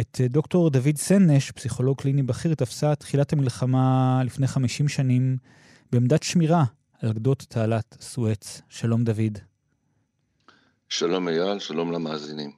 את 0.00 0.20
דוקטור 0.30 0.70
דוד 0.70 0.96
סנש, 0.96 1.50
פסיכולוג 1.50 2.00
קליני 2.00 2.22
בכיר, 2.22 2.54
תפסה 2.54 2.94
תחילת 2.94 3.32
המלחמה 3.32 4.20
לפני 4.24 4.46
50 4.46 4.88
שנים 4.88 5.36
בעמדת 5.92 6.22
שמירה 6.22 6.64
על 7.02 7.12
גדות 7.12 7.46
תעלת 7.48 7.96
סואץ. 8.00 8.62
שלום 8.68 9.04
דוד. 9.04 9.38
שלום 10.88 11.28
אייל, 11.28 11.58
שלום 11.58 11.92
למאזינים. 11.92 12.50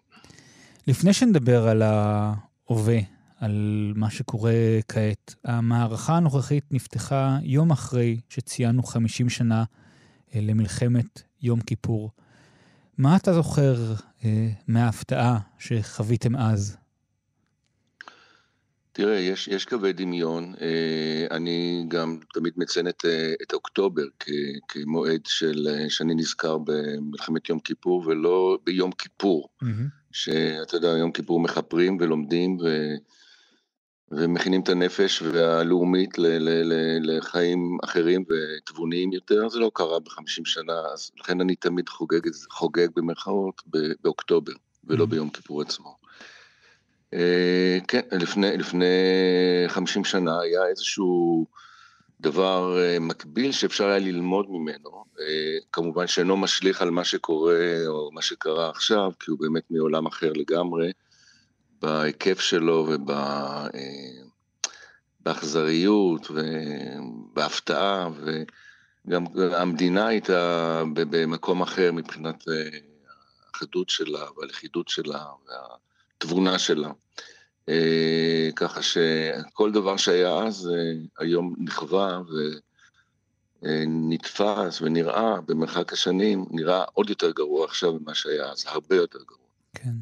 לפני 0.87 1.13
שנדבר 1.13 1.69
על 1.69 1.83
ההווה, 1.83 2.99
על 3.41 3.93
מה 3.97 4.11
שקורה 4.11 4.53
כעת, 4.89 5.35
המערכה 5.45 6.17
הנוכחית 6.17 6.65
נפתחה 6.71 7.39
יום 7.43 7.71
אחרי 7.71 8.21
שציינו 8.29 8.83
50 8.83 9.29
שנה 9.29 9.65
אה, 10.35 10.41
למלחמת 10.41 11.23
יום 11.43 11.61
כיפור. 11.61 12.11
מה 12.99 13.17
אתה 13.17 13.33
זוכר 13.33 13.95
אה, 14.25 14.49
מההפתעה 14.69 15.39
שחוויתם 15.59 16.37
אז? 16.37 16.77
תראה, 18.99 19.17
יש, 19.17 19.49
יש 19.49 19.65
קווי 19.65 19.93
דמיון. 19.93 20.55
אה, 20.61 21.37
אני 21.37 21.85
גם 21.89 22.19
תמיד 22.35 22.53
מציין 22.57 22.89
את, 22.89 23.05
אה, 23.05 23.33
את 23.43 23.53
אוקטובר 23.53 24.03
כ, 24.21 24.29
כמועד 24.69 25.21
של, 25.27 25.69
אה, 25.71 25.91
שאני 25.91 26.15
נזכר 26.15 26.59
במלחמת 26.59 27.49
יום 27.49 27.59
כיפור, 27.59 28.03
ולא 28.07 28.59
ביום 28.65 28.93
כיפור. 28.93 29.49
Mm-hmm. 29.63 29.67
שאתה 30.13 30.77
יודע, 30.77 30.89
יום 30.89 31.13
כיפור 31.13 31.41
מכפרים 31.41 31.97
ולומדים 32.01 32.59
ו, 32.65 32.95
ומכינים 34.11 34.61
את 34.61 34.69
הנפש 34.69 35.23
והלאומית 35.23 36.19
ל, 36.19 36.27
ל, 36.27 36.49
ל, 36.49 36.73
לחיים 37.17 37.79
אחרים 37.85 38.25
ותבוניים 38.29 39.13
יותר, 39.13 39.49
זה 39.49 39.59
לא 39.59 39.71
קרה 39.75 40.01
בחמישים 40.01 40.45
שנה, 40.45 40.81
אז 40.95 41.11
לכן 41.21 41.41
אני 41.41 41.57
תמיד 41.57 41.89
חוגג, 41.89 42.21
חוגג 42.51 42.89
במרכאות 42.97 43.63
באוקטובר, 44.03 44.53
ולא 44.85 45.05
mm-hmm. 45.05 45.07
ביום 45.07 45.31
כיפור 45.31 45.63
עצמו. 45.63 45.98
אה, 47.19 47.79
כן, 47.89 48.01
לפני, 48.13 48.57
לפני 48.57 48.87
50 49.69 50.05
שנה 50.05 50.41
היה 50.41 50.67
איזשהו 50.67 51.47
דבר 52.21 52.79
אה, 52.79 52.99
מקביל 53.01 53.53
שאפשר 53.53 53.87
היה 53.87 53.99
ללמוד 53.99 54.47
ממנו, 54.51 55.05
אה, 55.21 55.59
כמובן 55.73 56.07
שאינו 56.07 56.37
משליך 56.37 56.83
על 56.83 56.91
מה 56.91 57.05
שקורה 57.05 57.87
או 57.87 58.11
מה 58.13 58.23
שקרה 58.23 58.71
עכשיו, 58.71 59.13
כי 59.21 59.31
הוא 59.31 59.39
באמת 59.41 59.63
מעולם 59.71 60.07
אחר 60.07 60.33
לגמרי, 60.33 60.93
בהיקף 61.83 62.41
שלו 62.41 62.89
ובאכזריות 65.25 66.27
ובהפתעה, 66.31 68.09
וגם 69.07 69.25
המדינה 69.37 70.07
הייתה 70.07 70.83
במקום 70.95 71.63
אחר 71.63 71.93
מבחינת 71.93 72.45
האחדות 73.55 73.89
שלה 73.89 74.25
והלכידות 74.37 74.89
שלה. 74.89 75.25
וה... 75.47 75.88
התבונה 76.19 76.59
שלה. 76.59 76.91
אה, 77.69 78.49
ככה 78.57 78.81
שכל 78.83 79.73
דבר 79.73 79.97
שהיה 79.97 80.35
אז, 80.35 80.71
אה, 80.75 80.93
היום 81.19 81.55
נכווה 81.59 82.21
ונתפס 83.63 84.83
ונראה 84.83 85.41
במרחק 85.41 85.93
השנים, 85.93 86.45
נראה 86.51 86.85
עוד 86.95 87.11
יותר 87.11 87.31
גרוע 87.31 87.65
עכשיו 87.65 87.93
ממה 87.93 88.15
שהיה 88.15 88.45
אז, 88.45 88.65
הרבה 88.67 88.97
יותר 88.97 89.19
גרוע. 89.29 89.47
כן. 89.75 89.95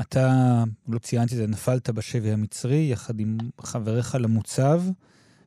אתה, 0.00 0.64
לא 0.88 0.98
ציינתי 0.98 1.34
את 1.34 1.38
זה, 1.38 1.46
נפלת 1.46 1.90
בשבי 1.90 2.30
המצרי 2.30 2.88
יחד 2.90 3.20
עם 3.20 3.38
חבריך 3.60 4.14
למוצב, 4.20 4.82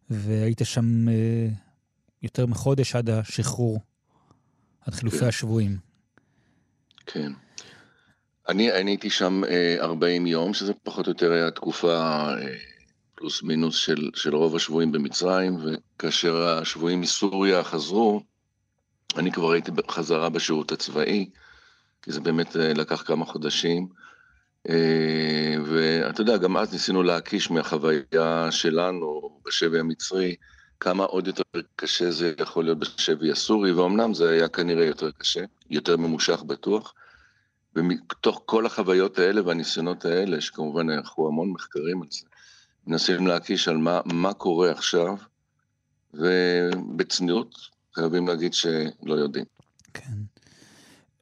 והיית 0.10 0.62
שם 0.64 1.10
אה, 1.10 1.48
יותר 2.24 2.46
מחודש 2.46 2.96
עד 2.96 3.10
השחרור, 3.10 3.80
עד 4.82 4.94
חילופי 4.94 5.20
כן. 5.20 5.28
השבויים. 5.28 5.78
כן. 7.06 7.32
אני, 8.52 8.72
הייתי 8.72 9.10
שם 9.10 9.44
אה, 9.44 9.78
40 9.80 10.28
יום, 10.28 10.54
שזה 10.54 10.74
פחות 10.84 11.08
או 11.08 11.12
יותר 11.12 11.32
היה 11.32 11.52
תקופה 11.52 11.96
אה, 11.98 12.56
פלוס 13.16 13.44
מינוס 13.44 13.76
של, 13.76 14.10
של 14.16 14.36
רוב 14.36 14.56
השבויים 14.56 14.92
במצרים, 14.92 15.58
וכאשר 15.64 16.48
השבויים 16.48 17.02
מסוריה 17.02 17.64
חזרו, 17.64 18.22
אני 19.18 19.32
כבר 19.32 19.52
הייתי 19.52 19.72
חזרה 19.90 20.30
בשירות 20.30 20.72
הצבאי, 20.72 21.30
כי 22.02 22.12
זה 22.12 22.22
באמת 22.22 22.58
אה, 22.58 22.74
לקח 22.74 23.02
כמה 23.02 23.26
חודשים. 23.26 23.88
אה, 24.70 25.56
ואתה 25.66 26.22
יודע, 26.22 26.38
גם 26.38 26.58
אז 26.58 26.74
ניסינו 26.74 27.04
להקיש 27.04 27.52
מהחוויה 27.52 28.48
שלנו 28.52 29.40
בשבי 29.46 29.80
המצרי, 29.80 30.36
כמה 30.80 31.04
עוד 31.04 31.28
יותר 31.28 31.44
קשה 31.76 32.12
זה 32.12 32.34
יכול 32.40 32.64
להיות 32.64 32.80
בשבי 32.80 33.32
הסורי, 33.32 33.72
ואומנם 33.72 34.14
זה 34.14 34.30
היה 34.30 34.48
כנראה 34.48 34.86
יותר 34.86 35.12
קשה, 35.12 35.44
יותר 35.70 35.98
ממושך 35.98 36.44
בטוח. 36.44 36.94
ומתוך 37.76 38.42
כל 38.46 38.66
החוויות 38.66 39.20
האלה 39.20 39.48
והניסיונות 39.48 40.06
האלה, 40.06 40.42
שכמובן 40.42 40.90
נערכו 40.90 41.28
המון 41.28 41.50
מחקרים 41.50 42.02
על 42.02 42.08
זה, 42.12 42.26
מנסים 42.88 43.28
להקיש 43.28 43.68
על 43.68 43.78
מה, 43.78 44.02
מה 44.06 44.34
קורה 44.34 44.72
עכשיו, 44.72 45.16
ובצניעות 46.14 47.56
חייבים 47.96 48.28
להגיד 48.28 48.54
שלא 48.54 49.14
יודעים. 49.14 49.46
כן. 49.94 50.18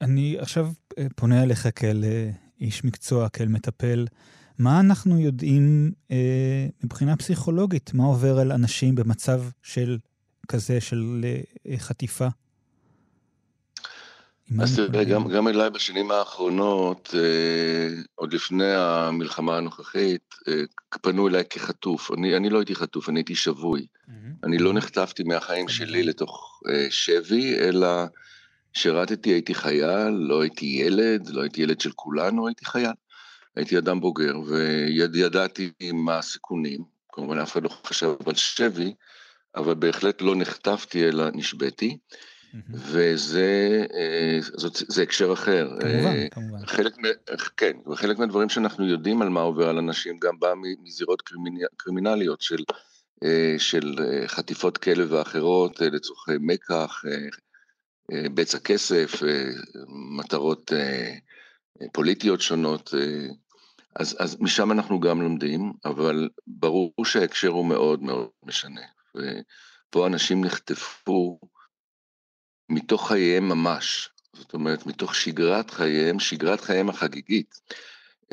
אני 0.01 0.37
עכשיו 0.39 0.67
אה, 0.97 1.07
פונה 1.15 1.43
אליך 1.43 1.67
כאל 1.75 2.03
אה, 2.03 2.29
איש 2.61 2.83
מקצוע, 2.83 3.29
כאל 3.29 3.47
מטפל. 3.47 4.05
מה 4.59 4.79
אנחנו 4.79 5.19
יודעים 5.19 5.91
אה, 6.11 6.67
מבחינה 6.83 7.17
פסיכולוגית? 7.17 7.93
מה 7.93 8.03
עובר 8.03 8.39
על 8.39 8.51
אנשים 8.51 8.95
במצב 8.95 9.41
של 9.63 9.97
כזה, 10.47 10.81
של 10.81 11.25
אה, 11.69 11.77
חטיפה? 11.77 12.27
אז 14.61 14.81
תראה, 14.91 15.03
גם, 15.03 15.27
גם 15.27 15.47
אליי 15.47 15.69
בשנים 15.69 16.11
האחרונות, 16.11 17.13
אה, 17.17 18.01
עוד 18.15 18.33
לפני 18.33 18.73
המלחמה 18.75 19.57
הנוכחית, 19.57 20.35
אה, 20.47 20.53
פנו 21.01 21.27
אליי 21.27 21.43
כחטוף. 21.49 22.11
אני, 22.11 22.37
אני 22.37 22.49
לא 22.49 22.59
הייתי 22.59 22.75
חטוף, 22.75 23.09
אני 23.09 23.19
הייתי 23.19 23.35
שבוי. 23.35 23.81
Mm-hmm. 23.81 24.11
אני 24.43 24.57
לא 24.57 24.73
נחטפתי 24.73 25.23
מהחיים 25.23 25.69
שלי 25.69 26.03
לתוך 26.03 26.61
אה, 26.69 26.87
שבי, 26.89 27.59
אלא 27.59 27.87
שירתתי, 28.73 29.29
הייתי 29.29 29.55
חייל, 29.55 30.09
לא 30.09 30.41
הייתי 30.41 30.65
ילד, 30.65 31.29
לא 31.29 31.41
הייתי 31.41 31.61
ילד 31.61 31.81
של 31.81 31.91
כולנו, 31.91 32.47
הייתי 32.47 32.65
חייל. 32.65 32.91
הייתי 33.55 33.77
אדם 33.77 33.99
בוגר, 33.99 34.33
וידעתי 34.47 35.71
מה 35.93 36.17
הסיכונים. 36.17 36.83
כמובן, 37.11 37.39
אף 37.39 37.51
אחד 37.51 37.63
לא 37.63 37.69
חשב 37.69 38.13
על 38.25 38.35
שבי, 38.35 38.93
אבל 39.55 39.73
בהחלט 39.73 40.21
לא 40.21 40.35
נחטפתי, 40.35 41.07
אלא 41.07 41.25
נשבתי. 41.33 41.97
וזה 42.73 43.85
אה, 43.93 44.39
זאת, 44.41 44.75
זה 44.87 45.03
הקשר 45.03 45.33
אחר. 45.33 45.69
כמובן, 45.79 46.05
אה, 46.05 46.27
כמובן. 46.31 46.65
חלק, 46.65 46.95
כן, 47.57 47.77
וחלק 47.91 48.17
מהדברים 48.17 48.49
שאנחנו 48.49 48.85
יודעים 48.85 49.21
על 49.21 49.29
מה 49.29 49.41
עובר 49.41 49.69
על 49.69 49.77
אנשים 49.77 50.19
גם 50.19 50.39
בא 50.39 50.53
מזירות 50.83 51.23
קרימינליות 51.77 52.41
של, 52.41 52.63
אה, 53.23 53.55
של 53.57 53.95
חטיפות 54.27 54.77
כאלה 54.77 55.03
ואחרות 55.09 55.81
לצורכי 55.81 56.31
מקח, 56.39 57.03
בצע 58.11 58.59
כסף, 58.59 59.21
מטרות 60.17 60.71
פוליטיות 61.93 62.41
שונות. 62.41 62.93
אז, 63.95 64.15
אז 64.19 64.37
משם 64.39 64.71
אנחנו 64.71 64.99
גם 64.99 65.21
לומדים, 65.21 65.73
אבל 65.85 66.29
ברור 66.47 66.93
שההקשר 67.03 67.47
הוא 67.47 67.65
מאוד 67.65 68.03
מאוד 68.03 68.27
משנה. 68.45 68.81
ופה 69.15 70.07
אנשים 70.07 70.45
נחטפו 70.45 71.39
מתוך 72.69 73.07
חייהם 73.07 73.49
ממש, 73.49 74.09
זאת 74.33 74.53
אומרת, 74.53 74.85
מתוך 74.85 75.15
שגרת 75.15 75.71
חייהם, 75.71 76.19
שגרת 76.19 76.61
חייהם 76.61 76.89
החגיגית. 76.89 77.55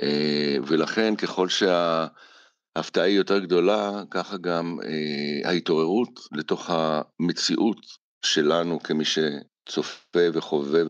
אה, 0.03 0.57
ולכן 0.67 1.17
ככל 1.17 1.49
שההפתעה 1.49 3.05
היא 3.05 3.17
יותר 3.17 3.39
גדולה, 3.39 4.03
ככה 4.11 4.37
גם 4.37 4.79
אה, 4.85 5.51
ההתעוררות 5.51 6.21
לתוך 6.33 6.71
המציאות 6.73 7.87
שלנו 8.23 8.83
כמי 8.83 9.05
שצופה 9.05 10.21
וחובב. 10.33 10.87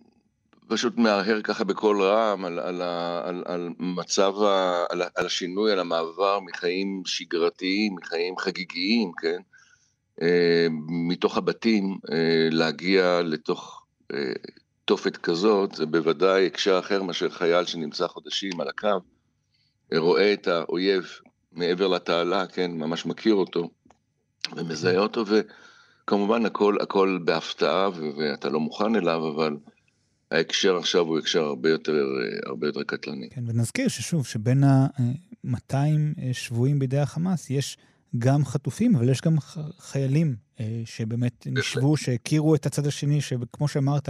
פשוט 0.68 0.96
מהרהר 0.96 1.42
ככה 1.42 1.64
בקול 1.64 2.02
רם 2.02 2.44
על, 2.44 2.58
על, 2.58 2.82
על, 3.24 3.42
על 3.46 3.68
מצב, 3.78 4.42
ה, 4.42 4.84
על, 4.90 5.02
על 5.14 5.26
השינוי, 5.26 5.72
על 5.72 5.80
המעבר 5.80 6.40
מחיים 6.40 7.02
שגרתיים, 7.06 7.94
מחיים 7.94 8.38
חגיגיים, 8.38 9.12
כן? 9.22 9.38
אה, 10.22 10.66
מתוך 11.08 11.36
הבתים 11.36 11.98
אה, 12.12 12.48
להגיע 12.50 13.22
לתוך 13.24 13.86
אה, 14.14 14.32
תופת 14.84 15.16
כזאת, 15.16 15.74
זה 15.74 15.86
בוודאי 15.86 16.46
הקשר 16.46 16.78
אחר 16.78 17.02
מאשר 17.02 17.30
חייל 17.30 17.64
שנמצא 17.64 18.06
חודשים 18.06 18.60
על 18.60 18.68
הקו, 18.68 19.00
רואה 19.94 20.32
את 20.32 20.48
האויב 20.48 21.04
מעבר 21.52 21.88
לתעלה, 21.88 22.46
כן, 22.46 22.70
ממש 22.70 23.06
מכיר 23.06 23.34
אותו 23.34 23.70
ומזהה 24.56 24.98
אותו, 24.98 25.24
וכמובן 25.26 26.46
הכל, 26.46 26.76
הכל 26.80 27.18
בהפתעה 27.24 27.88
ואתה 28.16 28.48
לא 28.48 28.60
מוכן 28.60 28.96
אליו, 28.96 29.28
אבל 29.34 29.56
ההקשר 30.30 30.76
עכשיו 30.76 31.00
הוא 31.00 31.18
הקשר 31.18 31.42
הרבה 31.42 31.70
יותר, 31.70 32.04
הרבה 32.46 32.66
יותר 32.66 32.82
קטלני. 32.82 33.28
כן, 33.30 33.44
ונזכיר 33.46 33.88
ששוב, 33.88 34.26
שבין 34.26 34.64
ה-200 34.64 35.76
שבויים 36.32 36.78
בידי 36.78 36.98
החמאס 36.98 37.50
יש 37.50 37.78
גם 38.18 38.44
חטופים, 38.44 38.96
אבל 38.96 39.08
יש 39.08 39.20
גם 39.20 39.36
חיילים 39.78 40.36
שבאמת 40.84 41.46
נשבו, 41.46 41.96
שהכירו 41.96 42.54
את 42.54 42.66
הצד 42.66 42.86
השני, 42.86 43.20
שכמו 43.20 43.68
שאמרת, 43.68 44.08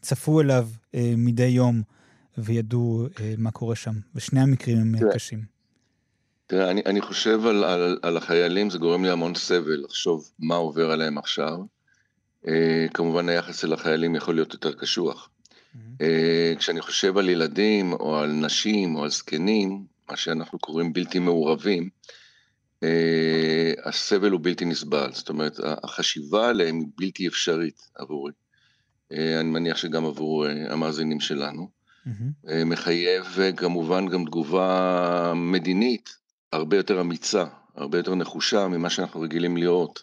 צפו 0.00 0.40
אליו 0.40 0.68
מדי 1.16 1.46
יום 1.46 1.82
וידעו 2.38 3.06
מה 3.38 3.50
קורה 3.50 3.74
שם. 3.74 3.94
ושני 4.14 4.40
המקרים 4.40 4.78
הם 4.78 4.94
קשים. 5.14 5.56
תראה, 6.46 6.70
אני, 6.70 6.82
אני 6.86 7.00
חושב 7.00 7.46
על, 7.46 7.64
על, 7.64 7.98
על 8.02 8.16
החיילים, 8.16 8.70
זה 8.70 8.78
גורם 8.78 9.04
לי 9.04 9.10
המון 9.10 9.34
סבל 9.34 9.84
לחשוב 9.84 10.30
מה 10.38 10.54
עובר 10.54 10.90
עליהם 10.90 11.18
עכשיו. 11.18 11.58
אה, 12.48 12.86
כמובן 12.94 13.28
היחס 13.28 13.64
אל 13.64 13.72
החיילים 13.72 14.14
יכול 14.14 14.34
להיות 14.34 14.52
יותר 14.52 14.72
קשוח. 14.72 15.28
Mm-hmm. 15.28 15.78
אה, 16.00 16.52
כשאני 16.58 16.80
חושב 16.80 17.18
על 17.18 17.28
ילדים 17.28 17.92
או 17.92 18.18
על 18.18 18.32
נשים 18.32 18.94
או 18.94 19.04
על 19.04 19.10
זקנים, 19.10 19.84
מה 20.10 20.16
שאנחנו 20.16 20.58
קוראים 20.58 20.92
בלתי 20.92 21.18
מעורבים, 21.18 21.82
אה, 21.82 21.88
הסבל 23.84 24.30
הוא 24.30 24.40
בלתי 24.42 24.64
נסבל, 24.64 25.12
זאת 25.12 25.28
אומרת, 25.28 25.60
החשיבה 25.84 26.48
עליהם 26.48 26.78
היא 26.78 26.86
בלתי 26.96 27.28
אפשרית 27.28 27.80
עבורי. 27.94 28.32
אה, 29.12 29.40
אני 29.40 29.50
מניח 29.50 29.76
שגם 29.76 30.04
עבור 30.04 30.46
אה, 30.46 30.72
המאזינים 30.72 31.20
שלנו. 31.20 31.68
Mm-hmm. 32.06 32.48
אה, 32.48 32.64
מחייב 32.64 33.26
אה, 33.40 33.52
כמובן 33.52 34.08
גם 34.08 34.24
תגובה 34.24 35.32
מדינית 35.36 36.16
הרבה 36.52 36.76
יותר 36.76 37.00
אמיצה, 37.00 37.44
הרבה 37.74 37.98
יותר 37.98 38.14
נחושה 38.14 38.68
ממה 38.68 38.90
שאנחנו 38.90 39.20
רגילים 39.20 39.56
לראות. 39.56 40.02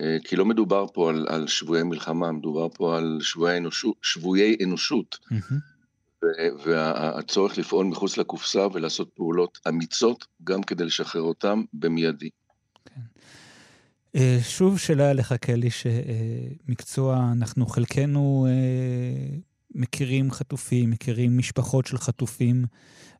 אה, 0.00 0.16
כי 0.24 0.36
לא 0.36 0.44
מדובר 0.44 0.86
פה 0.94 1.10
על, 1.10 1.26
על 1.28 1.46
שבויי 1.46 1.82
מלחמה, 1.82 2.32
מדובר 2.32 2.68
פה 2.74 2.96
על 2.96 3.18
שבויי 3.20 3.58
אנושות, 3.58 3.96
שבויי 4.02 4.56
אנושות. 4.64 5.18
Mm-hmm. 5.22 5.54
והצורך 6.64 7.58
לפעול 7.58 7.86
מחוץ 7.86 8.16
לקופסה 8.16 8.66
ולעשות 8.72 9.10
פעולות 9.14 9.58
אמיצות, 9.68 10.26
גם 10.44 10.62
כדי 10.62 10.84
לשחרר 10.84 11.22
אותם 11.22 11.62
במיידי. 11.72 12.30
כן. 12.84 13.00
אה, 14.16 14.38
שוב 14.42 14.78
שאלה 14.78 15.10
אליך, 15.10 15.32
קלי, 15.32 15.68
שמקצוע, 15.70 17.28
אנחנו 17.32 17.66
חלקנו 17.66 18.46
אה, 18.48 19.38
מכירים 19.74 20.30
חטופים, 20.30 20.90
מכירים 20.90 21.38
משפחות 21.38 21.86
של 21.86 21.98
חטופים 21.98 22.64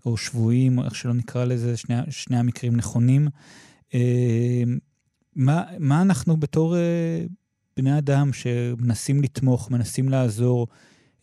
או 0.06 0.16
שבויים, 0.16 0.78
או 0.78 0.84
איך 0.84 0.94
שלא 0.94 1.14
נקרא 1.14 1.44
לזה, 1.44 1.76
שני, 1.76 1.94
שני 2.10 2.36
המקרים 2.36 2.76
נכונים. 2.76 3.28
אה, 3.94 4.62
מה, 5.36 5.64
מה 5.78 6.02
אנחנו 6.02 6.36
בתור 6.36 6.76
בני 7.76 7.98
אדם 7.98 8.32
שמנסים 8.32 9.22
לתמוך, 9.22 9.70
מנסים 9.70 10.08
לעזור, 10.08 10.66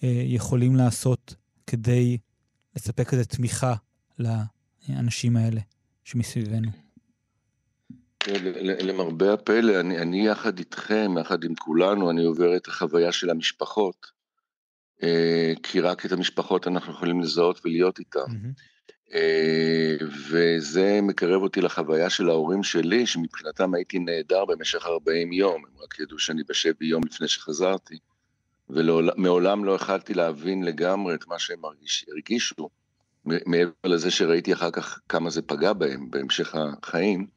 יכולים 0.04 0.76
לעשות 0.76 1.36
כדי 1.70 2.18
לספק 2.76 3.14
איזו 3.14 3.24
תמיכה 3.26 3.74
לאנשים 4.20 5.38
האלה 5.38 5.62
שמסביבנו. 6.04 6.72
למרבה 8.64 9.34
הפלא, 9.34 9.80
אני, 9.80 9.98
אני 9.98 10.28
יחד 10.28 10.60
איתכם, 10.60 11.12
יחד 11.20 11.44
עם 11.44 11.56
כולנו, 11.56 12.12
אני 12.12 12.24
עובר 12.24 12.56
את 12.56 12.68
החוויה 12.68 13.12
של 13.12 13.30
המשפחות, 13.30 14.06
אה, 15.04 15.54
כי 15.64 15.80
רק 15.80 16.06
את 16.06 16.12
המשפחות 16.12 16.68
אנחנו 16.68 16.94
יכולים 16.94 17.22
לזהות 17.22 17.66
ולהיות 17.66 18.00
איתם. 18.00 18.20
Mm-hmm. 18.20 18.80
וזה 20.30 21.00
מקרב 21.04 21.42
אותי 21.42 21.62
לחוויה 21.62 22.10
של 22.10 22.30
ההורים 22.30 22.64
שלי, 22.64 23.08
שמבחינתם 23.08 23.74
הייתי 23.74 24.00
נהדר 24.00 24.46
במשך 24.46 24.86
40 24.86 25.32
יום, 25.32 25.66
הם 25.66 25.84
רק 25.84 26.00
ידעו 26.00 26.20
שאני 26.20 26.44
בשבי 26.50 26.86
יום 26.86 27.04
לפני 27.04 27.28
שחזרתי. 27.28 28.00
ומעולם 28.70 29.66
לא 29.66 29.72
יכלתי 29.72 30.14
להבין 30.14 30.64
לגמרי 30.64 31.16
את 31.16 31.28
מה 31.28 31.40
שהם 31.40 31.66
הרגיש, 31.66 32.06
הרגישו, 32.12 32.70
מעבר 33.26 33.72
לזה 33.84 34.12
שראיתי 34.12 34.54
אחר 34.54 34.72
כך 34.72 35.00
כמה 35.10 35.30
זה 35.30 35.42
פגע 35.42 35.74
בהם 35.74 36.12
בהמשך 36.12 36.56
החיים. 36.56 37.28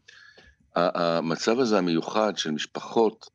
המצב 0.77 1.59
הזה 1.59 1.79
המיוחד 1.79 2.37
של 2.37 2.51
משפחות, 2.51 3.31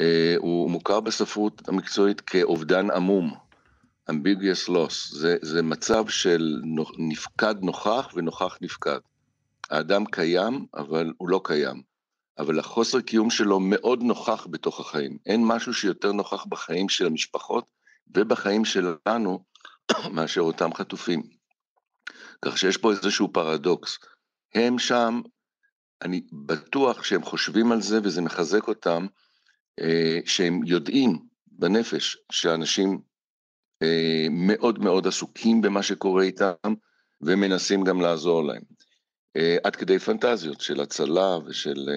אה, 0.00 0.34
הוא 0.38 0.70
מוכר 0.70 1.00
בספרות 1.00 1.68
המקצועית 1.68 2.20
כאובדן 2.20 2.90
עמום, 2.90 3.34
ambiguous 4.10 4.68
loss, 4.68 5.12
זה, 5.12 5.36
זה 5.42 5.62
מצב 5.62 6.08
של 6.08 6.60
נפקד 6.98 7.54
נוכח 7.62 8.08
ונוכח 8.14 8.58
נפקד. 8.60 8.98
האדם 9.70 10.04
קיים, 10.04 10.66
אבל 10.74 11.12
הוא 11.18 11.28
לא 11.28 11.40
קיים. 11.44 11.89
אבל 12.40 12.58
החוסר 12.58 13.00
קיום 13.00 13.30
שלו 13.30 13.60
מאוד 13.60 14.02
נוכח 14.02 14.46
בתוך 14.50 14.80
החיים. 14.80 15.18
אין 15.26 15.44
משהו 15.44 15.74
שיותר 15.74 16.12
נוכח 16.12 16.44
בחיים 16.44 16.88
של 16.88 17.06
המשפחות 17.06 17.64
ובחיים 18.14 18.64
שלנו 18.64 19.44
מאשר 20.14 20.40
אותם 20.40 20.74
חטופים. 20.74 21.22
כך 22.44 22.58
שיש 22.58 22.76
פה 22.76 22.90
איזשהו 22.90 23.32
פרדוקס. 23.32 23.98
הם 24.54 24.78
שם, 24.78 25.20
אני 26.02 26.20
בטוח 26.32 27.04
שהם 27.04 27.22
חושבים 27.22 27.72
על 27.72 27.82
זה 27.82 27.98
וזה 28.02 28.22
מחזק 28.22 28.68
אותם, 28.68 29.06
אה, 29.80 30.18
שהם 30.24 30.60
יודעים 30.64 31.18
בנפש 31.46 32.16
שאנשים 32.32 33.00
אה, 33.82 34.26
מאוד 34.30 34.78
מאוד 34.78 35.06
עסוקים 35.06 35.60
במה 35.60 35.82
שקורה 35.82 36.22
איתם 36.22 36.74
ומנסים 37.20 37.84
גם 37.84 38.00
לעזור 38.00 38.44
להם. 38.44 38.62
אה, 39.36 39.56
עד 39.64 39.76
כדי 39.76 39.98
פנטזיות 39.98 40.60
של 40.60 40.80
הצלה 40.80 41.38
ושל 41.46 41.88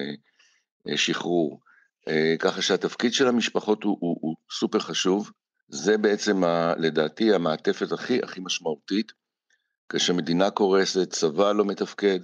שחרור. 0.96 1.60
אה, 2.08 2.34
ככה 2.38 2.62
שהתפקיד 2.62 3.12
של 3.12 3.28
המשפחות 3.28 3.82
הוא, 3.84 3.96
הוא, 4.00 4.16
הוא 4.20 4.36
סופר 4.52 4.78
חשוב. 4.78 5.30
זה 5.68 5.98
בעצם, 5.98 6.44
ה, 6.44 6.74
לדעתי, 6.78 7.34
המעטפת 7.34 7.92
הכי 7.92 8.18
הכי 8.22 8.40
משמעותית. 8.40 9.12
כשמדינה 9.88 10.50
קורסת, 10.50 11.10
צבא 11.10 11.52
לא 11.52 11.64
מתפקד, 11.64 12.18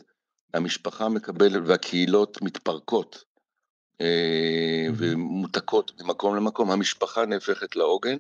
המשפחה 0.55 1.09
מקבלת 1.09 1.63
והקהילות 1.67 2.43
מתפרקות 2.43 3.25
אה, 4.01 4.87
ומותקות 4.97 6.01
ממקום 6.01 6.37
למקום, 6.37 6.71
המשפחה 6.71 7.27
נהפכת 7.27 7.77
לעוגן, 7.77 8.17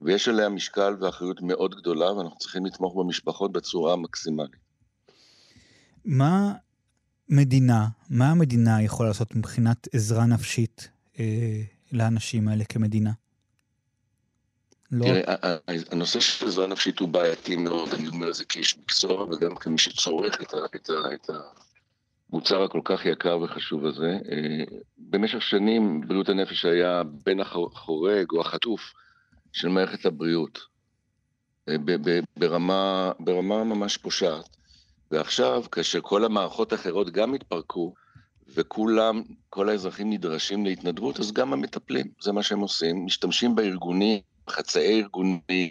ויש 0.00 0.28
עליה 0.28 0.48
משקל 0.48 0.96
ואחריות 1.00 1.42
מאוד 1.42 1.74
גדולה, 1.74 2.12
ואנחנו 2.12 2.38
צריכים 2.38 2.66
לתמוך 2.66 2.94
במשפחות 2.96 3.52
בצורה 3.52 3.92
המקסימלית. 3.92 4.64
מה 6.04 6.52
מדינה, 7.28 7.86
מה 8.10 8.30
המדינה 8.30 8.82
יכולה 8.82 9.08
לעשות 9.08 9.36
מבחינת 9.36 9.88
עזרה 9.92 10.26
נפשית 10.26 10.88
אה, 11.18 11.62
לאנשים 11.92 12.48
האלה 12.48 12.64
כמדינה? 12.64 13.10
לא... 14.92 15.04
תראה, 15.04 15.34
הנושא 15.90 16.20
של 16.20 16.46
עזרה 16.46 16.66
נפשית 16.66 16.98
הוא 16.98 17.08
בעייתי 17.08 17.56
מאוד, 17.56 17.94
אני 17.94 18.08
אומר 18.08 18.28
את 18.28 18.34
זה 18.34 18.44
כאיש 18.44 18.78
מקצוע 18.78 19.22
וגם 19.22 19.56
כמי 19.56 19.78
שצורך 19.78 20.42
את, 20.42 20.54
ה, 20.54 20.56
את, 20.76 20.90
ה, 20.90 21.14
את 21.14 21.30
המוצר 22.30 22.62
הכל 22.62 22.80
כך 22.84 23.06
יקר 23.06 23.38
וחשוב 23.38 23.86
הזה. 23.86 24.18
אה, 24.30 24.76
במשך 24.98 25.42
שנים 25.42 26.00
בריאות 26.08 26.28
הנפש 26.28 26.64
היה 26.64 27.02
בין 27.24 27.40
החורג 27.40 28.26
או 28.32 28.40
החטוף 28.40 28.80
של 29.52 29.68
מערכת 29.68 30.06
הבריאות, 30.06 30.58
אה, 31.68 31.76
ברמה, 32.36 33.12
ברמה 33.20 33.64
ממש 33.64 33.96
פושעת. 33.96 34.56
ועכשיו, 35.14 35.64
כאשר 35.72 36.00
כל 36.02 36.24
המערכות 36.24 36.72
האחרות 36.72 37.10
גם 37.10 37.34
התפרקו, 37.34 37.94
וכולם, 38.54 39.22
כל 39.50 39.68
האזרחים 39.68 40.10
נדרשים 40.10 40.66
להתנדבות, 40.66 41.20
אז 41.20 41.32
גם 41.32 41.52
המטפלים, 41.52 42.06
זה 42.20 42.32
מה 42.32 42.42
שהם 42.42 42.60
עושים, 42.60 43.06
משתמשים 43.06 43.54
בארגונים, 43.54 44.20
חצאי 44.50 45.02
ארגונים, 45.02 45.70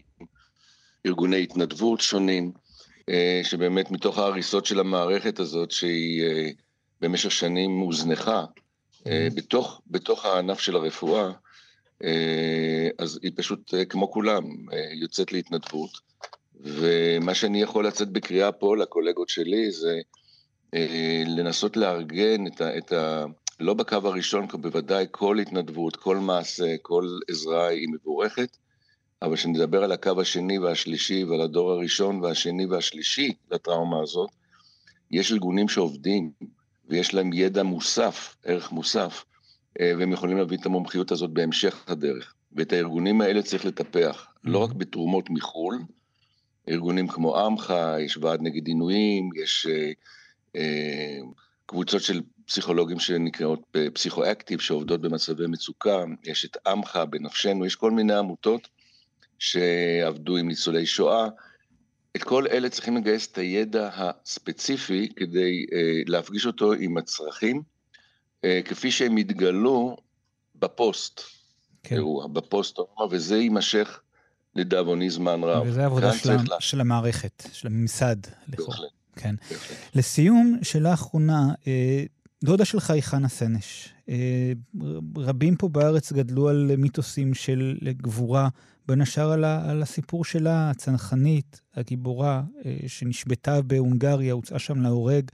ארגוני 1.06 1.44
התנדבות 1.44 2.02
שונים, 2.02 2.52
אה, 3.10 3.42
שבאמת 3.44 3.92
מתוך 3.92 4.18
ההריסות 4.18 4.66
של 4.66 4.80
המערכת 4.80 5.40
הזאת, 5.40 5.72
שהיא 5.72 6.24
אה, 6.24 6.50
במשך 7.02 7.32
שנים 7.32 7.80
הוזנחה, 7.80 8.46
אה, 9.08 9.28
mm-hmm. 9.28 9.36
בתוך, 9.36 9.82
בתוך 9.88 10.26
הענף 10.26 10.60
של 10.60 10.76
הרפואה, 10.76 11.32
אז 13.00 13.20
היא 13.24 13.32
פשוט, 13.36 13.74
כמו 13.90 14.12
כולם, 14.12 14.44
יוצאת 15.02 15.32
להתנדבות. 15.32 15.90
ומה 16.64 17.34
שאני 17.34 17.62
יכול 17.62 17.88
לצאת 17.88 18.10
בקריאה 18.10 18.52
פה 18.52 18.78
לקולגות 18.78 19.30
שלי 19.30 19.72
זה 19.72 20.00
אה, 20.74 21.24
לנסות 21.28 21.78
לארגן 21.78 22.48
את 22.48 22.62
ה, 22.62 22.78
את 22.78 22.92
ה... 22.92 23.26
לא 23.60 23.74
בקו 23.74 23.96
הראשון, 24.04 24.48
כי 24.48 24.58
בוודאי 24.58 25.06
כל 25.12 25.40
התנדבות, 25.40 25.96
כל 25.96 26.18
מעשה, 26.18 26.76
כל 26.82 27.20
עזרה 27.30 27.68
היא 27.68 27.88
מבורכת, 27.94 28.58
אבל 29.22 29.36
כשנדבר 29.36 29.84
על 29.84 29.92
הקו 29.92 30.22
השני 30.22 30.60
והשלישי 30.60 31.24
ועל 31.24 31.42
הדור 31.42 31.72
הראשון 31.72 32.20
והשני 32.20 32.66
והשלישי 32.66 33.34
לטראומה 33.52 34.02
הזאת, 34.02 34.30
יש 35.12 35.32
ארגונים 35.32 35.68
שעובדים 35.68 36.32
ויש 36.90 37.14
להם 37.14 37.34
ידע 37.34 37.64
מוסף, 37.64 38.36
ערך 38.46 38.72
מוסף, 38.72 39.26
אה, 39.80 39.94
והם 40.00 40.12
יכולים 40.12 40.38
להביא 40.38 40.58
את 40.58 40.66
המומחיות 40.66 41.12
הזאת 41.12 41.30
בהמשך 41.30 41.84
הדרך. 41.88 42.34
ואת 42.56 42.74
הארגונים 42.74 43.22
האלה 43.22 43.42
צריך 43.42 43.66
לטפח, 43.66 44.28
לא 44.44 44.60
רק 44.60 44.74
בתרומות 44.74 45.30
מחו"ל, 45.30 45.80
ארגונים 46.70 47.08
כמו 47.08 47.38
עמך, 47.38 47.74
יש 48.00 48.18
ועד 48.18 48.42
נגד 48.42 48.68
עינויים, 48.68 49.30
יש 49.44 49.68
אה, 49.70 49.92
אה, 50.56 51.20
קבוצות 51.66 52.02
של 52.02 52.22
פסיכולוגים 52.46 53.00
שנקראות 53.00 53.60
אה, 53.76 53.88
פסיכואקטיב, 53.94 54.60
שעובדות 54.60 55.02
במצבי 55.02 55.48
מצוקה, 55.48 56.04
יש 56.24 56.46
את 56.46 56.58
עמך, 56.68 57.00
בנפשנו, 57.10 57.66
יש 57.66 57.76
כל 57.76 57.92
מיני 57.92 58.14
עמותות 58.14 58.68
שעבדו 59.40 60.38
עם 60.38 60.48
ניצולי 60.48 60.86
שואה. 60.86 61.28
את 62.16 62.24
כל 62.24 62.48
אלה 62.48 62.70
צריכים 62.70 62.98
לגייס 62.98 63.32
את 63.32 63.38
הידע 63.38 63.90
הספציפי 63.94 65.10
כדי 65.16 65.66
אה, 65.74 66.02
להפגיש 66.06 66.46
אותו 66.46 66.74
עם 66.74 66.98
הצרכים 66.98 67.62
כפי 68.66 68.92
שהם 68.92 69.18
התגלו 69.18 69.98
בפוסט 70.56 71.22
כן. 71.84 71.96
אירוע, 71.96 72.28
בפוסט 72.28 72.76
טראומה, 72.76 73.06
וזה 73.16 73.38
יימשך 73.38 74.02
לדאבוני 74.56 75.10
זמן 75.10 75.44
רב. 75.44 75.64
וזה 75.68 75.86
עבודה 75.86 76.14
של, 76.14 76.30
לה... 76.50 76.56
של 76.60 76.82
המערכת, 76.82 77.48
של 77.54 77.68
הממסד. 77.68 78.16
בהחלט. 78.48 78.90
כן. 79.16 79.36
בהחלט. 79.52 79.78
לסיום, 79.96 80.58
שאלה 80.62 80.94
אחרונה, 80.94 81.54
אה, 81.68 82.04
דודה 82.44 82.66
שלך 82.66 82.90
היא 82.90 83.02
חנה 83.02 83.30
סנש. 83.30 83.94
אה, 84.10 84.54
רבים 85.18 85.56
פה 85.56 85.70
בארץ 85.70 86.12
גדלו 86.12 86.50
על 86.50 86.72
מיתוסים 86.78 87.34
של 87.34 87.78
גבורה, 87.84 88.50
בין 88.88 89.02
השאר 89.02 89.32
על, 89.32 89.46
על 89.46 89.82
הסיפור 89.82 90.26
שלה, 90.26 90.70
הצנחנית, 90.70 91.62
הגיבורה, 91.76 92.44
אה, 92.66 92.78
שנשבתה 92.88 93.62
בהונגריה, 93.62 94.34
הוצאה 94.34 94.60
שם 94.60 94.82
להורג. 94.82 95.30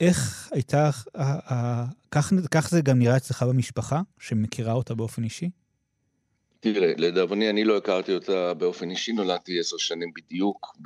איך 0.00 0.48
הייתה, 0.52 0.90
כך, 2.10 2.32
כך 2.50 2.70
זה 2.70 2.80
גם 2.80 2.98
נראה 2.98 3.16
אצלך 3.16 3.42
במשפחה, 3.42 4.02
שמכירה 4.20 4.72
אותה 4.72 4.94
באופן 4.94 5.24
אישי? 5.24 5.50
תראה, 6.72 6.92
לדאבוני 6.98 7.50
אני 7.50 7.64
לא 7.64 7.76
הכרתי 7.76 8.14
אותה 8.14 8.54
באופן 8.54 8.90
אישי, 8.90 9.12
נולדתי 9.12 9.60
עשר 9.60 9.76
שנים 9.76 10.12
בדיוק 10.14 10.76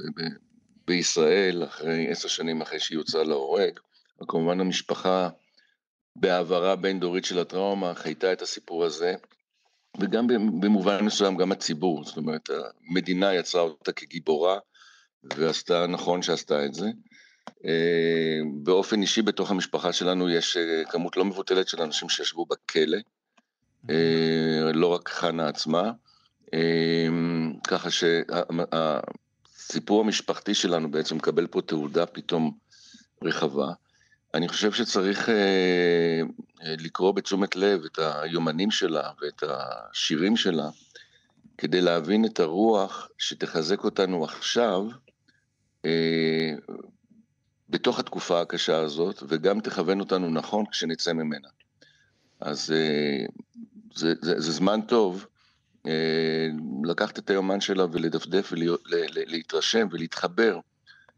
בישראל, 0.87 1.65
אחרי 1.65 2.11
עשר 2.11 2.29
שנים 2.29 2.63
אחרי 2.63 2.81
שהיא 2.81 2.99
הוצאה 2.99 3.25
להורג. 3.25 3.79
וכמובן 4.23 4.61
המשפחה 4.61 5.29
בהעברה 6.17 6.77
בין 6.77 7.01
דורית 7.01 7.25
של 7.25 7.39
הטראומה 7.39 7.95
חייתה 7.95 8.33
את 8.33 8.43
הסיפור 8.43 8.85
הזה, 8.85 9.15
וגם 10.01 10.27
במובן 10.61 11.05
מסוים 11.05 11.37
גם 11.37 11.53
הציבור, 11.53 12.05
זאת 12.05 12.17
אומרת 12.17 12.51
המדינה 12.91 13.35
יצרה 13.35 13.63
אותה 13.63 13.93
כגיבורה, 13.93 14.59
ועשתה 15.25 15.87
נכון 15.87 16.23
שעשתה 16.23 16.65
את 16.65 16.75
זה. 16.75 16.87
אה, 17.65 18.39
באופן 18.63 19.03
אישי 19.03 19.23
בתוך 19.23 19.51
המשפחה 19.51 19.93
שלנו 19.93 20.31
יש 20.31 20.57
אה, 20.57 20.85
כמות 20.91 21.17
לא 21.17 21.25
מבוטלת 21.25 21.69
של 21.69 21.83
אנשים 21.83 22.09
שישבו 22.09 22.47
בכלא, 22.47 22.99
לא 24.75 24.87
רק 24.87 25.09
חנה 25.09 25.49
עצמה, 25.49 25.93
ככה 27.69 27.89
שהסיפור 27.91 29.11
המשפחתי 30.01 30.55
שלנו 30.55 30.91
בעצם 30.91 31.17
מקבל 31.17 31.47
פה 31.47 31.63
תעודה 31.63 32.07
פתאום 32.07 32.53
רחבה. 33.25 33.73
אני 34.35 34.49
חושב 34.49 34.73
שצריך 34.73 35.29
אה, 35.29 36.21
לקרוא 36.63 37.13
בתשומת 37.13 37.57
לב 37.57 37.85
את 37.85 37.99
היומנים 37.99 38.71
שלה 38.71 39.11
ואת 39.23 39.43
השירים 39.43 40.37
שלה, 40.37 40.69
כדי 41.59 41.81
להבין 41.81 42.25
את 42.25 42.41
הרוח 42.41 43.09
שתחזק 43.19 43.85
אותנו 43.85 44.25
עכשיו, 44.25 44.83
אה, 45.85 46.53
בתוך 47.69 47.99
התקופה 47.99 48.41
הקשה 48.41 48.79
הזאת, 48.79 49.23
וגם 49.29 49.61
תכוון 49.61 50.01
אותנו 50.01 50.31
נכון 50.31 50.67
כשנצא 50.67 51.13
ממנה. 51.13 51.49
אז 52.41 52.73
אה, 52.73 53.27
זה, 53.95 54.15
זה, 54.23 54.41
זה 54.41 54.53
זמן 54.53 54.81
טוב 54.81 55.27
אה, 55.87 56.49
לקחת 56.85 57.19
את 57.19 57.31
היומן 57.31 57.61
שלה 57.61 57.85
ולדפדף 57.93 58.53
ולהתרשם 58.53 59.89
ולהתחבר 59.91 60.59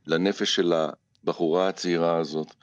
לנפש 0.07 0.55
של 0.55 0.73
הבחורה 0.73 1.69
הצעירה 1.69 2.17
הזאת, 2.17 2.55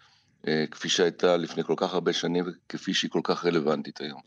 אה, 0.47 0.65
כפי 0.71 0.89
שהייתה 0.89 1.37
לפני 1.37 1.63
כל 1.63 1.73
כך 1.77 1.93
הרבה 1.93 2.13
שנים 2.13 2.45
וכפי 2.47 2.93
שהיא 2.93 3.11
כל 3.11 3.21
כך 3.23 3.45
רלוונטית 3.45 4.01
היום. 4.01 4.21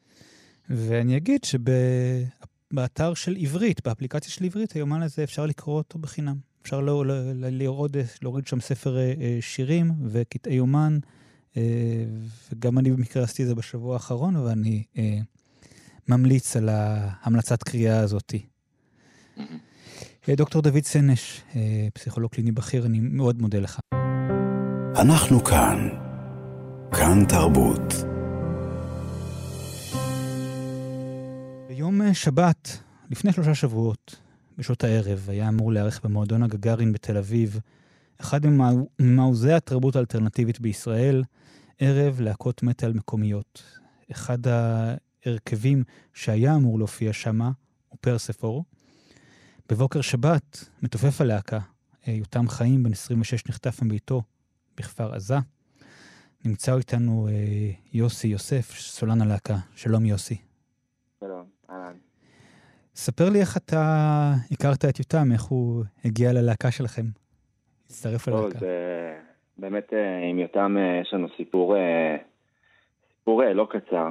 ואני 0.70 1.16
אגיד 1.16 1.44
שבאתר 1.44 3.14
של 3.14 3.36
עברית, 3.40 3.84
באפליקציה 3.84 4.30
של 4.30 4.44
עברית, 4.44 4.72
היומן 4.72 5.02
הזה 5.02 5.24
אפשר 5.24 5.46
לקרוא 5.46 5.76
אותו 5.76 5.98
בחינם. 5.98 6.36
אפשר 6.62 6.80
לא, 6.80 7.06
לא, 7.06 7.14
להוריד, 7.34 7.96
להוריד 8.22 8.46
שם 8.46 8.60
ספר 8.60 8.98
אה, 8.98 9.38
שירים 9.40 9.92
וקטעי 10.08 10.54
יומן, 10.54 10.98
וגם 12.52 12.78
אני 12.78 12.90
במקרה 12.90 13.22
עשיתי 13.22 13.42
את 13.42 13.48
זה 13.48 13.54
בשבוע 13.54 13.94
האחרון, 13.94 14.36
ואני 14.36 14.84
ממליץ 16.08 16.56
על 16.56 16.68
ההמלצת 16.68 17.62
קריאה 17.62 18.00
הזאתי. 18.00 18.46
דוקטור 20.28 20.62
דוד 20.62 20.84
סנש, 20.84 21.42
פסיכולוג 21.94 22.30
קליני 22.30 22.52
בכיר, 22.52 22.86
אני 22.86 23.00
מאוד 23.00 23.42
מודה 23.42 23.58
לך. 23.58 23.78
אנחנו 24.96 25.44
כאן. 25.44 25.88
כאן 26.92 27.24
תרבות. 27.28 27.94
ביום 31.68 32.14
שבת, 32.14 32.78
לפני 33.10 33.32
שלושה 33.32 33.54
שבועות, 33.54 34.16
בשעות 34.58 34.84
הערב, 34.84 35.26
היה 35.28 35.48
אמור 35.48 35.72
להיערך 35.72 36.00
במועדון 36.04 36.42
הגגארין 36.42 36.92
בתל 36.92 37.16
אביב, 37.16 37.60
אחד 38.20 38.40
ממעוזי 39.00 39.52
התרבות 39.52 39.96
האלטרנטיבית 39.96 40.60
בישראל, 40.60 41.22
ערב 41.78 42.20
להקות 42.20 42.62
מטאל 42.62 42.92
מקומיות. 42.92 43.62
אחד 44.12 44.38
ההרכבים 45.26 45.84
שהיה 46.14 46.54
אמור 46.54 46.78
להופיע 46.78 47.12
שמה 47.12 47.50
הוא 47.88 47.98
פרספור. 48.00 48.64
בבוקר 49.70 50.00
שבת 50.00 50.64
מתופף 50.82 51.20
הלהקה, 51.20 51.58
יותם 52.06 52.48
חיים, 52.48 52.82
בן 52.82 52.92
26, 52.92 53.46
נחטף 53.48 53.82
מביתו 53.82 54.22
בכפר 54.76 55.14
עזה. 55.14 55.34
נמצא 56.44 56.76
איתנו 56.76 57.28
אה, 57.28 57.32
יוסי 57.92 58.28
יוסף, 58.28 58.70
סולן 58.70 59.22
הלהקה. 59.22 59.56
שלום 59.76 60.04
יוסי. 60.04 60.36
שלום, 61.20 61.44
אהלן. 61.70 61.96
ספר 62.94 63.30
לי 63.30 63.40
איך 63.40 63.56
אתה 63.56 64.32
הכרת 64.50 64.84
את 64.84 64.98
יותם, 64.98 65.32
איך 65.32 65.42
הוא 65.42 65.84
הגיע 66.04 66.32
ללהקה 66.32 66.70
שלכם. 66.70 67.04
הצטרף 67.86 68.28
ללהקה. 68.28 68.58
טוב, 68.58 68.68
באמת 69.58 69.92
אה, 69.92 70.18
עם 70.30 70.38
יותם 70.38 70.76
אה, 70.78 71.00
יש 71.02 71.14
לנו 71.14 71.28
סיפור, 71.36 71.76
אה, 71.76 72.16
סיפור 73.18 73.42
לא 73.44 73.68
קצר. 73.70 74.08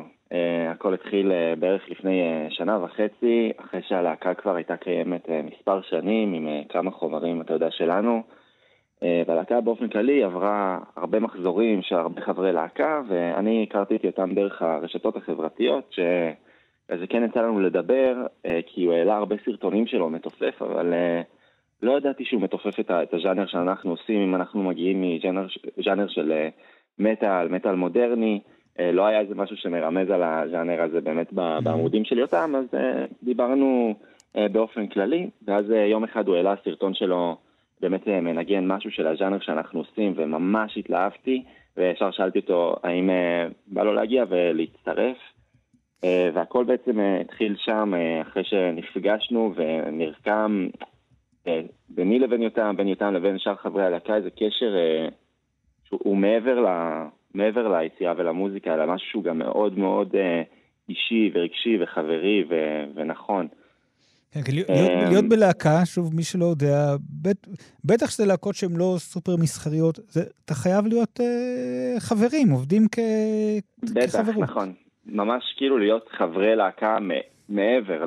הכל 0.72 0.94
התחיל 0.94 1.32
בערך 1.60 1.90
לפני 1.90 2.48
שנה 2.50 2.84
וחצי, 2.84 3.52
אחרי 3.58 3.82
שהלהקה 3.88 4.34
כבר 4.34 4.56
הייתה 4.56 4.78
קיימת 4.78 5.30
מספר 5.30 5.82
שנים 5.82 6.34
עם 6.34 6.48
כמה 6.70 6.92
חומרים, 6.92 7.42
אתה 7.42 7.54
יודע, 7.54 7.72
שלנו. 7.72 8.24
והלהקה 9.02 9.62
באופן 9.62 9.88
כללי 9.88 10.24
עברה 10.24 10.80
הרבה 10.96 11.20
מחזורים 11.20 11.82
של 11.82 11.96
הרבה 11.96 12.22
חברי 12.22 12.54
להקה, 12.54 13.02
ואני 13.08 13.66
הכרתי 13.70 13.96
את 13.96 14.04
יותם 14.04 14.34
דרך 14.34 14.62
הרשתות 14.62 15.16
החברתיות, 15.16 15.88
ש... 15.90 16.00
אז 16.92 17.00
כן 17.10 17.24
יצא 17.24 17.40
לנו 17.42 17.60
לדבר, 17.60 18.16
אה, 18.46 18.60
כי 18.66 18.86
הוא 18.86 18.94
העלה 18.94 19.16
הרבה 19.16 19.36
סרטונים 19.46 19.88
שלו 19.88 20.10
מתופף, 20.10 20.62
אבל 20.62 20.94
אה, 20.94 21.22
לא 21.82 21.98
ידעתי 21.98 22.26
שהוא 22.26 22.42
מתופף 22.42 22.80
את, 22.80 23.14
הז'אנר 23.14 23.46
שאנחנו 23.46 23.92
עושים, 23.92 24.22
אם 24.22 24.36
אנחנו 24.36 24.64
מגיעים 24.64 25.02
מז'אנר 25.78 26.08
של 26.08 26.32
אה, 26.32 26.50
מטאל, 27.00 27.48
מטאל 27.48 27.76
מודרני, 27.76 28.40
לא 28.94 29.06
היה 29.06 29.20
איזה 29.20 29.36
משהו 29.36 29.58
שמרמז 29.58 30.10
על 30.10 30.24
הז'אנר 30.24 30.82
הזה 30.82 31.02
באמת. 31.02 31.34
בעמודים 31.34 32.06
של 32.06 32.18
יותם, 32.18 32.54
אז 32.56 32.66
דיברנו 33.24 33.96
באופן 34.36 34.88
כללי, 34.88 35.30
ואז 35.48 35.66
יום 35.70 36.04
אחד 36.04 36.28
הוא 36.28 36.36
העלה 36.36 36.56
סרטון 36.64 36.94
שלו 36.94 37.38
באמת 37.82 38.08
מנגן 38.08 38.68
משהו 38.68 38.92
של 38.92 39.08
הז'אנר 39.08 39.40
שאנחנו 39.40 39.80
עושים, 39.80 40.14
וממש 40.16 40.78
התלהבתי, 40.78 41.44
וישר 41.78 42.12
שאלתי 42.12 42.40
אותו 42.40 42.76
האם 42.84 43.10
בא 43.68 43.84
לו 43.84 43.94
להגיע 43.94 44.24
ולהצטרף. 44.30 45.18
אה, 46.04 46.30
והכל 46.34 46.64
בעצם 46.64 47.00
אה, 47.00 47.22
התחיל 47.22 47.56
שם 47.58 47.94
אה, 47.96 48.22
אחרי 48.22 48.44
שנפגשנו 48.44 49.54
ונרקם 49.56 50.68
ביני 51.90 52.20
לבין 52.20 52.42
יותם, 52.42 52.76
בין 52.78 52.88
יותם 52.88 53.14
לבין 53.14 53.40
שאר 53.40 53.56
חברי 53.56 53.84
הלהקה, 53.84 54.16
איזה 54.16 54.30
קשר 54.30 54.76
שהוא 55.84 56.18
מעבר, 56.18 56.60
ל, 56.60 56.68
מעבר 57.34 57.68
ליצירה 57.68 58.14
ולמוזיקה, 58.18 58.74
אלא 58.74 58.94
משהו 58.94 59.10
שהוא 59.10 59.24
גם 59.24 59.38
מאוד 59.38 59.80
מאוד 59.80 60.16
אישי 60.90 61.32
ורגשי 61.34 61.78
וחברי 61.84 62.44
ו, 62.50 62.56
ונכון. 62.96 63.48
כן, 64.32 64.40
להיות, 64.54 64.70
להיות 65.10 65.26
בלהקה, 65.30 65.86
שוב, 65.86 66.16
מי 66.16 66.24
שלא 66.24 66.46
יודע, 66.46 66.96
בט, 67.22 67.48
בטח 67.86 68.10
שזה 68.10 68.26
להקות 68.26 68.56
שהן 68.56 68.72
לא 68.78 68.96
סופר 68.98 69.36
מסחריות, 69.36 70.00
זה, 70.08 70.22
אתה 70.46 70.54
חייב 70.54 70.88
להיות 70.88 71.20
אה, 71.20 72.00
חברים, 72.00 72.50
עובדים 72.50 72.88
כ, 72.92 73.00
בטח, 73.84 74.06
כחברות. 74.06 74.36
בטח, 74.36 74.52
נכון. 74.52 74.74
ממש 75.06 75.44
כאילו 75.58 75.78
להיות 75.78 76.10
חברי 76.18 76.56
להקה 76.56 76.98
מעבר 77.50 78.06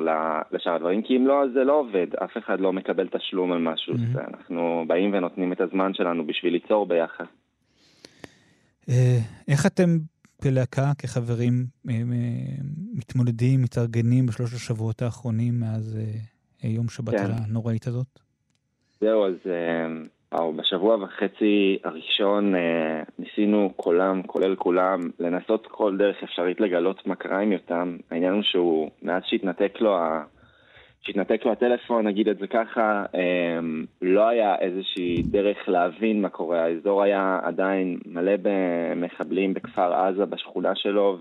לשאר 0.51 0.75
הדברים, 0.75 1.01
כי 1.01 1.17
אם 1.17 1.27
לא, 1.27 1.43
אז 1.43 1.49
זה 1.53 1.63
לא 1.63 1.73
עובד, 1.73 2.07
אף 2.23 2.37
אחד 2.37 2.59
לא 2.59 2.73
מקבל 2.73 3.07
תשלום 3.07 3.51
על 3.51 3.59
משהו, 3.59 3.93
mm-hmm. 3.93 4.19
אנחנו 4.33 4.83
באים 4.87 5.13
ונותנים 5.13 5.53
את 5.53 5.61
הזמן 5.61 5.93
שלנו 5.93 6.27
בשביל 6.27 6.53
ליצור 6.53 6.85
ביחד. 6.85 7.25
אה, 8.89 9.17
איך 9.47 9.65
אתם 9.65 9.97
כלהקה, 10.43 10.91
כחברים, 10.97 11.65
אה, 11.89 11.93
מתמודדים, 12.93 13.61
מתארגנים 13.61 14.25
בשלושת 14.25 14.55
השבועות 14.55 15.01
האחרונים 15.01 15.59
מאז 15.59 15.99
אה, 16.63 16.69
יום 16.69 16.89
שבת 16.89 17.13
כן. 17.13 17.31
הנוראית 17.31 17.87
הזאת? 17.87 18.19
זהו, 19.01 19.25
אז 19.25 19.33
וואו, 20.35 20.53
בשבוע 20.53 20.95
וחצי 20.95 21.77
הראשון 21.83 22.55
אה, 22.55 23.03
ניסינו 23.19 23.73
כולם, 23.75 24.21
כולל 24.23 24.55
כולם, 24.55 25.09
לנסות 25.19 25.67
כל 25.71 25.97
דרך 25.97 26.23
אפשרית 26.23 26.61
לגלות 26.61 27.07
מה 27.07 27.15
קרה 27.15 27.39
עם 27.39 27.51
יותם. 27.51 27.97
העניין 28.11 28.33
הוא 28.33 28.41
שהוא, 28.43 28.89
מאז 29.03 29.23
שהתנתק 29.25 29.77
לו 29.81 29.97
כשהתנתק 31.05 31.45
לו 31.45 31.51
הטלפון, 31.51 32.07
נגיד 32.07 32.27
את 32.29 32.37
זה 32.37 32.47
ככה, 32.47 33.05
לא 34.01 34.27
היה 34.27 34.55
איזושהי 34.59 35.23
דרך 35.23 35.69
להבין 35.69 36.21
מה 36.21 36.29
קורה. 36.29 36.63
האזור 36.63 37.03
היה 37.03 37.39
עדיין 37.43 37.99
מלא 38.05 38.33
במחבלים 38.41 39.53
בכפר 39.53 39.93
עזה, 39.93 40.25
בשכונה 40.25 40.75
שלו, 40.75 41.17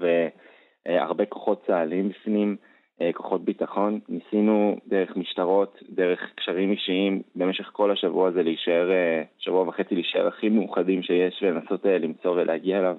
והרבה 0.87 1.27
כוחות 1.27 1.65
צה"ליים 1.67 2.09
בפנים. 2.09 2.57
אה, 3.01 3.11
כוחות 3.13 3.45
ביטחון. 3.45 4.01
ניסינו 4.09 4.77
דרך 4.87 5.17
משטרות, 5.17 5.83
דרך 5.91 6.21
קשרים 6.35 6.71
אישיים, 6.71 7.23
במשך 7.37 7.71
כל 7.73 7.91
השבוע 7.91 8.29
הזה 8.29 8.43
להישאר, 8.43 8.91
אה, 8.91 9.23
שבוע 9.39 9.69
וחצי 9.69 9.95
להישאר 9.95 10.27
הכי 10.27 10.49
מאוחדים 10.49 11.03
שיש 11.03 11.43
ולנסות 11.43 11.87
אה, 11.87 11.99
למצוא 11.99 12.31
ולהגיע 12.31 12.79
אליו. 12.79 12.97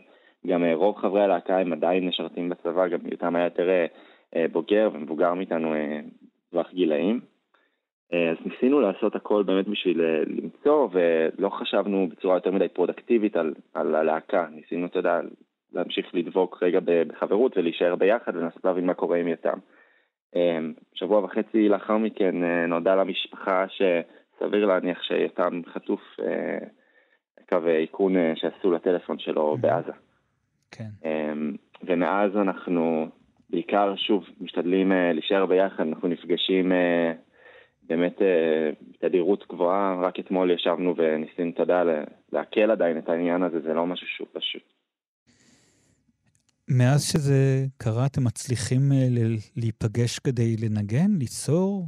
גם 0.47 0.63
רוב 0.73 0.97
חברי 0.97 1.23
הלהקה 1.23 1.57
הם 1.57 1.73
עדיין 1.73 2.07
משרתים 2.07 2.49
בצבא, 2.49 2.87
גם 2.87 2.99
יותם 3.11 3.35
היה 3.35 3.45
יותר 3.45 3.69
בוגר 4.51 4.89
ומבוגר 4.93 5.33
מאיתנו 5.33 5.73
טווח 6.55 6.73
גילאים. 6.73 7.19
אז 8.11 8.37
ניסינו 8.45 8.79
לעשות 8.79 9.15
הכל 9.15 9.43
באמת 9.43 9.67
בשביל 9.67 10.01
למצוא, 10.27 10.87
ולא 10.91 11.49
חשבנו 11.49 12.07
בצורה 12.09 12.35
יותר 12.35 12.51
מדי 12.51 12.67
פרודקטיבית 12.67 13.35
על, 13.35 13.53
על 13.73 13.95
הלהקה. 13.95 14.47
ניסינו, 14.51 14.85
אתה 14.85 14.99
יודע, 14.99 15.19
להמשיך 15.73 16.05
לדבוק 16.13 16.63
רגע 16.63 16.79
בחברות 16.85 17.57
ולהישאר 17.57 17.95
ביחד 17.95 18.35
ולנסות 18.35 18.65
להבין 18.65 18.85
מה 18.85 18.93
קורה 18.93 19.17
עם 19.17 19.27
יותם. 19.27 19.57
אמ, 20.35 20.73
שבוע 20.93 21.23
וחצי 21.23 21.69
לאחר 21.69 21.97
מכן 21.97 22.43
אה, 22.43 22.65
נודע 22.65 22.95
למשפחה 22.95 23.65
שסביר 23.69 24.65
להניח 24.65 25.03
שיותם 25.03 25.61
חטוף 25.73 26.01
אה, 26.19 26.67
קו 27.49 27.67
איכון 27.67 28.17
אה, 28.17 28.33
שעשו 28.35 28.71
לטלפון 28.71 29.19
שלו 29.19 29.57
בעזה. 29.61 29.91
כן. 30.71 31.09
ומאז 31.83 32.31
אנחנו 32.35 33.07
בעיקר, 33.49 33.95
שוב, 33.95 34.25
משתדלים 34.41 34.91
להישאר 35.13 35.45
ביחד, 35.45 35.87
אנחנו 35.87 36.07
נפגשים 36.07 36.71
באמת 37.83 38.21
בתדירות 38.91 39.45
גבוהה, 39.49 40.01
רק 40.01 40.19
אתמול 40.19 40.51
ישבנו 40.51 40.95
וניסינו, 40.97 41.49
אתה 41.49 41.63
יודע, 41.63 41.83
להקל 42.31 42.71
עדיין 42.71 42.97
את 42.97 43.09
העניין 43.09 43.43
הזה, 43.43 43.59
זה 43.59 43.73
לא 43.73 43.85
משהו 43.85 44.07
שהוא 44.07 44.27
פשוט. 44.33 44.75
מאז 46.69 47.03
שזה 47.11 47.65
קרה, 47.77 48.05
אתם 48.05 48.23
מצליחים 48.23 48.81
אה, 48.91 49.07
להיפגש 49.57 50.19
כדי 50.19 50.55
לנגן, 50.63 51.11
ליצור, 51.19 51.83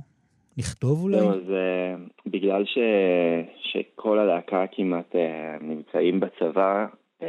לכתוב 0.57 1.03
אולי? 1.03 1.17
לא, 1.17 1.31
זה 1.47 1.95
בגלל 2.25 2.65
ש... 2.65 2.77
שכל 3.61 4.19
הלהקה 4.19 4.65
כמעט 4.71 5.15
אה, 5.15 5.57
נמצאים 5.61 6.19
בצבא, 6.19 6.85
mm. 7.21 7.25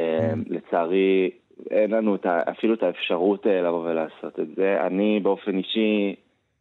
לצערי 0.47 1.31
אין 1.71 1.91
לנו 1.91 2.15
את 2.15 2.25
ה... 2.25 2.41
אפילו 2.51 2.73
את 2.73 2.83
האפשרות 2.83 3.45
לבוא 3.45 3.89
ולעשות 3.89 4.39
את 4.39 4.55
זה. 4.55 4.81
אני 4.81 5.19
באופן 5.19 5.57
אישי, 5.57 6.15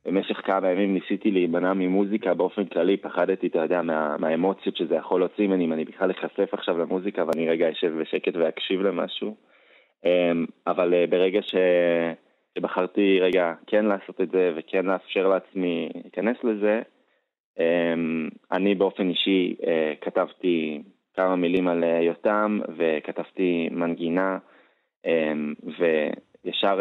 במשך 0.07 0.41
כמה 0.45 0.71
ימים 0.71 0.95
ניסיתי 0.95 1.31
להימנע 1.31 1.73
ממוזיקה 1.73 2.35
באופן 2.35 2.65
כללי, 2.65 2.97
פחדתי, 2.97 3.47
אתה 3.47 3.59
יודע, 3.59 3.83
מה... 3.83 4.17
מהאמוציות 4.19 4.77
שזה 4.77 4.95
יכול 4.95 5.21
להוציא 5.21 5.47
ממני, 5.47 5.65
אם 5.65 5.73
אני 5.73 5.85
בכלל 5.85 6.11
אחשף 6.11 6.49
עכשיו 6.55 6.79
למוזיקה 6.79 7.25
ואני 7.27 7.49
רגע 7.49 7.71
אשב 7.71 7.93
בשקט 8.01 8.37
ואקשיב 8.37 8.81
למשהו. 8.81 9.35
אמ, 10.05 10.47
אבל 10.67 10.95
אה, 10.95 11.05
ברגע 11.07 11.43
ש... 11.43 11.55
שבחרתי 12.59 13.21
רגע 13.21 13.55
כן 13.67 13.85
לעשות 13.85 14.21
את 14.21 14.31
זה 14.31 14.53
וכן 14.57 14.87
לאפשר 14.87 15.29
לעצמי 15.29 15.89
להיכנס 15.95 16.37
לזה, 16.45 16.83
אמ, 17.59 18.29
אני 18.53 18.75
באופן 18.75 19.09
אישי 19.09 19.57
אה, 19.67 19.93
כתבתי 20.01 20.83
כמה 21.17 21.37
מילים 21.37 21.69
על 21.69 21.85
אה, 21.85 22.01
יותם 22.03 22.61
וכתבתי 22.77 23.69
מנגינה 23.71 24.39
וישר 25.79 26.81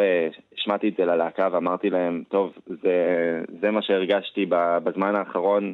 השמעתי 0.57 0.89
את 0.89 0.93
זה 0.97 1.05
ללהקה 1.05 1.49
ואמרתי 1.51 1.89
להם, 1.89 2.23
טוב, 2.29 2.53
זה, 2.65 3.41
זה 3.61 3.71
מה 3.71 3.81
שהרגשתי 3.81 4.45
בזמן 4.83 5.15
האחרון 5.15 5.73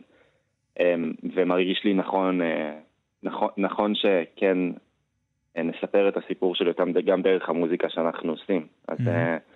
ומרגיש 1.36 1.84
לי 1.84 1.94
נכון, 1.94 2.42
נכון, 3.24 3.50
נכון 3.58 3.94
שכן 3.96 4.58
נספר 5.58 6.10
את 6.10 6.18
הסיפור 6.18 6.56
של 6.56 6.68
אותם 6.68 6.92
גם 6.92 7.22
דרך 7.22 7.50
המוזיקה 7.50 7.90
שאנחנו 7.90 8.32
עושים. 8.32 8.68
אז 8.88 8.98
mm-hmm. 9.00 9.54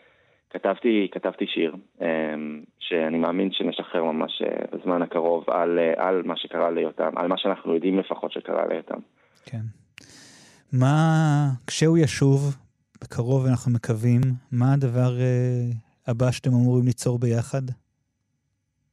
כתבתי, 0.50 1.08
כתבתי 1.12 1.46
שיר 1.48 1.76
um, 2.00 2.04
שאני 2.80 3.18
מאמין 3.18 3.52
שנשחרר 3.52 4.04
ממש 4.04 4.42
בזמן 4.72 5.02
הקרוב 5.02 5.50
על, 5.50 5.80
על 5.98 6.22
מה 6.26 6.38
שקרה 6.38 6.72
ליותם, 6.72 7.12
על 7.16 7.28
מה 7.28 7.38
שאנחנו 7.38 7.74
יודעים 7.74 8.00
לפחות 8.00 8.32
שקרה 8.32 8.68
ליותם. 8.68 9.00
כן. 9.46 9.62
מה, 10.74 11.48
כשהוא 11.68 11.98
ישוב, 11.98 12.56
בקרוב 13.02 13.46
אנחנו 13.46 13.72
מקווים, 13.72 14.22
מה 14.52 14.74
הדבר 14.74 15.12
uh, 15.18 15.76
הבא 16.08 16.32
שאתם 16.32 16.50
אמורים 16.50 16.86
ליצור 16.86 17.20
ביחד? 17.20 17.62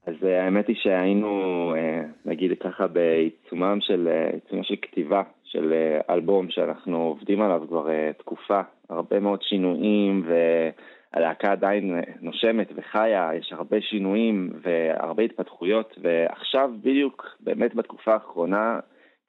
אז 0.07 0.14
uh, 0.22 0.26
האמת 0.26 0.68
היא 0.68 0.76
שהיינו, 0.82 1.28
uh, 1.74 2.28
נגיד 2.30 2.50
ככה, 2.62 2.86
בעיצומם 2.86 3.78
של, 3.80 4.09
uh, 4.50 4.57
של 4.62 4.74
כתיבה 4.82 5.22
של 5.55 5.72
אה, 5.72 6.14
אלבום 6.14 6.50
שאנחנו 6.50 7.02
עובדים 7.02 7.42
עליו 7.42 7.62
כבר 7.68 7.90
אה, 7.90 8.11
תקופה, 8.18 8.61
הרבה 8.90 9.20
מאוד 9.20 9.42
שינויים 9.42 10.26
והלהקה 10.26 11.52
עדיין 11.52 12.00
נושמת 12.20 12.72
וחיה, 12.76 13.30
יש 13.38 13.52
הרבה 13.52 13.76
שינויים 13.80 14.50
והרבה 14.62 15.22
התפתחויות. 15.22 15.98
ועכשיו 16.02 16.70
בדיוק 16.80 17.36
באמת 17.40 17.74
בתקופה 17.74 18.12
האחרונה 18.12 18.80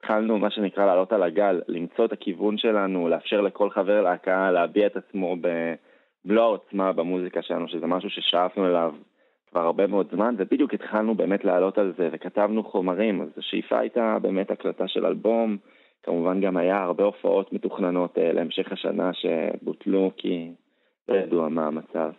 התחלנו 0.06 0.38
מה 0.38 0.50
שנקרא 0.50 0.86
לעלות 0.86 1.12
על 1.12 1.22
הגל, 1.22 1.60
למצוא 1.68 2.04
את 2.04 2.12
הכיוון 2.12 2.58
שלנו, 2.58 3.08
לאפשר 3.08 3.40
לכל 3.40 3.70
חבר 3.70 4.02
להקה 4.02 4.50
להביע 4.50 4.86
את 4.86 4.96
עצמו 4.96 5.36
במלוא 5.40 6.42
העוצמה 6.42 6.92
במוזיקה 6.92 7.42
שלנו, 7.42 7.68
שזה 7.68 7.86
משהו 7.86 8.10
ששאפנו 8.10 8.66
אליו 8.66 8.94
כבר 9.50 9.60
הרבה 9.60 9.86
מאוד 9.86 10.06
זמן, 10.12 10.34
ובדיוק 10.38 10.74
התחלנו 10.74 11.14
באמת 11.14 11.44
לעלות 11.44 11.78
על 11.78 11.92
זה 11.98 12.08
וכתבנו 12.12 12.64
חומרים, 12.64 13.22
אז 13.22 13.28
השאיפה 13.36 13.78
הייתה 13.78 14.18
באמת 14.22 14.50
הקלטה 14.50 14.88
של 14.88 15.06
אלבום, 15.06 15.56
כמובן 16.02 16.40
גם 16.40 16.56
היה 16.56 16.82
הרבה 16.82 17.04
הופעות 17.04 17.52
מתוכננות 17.52 18.18
uh, 18.18 18.20
להמשך 18.20 18.72
השנה 18.72 19.10
שבוטלו 19.12 20.10
כי 20.16 20.50
לא 21.08 21.14
ידוע 21.14 21.48
מה 21.48 21.66
המצב. 21.66 22.10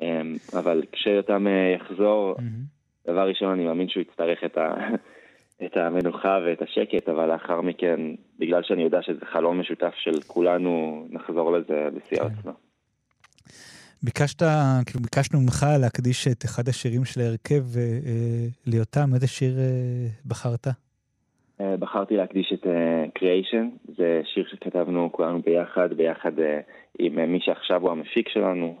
Um, 0.00 0.58
אבל 0.58 0.82
כשיותם 0.92 1.46
uh, 1.46 1.80
יחזור. 1.80 2.34
דבר 3.06 3.28
ראשון 3.28 3.48
אני 3.48 3.64
מאמין 3.64 3.88
שהוא 3.88 4.00
יצטרך 4.00 4.44
את, 4.44 4.58
ה, 4.58 4.74
את 5.66 5.76
המנוחה 5.76 6.38
ואת 6.46 6.62
השקט, 6.62 7.08
אבל 7.08 7.32
לאחר 7.32 7.60
מכן, 7.60 8.00
בגלל 8.38 8.62
שאני 8.62 8.82
יודע 8.82 9.02
שזה 9.02 9.26
חלום 9.32 9.60
משותף 9.60 9.94
של 9.94 10.20
כולנו, 10.26 11.06
נחזור 11.10 11.52
לזה 11.52 11.88
בשיא 11.94 12.18
כן. 12.18 12.50
ביקשת, 14.02 14.42
כאילו 14.86 15.00
ביקשנו 15.00 15.40
ממך 15.40 15.66
להקדיש 15.80 16.28
את 16.28 16.44
אחד 16.44 16.68
השירים 16.68 17.04
של 17.04 17.20
ההרכב 17.20 17.62
אה, 17.76 18.46
ליותם, 18.66 19.14
איזה 19.14 19.26
שיר 19.26 19.58
אה, 19.58 20.06
בחרת? 20.26 20.66
אה, 21.60 21.76
בחרתי 21.76 22.16
להקדיש 22.16 22.52
את 22.52 22.66
אה, 22.66 23.04
Creation, 23.18 23.92
זה 23.96 24.20
שיר 24.34 24.44
שכתבנו 24.50 25.12
כולנו 25.12 25.42
ביחד, 25.42 25.92
ביחד 25.92 26.38
אה, 26.38 26.60
עם 26.98 27.32
מי 27.32 27.40
שעכשיו 27.40 27.82
הוא 27.82 27.90
המפיק 27.90 28.28
שלנו, 28.28 28.74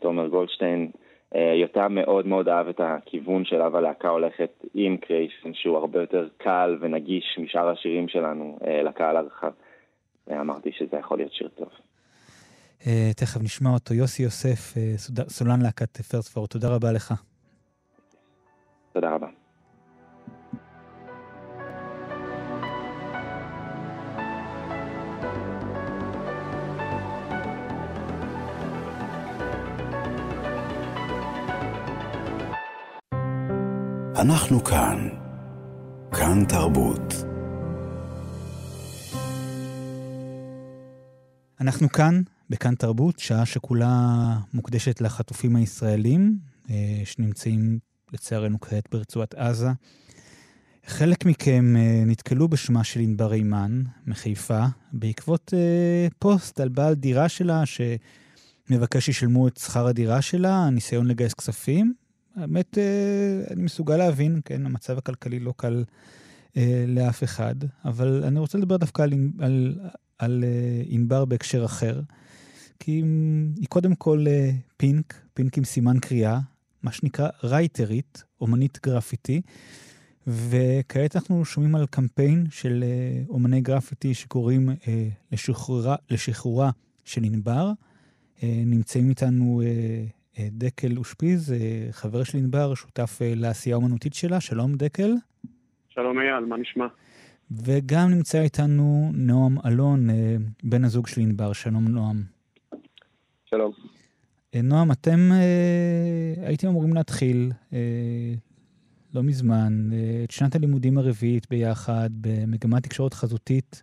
תומר 0.00 0.28
גולדשטיין. 0.28 0.90
יותם 1.34 1.94
מאוד 1.94 2.26
מאוד 2.26 2.48
אהב 2.48 2.68
את 2.68 2.80
הכיוון 2.80 3.44
שאליו 3.44 3.76
הלהקה 3.76 4.08
הולכת 4.08 4.64
עם 4.74 4.96
Creation, 5.04 5.48
שהוא 5.52 5.76
הרבה 5.76 6.00
יותר 6.00 6.28
קל 6.36 6.78
ונגיש 6.80 7.38
משאר 7.42 7.68
השירים 7.68 8.08
שלנו 8.08 8.58
לקהל 8.84 9.16
הרחב. 9.16 9.50
ואמרתי 10.26 10.72
שזה 10.72 10.96
יכול 10.96 11.18
להיות 11.18 11.32
שיר 11.32 11.48
טוב. 11.48 11.68
תכף 13.16 13.40
נשמע 13.42 13.70
אותו. 13.70 13.94
יוסי 13.94 14.22
יוסף, 14.22 14.74
סולן 15.28 15.62
להקת 15.62 15.96
פרספורט, 15.96 16.50
תודה 16.50 16.74
רבה 16.74 16.92
לך. 16.92 17.14
תודה 18.92 19.14
רבה. 19.14 19.23
אנחנו 34.16 34.64
כאן. 34.64 35.08
כאן 36.12 36.44
תרבות. 36.48 37.14
אנחנו 41.60 41.88
כאן, 41.88 42.22
בכאן 42.50 42.74
תרבות, 42.74 43.18
שעה 43.18 43.46
שכולה 43.46 44.36
מוקדשת 44.52 45.00
לחטופים 45.00 45.56
הישראלים, 45.56 46.38
אה, 46.70 47.02
שנמצאים 47.04 47.78
לצערנו 48.12 48.60
כעת 48.60 48.88
ברצועת 48.92 49.34
עזה. 49.34 49.68
חלק 50.86 51.24
מכם 51.24 51.74
אה, 51.76 52.02
נתקלו 52.06 52.48
בשמה 52.48 52.84
של 52.84 53.00
ענבר 53.00 53.32
אימן 53.32 53.82
מחיפה, 54.06 54.64
בעקבות 54.92 55.54
אה, 55.56 56.08
פוסט 56.18 56.60
על 56.60 56.68
בעל 56.68 56.94
דירה 56.94 57.28
שלה 57.28 57.62
שמבקש 57.66 59.06
שישלמו 59.06 59.48
את 59.48 59.56
שכר 59.56 59.86
הדירה 59.86 60.22
שלה, 60.22 60.70
ניסיון 60.70 61.06
לגייס 61.06 61.34
כספים, 61.34 62.03
האמת, 62.36 62.78
אה, 62.78 63.44
אני 63.50 63.62
מסוגל 63.62 63.96
להבין, 63.96 64.40
כן, 64.44 64.66
המצב 64.66 64.98
הכלכלי 64.98 65.40
לא 65.40 65.54
קל 65.56 65.84
אה, 66.56 66.84
לאף 66.88 67.24
אחד, 67.24 67.54
אבל 67.84 68.24
אני 68.24 68.38
רוצה 68.38 68.58
לדבר 68.58 68.76
דווקא 68.76 69.02
על, 69.02 69.12
על, 69.38 69.78
על 70.18 70.44
אה, 70.44 70.82
ענבר 70.86 71.24
בהקשר 71.24 71.64
אחר, 71.64 72.00
כי 72.80 73.02
היא 73.56 73.68
קודם 73.68 73.94
כל 73.94 74.24
פינק, 74.76 75.14
פינק 75.34 75.58
עם 75.58 75.64
סימן 75.64 75.98
קריאה, 75.98 76.40
מה 76.82 76.92
שנקרא 76.92 77.28
רייטרית, 77.44 78.24
אומנית 78.40 78.78
גרפיטי, 78.82 79.40
וכעת 80.26 81.16
אנחנו 81.16 81.44
שומעים 81.44 81.74
על 81.74 81.86
קמפיין 81.86 82.46
של 82.50 82.84
אה, 82.86 83.22
אומני 83.28 83.60
גרפיטי 83.60 84.14
שקוראים 84.14 84.70
אה, 84.70 85.08
לשחרורה, 85.32 85.96
לשחרורה 86.10 86.70
של 87.04 87.24
ענבר. 87.24 87.72
אה, 88.42 88.62
נמצאים 88.66 89.08
איתנו 89.08 89.62
דקל 90.40 90.96
אושפיז, 90.96 91.54
חבר 91.90 92.24
של 92.24 92.38
ענבר, 92.38 92.74
שותף 92.74 93.18
לעשייה 93.22 93.76
האומנותית 93.76 94.14
שלה. 94.14 94.40
שלום, 94.40 94.74
דקל. 94.74 95.14
שלום 95.88 96.18
אייל, 96.18 96.44
מה 96.44 96.56
נשמע? 96.56 96.86
וגם 97.50 98.10
נמצא 98.10 98.42
איתנו 98.42 99.10
נועם 99.14 99.58
אלון, 99.66 100.08
בן 100.64 100.84
הזוג 100.84 101.06
של 101.06 101.20
ענבר. 101.20 101.52
שלום, 101.52 101.88
נועם. 101.88 102.22
שלום. 103.44 103.72
נועם, 104.62 104.92
אתם 104.92 105.30
הייתם 106.46 106.68
אמורים 106.68 106.94
להתחיל 106.94 107.52
לא 109.14 109.22
מזמן, 109.22 109.90
את 110.24 110.30
שנת 110.30 110.54
הלימודים 110.54 110.98
הרביעית 110.98 111.48
ביחד, 111.50 112.10
במגמת 112.20 112.82
תקשורת 112.82 113.14
חזותית 113.14 113.82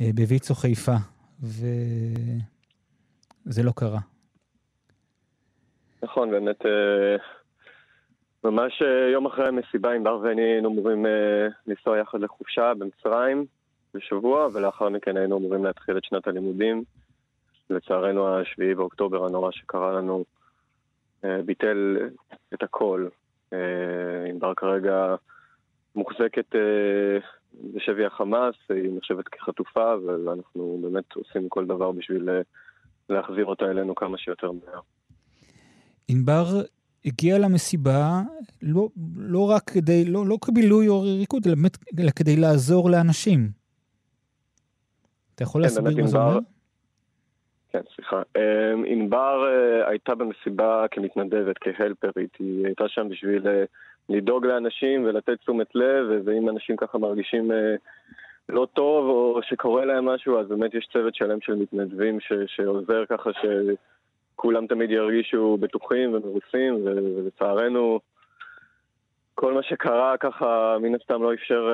אה, 0.00 0.10
בוויצו 0.14 0.54
חיפה, 0.54 0.96
וזה 1.42 1.62
לא 3.62 3.72
קרה. 3.76 4.00
נכון, 6.02 6.30
באמת, 6.30 6.66
אה, 6.66 7.16
ממש 8.44 8.82
אה, 8.82 9.10
יום 9.12 9.26
אחרי 9.26 9.48
המסיבה, 9.48 9.92
עם 9.92 10.04
בר 10.04 10.18
ואני 10.22 10.42
היינו 10.42 10.68
אמורים 10.68 11.06
לנסוע 11.66 11.98
יחד 11.98 12.20
לחופשה 12.20 12.72
במצרים 12.74 13.46
בשבוע, 13.94 14.48
ולאחר 14.52 14.88
מכן 14.88 15.16
היינו 15.16 15.38
אמורים 15.38 15.64
להתחיל 15.64 15.98
את 15.98 16.04
שנת 16.04 16.26
הלימודים. 16.26 16.84
לצערנו, 17.70 18.38
השביעי 18.38 18.74
באוקטובר 18.74 19.26
הנורא 19.26 19.50
שקרה 19.50 19.92
לנו 19.92 20.24
ביטל 21.22 21.96
את 22.54 22.62
הכל, 22.62 23.08
אה, 23.52 24.24
ענבר 24.30 24.54
כרגע 24.54 25.14
מוחזקת 25.96 26.54
אה, 26.54 27.18
בשבי 27.74 28.04
החמאס, 28.04 28.54
היא 28.68 28.96
נחשבת 28.96 29.28
כחטופה, 29.28 29.94
ואנחנו 30.06 30.78
באמת 30.82 31.12
עושים 31.14 31.48
כל 31.48 31.66
דבר 31.66 31.92
בשביל 31.92 32.30
אה, 32.30 32.40
להחזיר 33.08 33.44
אותה 33.44 33.70
אלינו 33.70 33.94
כמה 33.94 34.18
שיותר 34.18 34.50
מהר. 34.52 34.80
ענבר 36.08 36.44
הגיעה 37.04 37.38
למסיבה 37.38 38.20
לא, 38.62 38.88
לא 39.16 39.50
רק 39.50 39.62
כדי, 39.70 40.04
לא, 40.04 40.26
לא 40.26 40.38
כבילוי 40.40 40.88
או 40.88 41.02
ריקוד, 41.02 41.46
אלא 41.46 41.54
באמת 41.54 41.76
אלא 42.00 42.10
כדי 42.10 42.36
לעזור 42.36 42.90
לאנשים. 42.90 43.48
אתה 45.34 45.42
יכול 45.42 45.60
כן, 45.60 45.64
להסביר 45.64 46.02
מה 46.02 46.08
זה 46.08 46.18
אומר? 46.18 46.38
כן, 47.72 47.80
סליחה. 47.94 48.22
אמ, 48.36 48.84
ענבר 48.86 49.44
אה, 49.46 49.88
הייתה 49.88 50.14
במסיבה 50.14 50.86
כמתנדבת, 50.90 51.56
כהלפרית. 51.60 52.36
היא 52.38 52.66
הייתה 52.66 52.84
שם 52.88 53.08
בשביל 53.08 53.48
אה, 53.48 53.64
לדאוג 54.08 54.46
לאנשים 54.46 55.04
ולתת 55.04 55.38
תשומת 55.38 55.74
לב, 55.74 56.06
ואם 56.24 56.48
אנשים 56.48 56.76
ככה 56.76 56.98
מרגישים 56.98 57.52
אה, 57.52 57.74
לא 58.48 58.66
טוב 58.74 59.06
או 59.06 59.40
שקורה 59.42 59.84
להם 59.84 60.04
משהו, 60.04 60.40
אז 60.40 60.48
באמת 60.48 60.74
יש 60.74 60.88
צוות 60.92 61.14
שלם 61.14 61.38
של 61.40 61.54
מתנדבים 61.54 62.20
ש- 62.20 62.32
שעוזר 62.46 63.04
ככה 63.08 63.30
שכולם 64.42 64.66
תמיד 64.66 64.90
ירגישו 64.90 65.56
בטוחים 65.60 66.14
ומרוסים, 66.14 66.74
ולצערנו 66.84 68.00
כל 69.34 69.52
מה 69.52 69.62
שקרה 69.62 70.16
ככה 70.20 70.76
מן 70.80 70.94
הסתם 70.94 71.22
לא 71.22 71.34
אפשר 71.34 71.68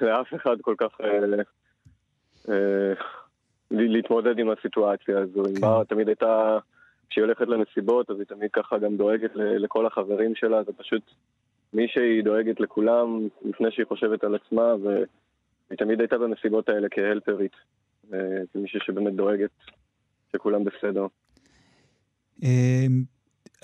לאף 0.00 0.34
אחד 0.34 0.56
כל 0.60 0.74
כך... 0.78 0.98
להתמודד 3.70 4.38
עם 4.38 4.50
הסיטואציה 4.50 5.18
הזו. 5.18 5.42
כן. 5.42 5.50
ענבר 5.50 5.84
תמיד 5.84 6.08
הייתה, 6.08 6.58
כשהיא 7.10 7.24
הולכת 7.24 7.48
למסיבות, 7.48 8.10
אז 8.10 8.16
היא 8.18 8.26
תמיד 8.26 8.50
ככה 8.52 8.78
גם 8.78 8.96
דואגת 8.96 9.30
לכל 9.34 9.86
החברים 9.86 10.34
שלה, 10.34 10.62
זה 10.62 10.72
פשוט 10.72 11.02
מישהי 11.72 12.22
דואגת 12.22 12.60
לכולם 12.60 13.28
לפני 13.42 13.70
שהיא 13.70 13.86
חושבת 13.86 14.24
על 14.24 14.34
עצמה, 14.34 14.74
והיא 14.82 15.78
תמיד 15.78 16.00
הייתה 16.00 16.18
במסיבות 16.18 16.68
האלה 16.68 16.88
כהלפרית, 16.90 17.56
כמישהי 18.52 18.80
שבאמת 18.80 19.14
דואגת 19.14 19.50
שכולם 20.32 20.64
בסדר. 20.64 21.06
אמ, 22.42 23.02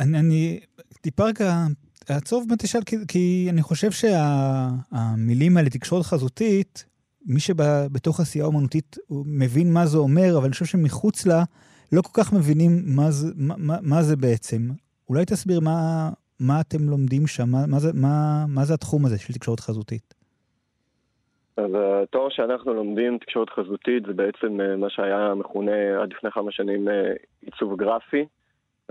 אני, 0.01 0.18
אני 0.18 0.61
טיפה 1.01 1.24
רגע 1.24 1.66
אעצור 2.11 2.43
באמת 2.49 2.62
תשאל, 2.62 2.81
כי, 2.87 2.97
כי 3.09 3.47
אני 3.51 3.62
חושב 3.62 3.91
שהמילים 3.91 5.57
האלה, 5.57 5.70
תקשורת 5.70 6.05
חזותית, 6.05 6.85
מי 7.27 7.41
שבתוך 7.41 8.20
עשייה 8.20 8.45
אומנותית 8.45 8.97
מבין 9.11 9.72
מה 9.72 9.87
זה 9.87 9.99
אומר, 9.99 10.37
אבל 10.37 10.45
אני 10.45 10.53
חושב 10.53 10.64
שמחוץ 10.64 11.27
לה 11.27 11.43
לא 11.93 12.03
כל 12.03 12.22
כך 12.22 12.33
מבינים 12.33 12.70
מה 12.97 13.11
זה, 13.11 13.33
מה, 13.37 13.77
מה 13.83 14.03
זה 14.03 14.16
בעצם. 14.16 14.59
אולי 15.09 15.24
תסביר 15.24 15.61
מה, 15.61 16.11
מה 16.41 16.61
אתם 16.61 16.89
לומדים 16.91 17.27
שם, 17.27 17.51
מה, 17.51 17.66
מה, 17.66 17.79
זה, 17.79 17.91
מה, 17.95 18.45
מה 18.49 18.64
זה 18.64 18.74
התחום 18.74 19.07
הזה 19.07 19.18
של 19.18 19.33
תקשורת 19.33 19.61
חזותית? 19.61 20.14
אז 21.57 21.70
התואר 22.03 22.29
שאנחנו 22.31 22.74
לומדים, 22.74 23.18
תקשורת 23.18 23.51
חזותית, 23.51 24.07
זה 24.07 24.12
בעצם 24.12 24.61
אה, 24.61 24.77
מה 24.77 24.91
שהיה 24.91 25.35
מכונה 25.35 26.03
עד 26.03 26.12
לפני 26.12 26.31
כמה 26.31 26.53
שנים 26.53 26.89
אה, 26.89 27.12
עיצוב 27.43 27.77
גרפי, 27.77 28.24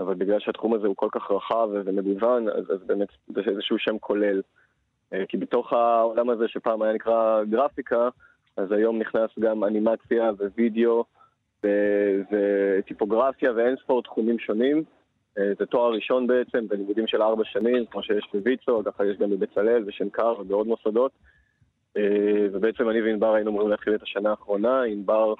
אבל 0.00 0.14
בגלל 0.14 0.40
שהתחום 0.40 0.74
הזה 0.74 0.86
הוא 0.86 0.96
כל 0.96 1.08
כך 1.12 1.30
רחב 1.30 1.68
ומגוון, 1.72 2.48
אז, 2.48 2.70
אז 2.70 2.86
באמת 2.86 3.08
זה 3.26 3.40
איזשהו 3.46 3.78
שם 3.78 3.98
כולל. 3.98 4.42
אה, 5.12 5.24
כי 5.28 5.36
בתוך 5.36 5.72
העולם 5.72 6.30
הזה 6.30 6.48
שפעם 6.48 6.82
היה 6.82 6.92
נקרא 6.92 7.44
גרפיקה, 7.44 8.08
אז 8.56 8.72
היום 8.72 8.98
נכנס 8.98 9.30
גם 9.38 9.64
אנימציה 9.64 10.30
ווידאו 10.56 11.04
וטיפוגרפיה 12.30 13.52
ואין 13.56 13.76
ספור 13.76 14.02
תחומים 14.02 14.38
שונים. 14.38 14.84
אה, 15.38 15.52
זה 15.58 15.66
תואר 15.66 15.92
ראשון 15.92 16.26
בעצם, 16.26 16.68
בלימודים 16.68 17.06
של 17.06 17.22
ארבע 17.22 17.44
שנים, 17.44 17.86
כמו 17.86 18.02
שיש 18.02 18.28
בוויצו, 18.34 18.82
ככה 18.84 19.06
יש 19.06 19.18
גם 19.18 19.30
בבצלאל 19.30 19.84
ושנקר 19.86 20.34
ובעוד 20.38 20.66
מוסדות. 20.66 21.12
אה, 21.96 22.46
ובעצם 22.52 22.90
אני 22.90 23.02
וענבר 23.02 23.34
היינו 23.34 23.50
אמורים 23.50 23.68
להתחיל 23.68 23.94
את 23.94 24.02
השנה 24.02 24.30
האחרונה. 24.30 24.82
ענבר, 24.82 25.34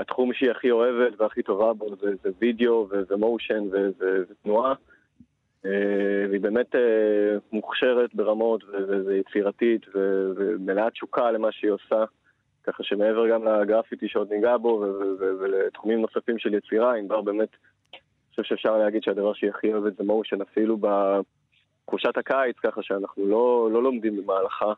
התחום 0.00 0.32
שהיא 0.32 0.50
הכי 0.50 0.70
אוהבת 0.70 1.20
והכי 1.20 1.42
טובה 1.42 1.72
בו 1.72 1.96
זה, 2.00 2.10
זה 2.22 2.30
וידאו 2.38 2.88
ומושן 3.10 3.64
ותנועה. 3.72 4.74
אה, 5.66 6.26
והיא 6.28 6.40
באמת 6.40 6.74
אה, 6.74 7.36
מוכשרת 7.52 8.14
ברמות 8.14 8.64
ויצירתית 9.06 9.86
ומלאת 9.94 10.92
תשוקה 10.92 11.30
למה 11.30 11.52
שהיא 11.52 11.70
עושה. 11.70 12.04
ככה 12.64 12.82
שמעבר 12.82 13.28
גם 13.28 13.44
לגרפיטי 13.44 14.08
שעוד 14.08 14.32
ניגע 14.32 14.56
בו 14.56 14.84
ולתחומים 15.18 16.00
נוספים 16.00 16.38
של 16.38 16.54
יצירה, 16.54 16.94
ענבר 16.94 17.20
באמת, 17.20 17.48
אני 17.92 18.00
חושב 18.30 18.42
שאפשר 18.42 18.76
להגיד 18.76 19.02
שהדבר 19.02 19.32
שהיא 19.34 19.50
הכי 19.50 19.72
אוהבת 19.72 19.96
זה 19.96 20.04
מושן 20.04 20.42
אפילו 20.42 20.76
בחופשת 20.76 22.16
הקיץ, 22.18 22.56
ככה 22.62 22.82
שאנחנו 22.82 23.26
לא, 23.26 23.68
לא 23.72 23.82
לומדים 23.82 24.16
במהלכה. 24.16 24.72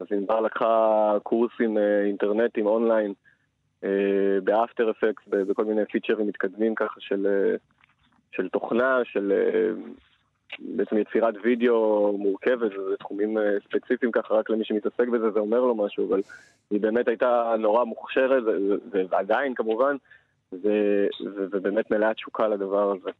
אז 0.00 0.06
ענבר 0.10 0.40
לקחה 0.40 1.16
קורסים 1.22 1.78
אינטרנטיים 1.78 2.66
אונליין 2.66 3.12
באפטר 4.44 4.90
אפקס, 4.90 5.22
בכל 5.28 5.64
מיני 5.64 5.86
פיצ'רים 5.86 6.26
מתקדמים 6.26 6.74
ככה 6.74 7.00
של, 7.00 7.26
של 8.32 8.48
תוכנה, 8.48 9.00
של 9.04 9.32
בעצם 10.58 10.98
יצירת 10.98 11.34
וידאו 11.42 12.16
מורכבת, 12.18 12.70
זה 12.70 12.96
תחומים 12.98 13.38
אה, 13.38 13.42
ספציפיים 13.64 14.12
ככה, 14.12 14.34
רק 14.34 14.50
למי 14.50 14.64
שמתעסק 14.64 15.08
בזה 15.08 15.30
זה 15.30 15.40
אומר 15.40 15.60
לו 15.60 15.74
משהו, 15.74 16.08
אבל 16.08 16.20
היא 16.70 16.80
באמת 16.80 17.08
הייתה 17.08 17.54
נורא 17.58 17.84
מוכשרת, 17.84 18.42
ועדיין 19.10 19.54
כמובן, 19.54 19.96
ובאמת 21.50 21.90
מלאה 21.90 22.14
תשוקה 22.14 22.48
לדבר 22.48 22.92
הזה. 22.92 23.10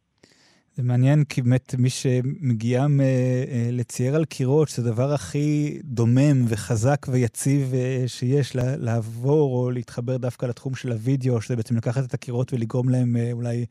זה 0.75 0.83
מעניין, 0.83 1.23
כי 1.23 1.41
באמת 1.41 1.75
מי 1.77 1.89
שמגיעה 1.89 2.87
אה, 2.99 3.69
לצייר 3.71 4.15
על 4.15 4.25
קירות, 4.25 4.69
שזה 4.69 4.89
הדבר 4.89 5.13
הכי 5.13 5.79
דומם 5.83 6.45
וחזק 6.47 7.05
ויציב 7.09 7.73
אה, 7.73 8.03
שיש, 8.07 8.55
לעבור 8.55 9.55
או 9.55 9.71
להתחבר 9.71 10.17
דווקא 10.17 10.45
לתחום 10.45 10.75
של 10.75 10.91
הוידאו, 10.91 11.41
שזה 11.41 11.55
בעצם 11.55 11.77
לקחת 11.77 12.05
את 12.05 12.13
הקירות 12.13 12.53
ולגרום 12.53 12.89
להם 12.89 13.15
אולי 13.31 13.65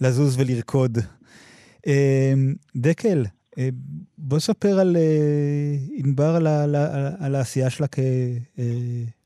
לזוז 0.00 0.40
ולרקוד. 0.40 0.98
דקל, 2.76 3.24
אה, 3.58 3.68
בוא 4.18 4.38
ספר 4.38 4.80
על 4.80 4.96
אה, 4.96 5.74
ענבר, 5.96 6.36
על, 6.36 6.46
על, 6.46 6.76
על 7.20 7.34
העשייה 7.34 7.70
שלה 7.70 7.86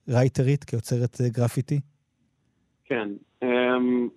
כרייטרית, 0.06 0.64
כיוצרת 0.64 1.20
אה, 1.20 1.28
גרפיטי. 1.28 1.80
כן. 2.84 3.09
אמ, 3.43 4.09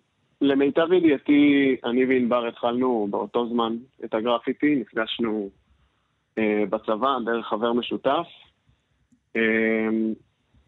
למיטב 0.42 0.94
ידיעתי, 0.94 1.76
אני 1.86 2.06
וענבר 2.06 2.48
התחלנו 2.48 3.08
באותו 3.10 3.50
זמן 3.50 3.76
את 4.06 4.14
הגרפיטי, 4.14 4.76
נפגשנו 4.76 5.50
בצבא 6.70 7.18
דרך 7.26 7.48
חבר 7.48 7.74
משותף. 7.74 8.28
אמ, 9.36 10.14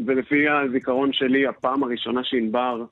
ולפי 0.05 0.49
הזיכרון 0.49 1.13
שלי, 1.13 1.47
הפעם 1.47 1.83
הראשונה 1.83 2.23
שענבר 2.23 2.85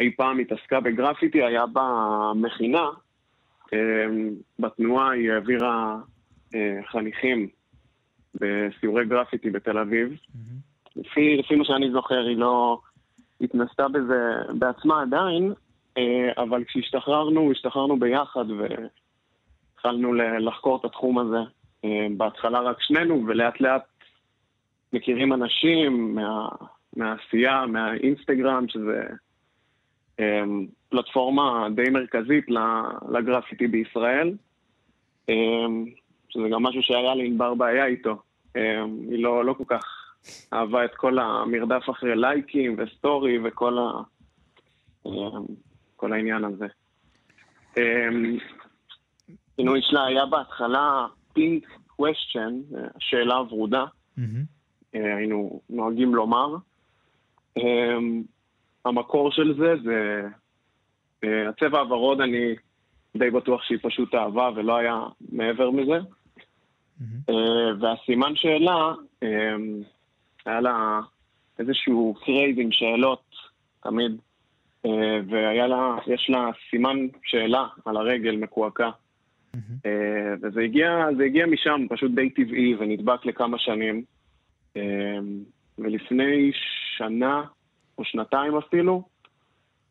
אי 0.00 0.16
פעם 0.16 0.38
התעסקה 0.38 0.80
בגרפיטי 0.80 1.42
היה 1.42 1.64
במכינה, 1.72 2.86
אמ, 3.72 4.30
בתנועה 4.58 5.10
היא 5.10 5.32
העבירה 5.32 5.96
אה, 6.54 6.80
חניכים 6.86 7.48
בסיורי 8.34 9.04
גרפיטי 9.04 9.50
בתל 9.50 9.78
אביב. 9.78 10.12
Mm-hmm. 10.12 10.96
לפי, 10.96 11.36
לפי 11.36 11.56
מה 11.56 11.64
שאני 11.64 11.90
זוכר, 11.90 12.26
היא 12.26 12.36
לא 12.36 12.80
התנסתה 13.40 13.88
בזה 13.88 14.32
בעצמה 14.58 15.02
עדיין, 15.02 15.52
אה, 15.52 15.56
אבל 16.36 16.64
כשהשתחררנו, 16.64 17.52
השתחררנו 17.52 17.98
ביחד, 17.98 18.44
התחלנו 19.74 20.14
לחקור 20.14 20.76
את 20.76 20.84
התחום 20.84 21.18
הזה. 21.18 21.40
אה, 21.84 22.06
בהתחלה 22.16 22.60
רק 22.60 22.76
שנינו, 22.80 23.24
ולאט 23.26 23.60
לאט 23.60 23.82
מכירים 24.92 25.32
אנשים 25.32 26.14
מה, 26.14 26.48
מהעשייה, 26.96 27.66
מהאינסטגרם, 27.66 28.68
שזה 28.68 29.02
אה, 30.20 30.42
פלטפורמה 30.88 31.68
די 31.74 31.90
מרכזית 31.90 32.46
לגרפיטי 33.12 33.66
בישראל, 33.66 34.34
אה, 35.28 35.34
שזה 36.28 36.48
גם 36.52 36.62
משהו 36.62 36.82
שהיה 36.82 37.14
לענבר 37.14 37.54
בעיה 37.54 37.86
איתו. 37.86 38.22
היא 38.54 39.22
לא, 39.22 39.44
לא 39.44 39.52
כל 39.52 39.64
כך 39.66 39.84
אהבה 40.52 40.84
את 40.84 40.94
כל 40.94 41.18
המרדף 41.18 41.90
אחרי 41.90 42.16
לייקים 42.16 42.76
וסטורי 42.78 43.38
וכל 43.44 43.78
ה, 43.78 43.82
כל 46.02 46.12
העניין 46.12 46.44
הזה. 46.44 46.66
הכינוי 49.54 49.80
שלה 49.82 50.04
היה 50.04 50.26
בהתחלה 50.26 51.06
pink 51.38 51.66
question, 52.00 52.76
שאלה 52.98 53.40
ורודה, 53.40 53.84
mm-hmm. 54.18 54.22
היינו 54.92 55.60
נוהגים 55.70 56.14
לומר. 56.14 56.56
אמ, 57.56 58.22
המקור 58.84 59.32
של 59.32 59.54
זה 59.58 59.74
זה 59.84 60.22
אה, 61.24 61.48
הצבע 61.48 61.80
הוורוד, 61.80 62.20
אני 62.20 62.54
די 63.16 63.30
בטוח 63.30 63.62
שהיא 63.62 63.78
פשוט 63.82 64.14
אהבה 64.14 64.50
ולא 64.56 64.76
היה 64.76 65.00
מעבר 65.32 65.70
מזה. 65.70 65.98
Mm-hmm. 65.98 67.32
והסימן 67.80 68.36
שאלה, 68.36 68.92
אמ, 69.22 69.82
היה 70.46 70.60
לה 70.60 71.00
איזשהו 71.58 72.14
craze 72.24 72.58
עם 72.58 72.72
שאלות 72.72 73.24
תמיד, 73.82 74.12
והיה 75.28 75.66
לה, 75.66 75.96
יש 76.06 76.30
לה 76.30 76.50
סימן 76.70 76.96
שאלה 77.24 77.66
על 77.84 77.96
הרגל 77.96 78.36
מקועקע. 78.36 78.90
אה, 79.86 80.34
וזה 80.42 80.60
הגיע, 80.60 81.06
הגיע 81.26 81.46
משם, 81.46 81.86
פשוט 81.90 82.10
די 82.14 82.30
טבעי, 82.30 82.74
ונדבק 82.78 83.26
לכמה 83.26 83.58
שנים. 83.58 84.04
אה, 84.76 85.18
ולפני 85.78 86.50
שנה, 86.96 87.42
או 87.98 88.04
שנתיים 88.04 88.56
אפילו, 88.56 89.02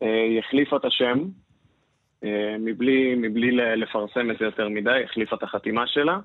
אה, 0.04 0.24
היא 0.24 0.40
החליפה 0.40 0.78
את 0.78 0.86
השם, 0.86 1.20
מבלי, 2.60 3.16
מבלי 3.16 3.52
לפרסם 3.52 4.32
את 4.32 4.38
זה 4.40 4.46
יותר 4.46 4.70
מדי, 4.70 5.04
החליפה 5.04 5.36
את 5.36 5.44
החתימה 5.44 5.88
שלה. 5.88 6.20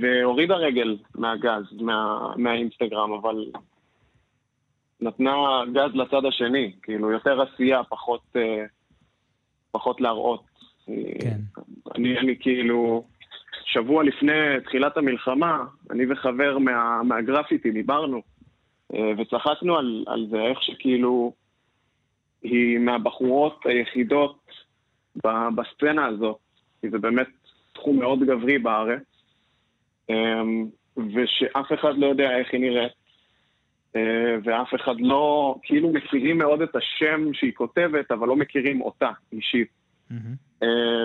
והורידה 0.00 0.54
רגל 0.54 0.96
מהגז, 1.14 1.64
מה, 1.80 2.28
מהאינסטגרם, 2.36 3.12
אבל 3.12 3.46
נתנה 5.02 5.34
גז 5.72 5.94
לצד 5.94 6.24
השני, 6.24 6.72
כאילו 6.82 7.10
יותר 7.10 7.42
עשייה, 7.42 7.84
פחות, 7.84 8.36
פחות 9.70 10.00
להראות. 10.00 10.42
כן. 10.86 11.38
אני, 11.96 12.18
אני 12.18 12.36
כאילו, 12.40 13.04
שבוע 13.64 14.02
לפני 14.04 14.32
תחילת 14.64 14.96
המלחמה, 14.96 15.64
אני 15.90 16.12
וחבר 16.12 16.58
מה, 16.58 17.02
מהגרפיטי 17.02 17.70
דיברנו, 17.70 18.22
אה, 18.94 19.12
וצחקנו 19.18 19.76
על, 19.76 20.04
על 20.06 20.26
זה, 20.30 20.40
איך 20.42 20.62
שכאילו, 20.62 21.32
היא 22.42 22.78
מהבחורות 22.78 23.60
היחידות 23.64 24.38
בסצנה 25.56 26.06
הזאת, 26.06 26.36
כי 26.80 26.90
זה 26.90 26.98
באמת 26.98 27.28
תחום 27.72 27.98
מאוד 27.98 28.20
גברי 28.20 28.58
בארץ, 28.58 29.02
אה, 30.10 30.42
ושאף 30.96 31.72
אחד 31.74 31.98
לא 31.98 32.06
יודע 32.06 32.38
איך 32.38 32.48
היא 32.52 32.60
נראית, 32.60 32.92
אה, 32.92 33.01
ואף 34.44 34.74
אחד 34.74 34.94
לא, 34.98 35.56
כאילו 35.62 35.92
מכירים 35.92 36.38
מאוד 36.38 36.62
את 36.62 36.76
השם 36.76 37.34
שהיא 37.34 37.52
כותבת, 37.54 38.10
אבל 38.10 38.28
לא 38.28 38.36
מכירים 38.36 38.80
אותה 38.80 39.10
אישית. 39.32 39.68
Mm-hmm. 40.10 40.64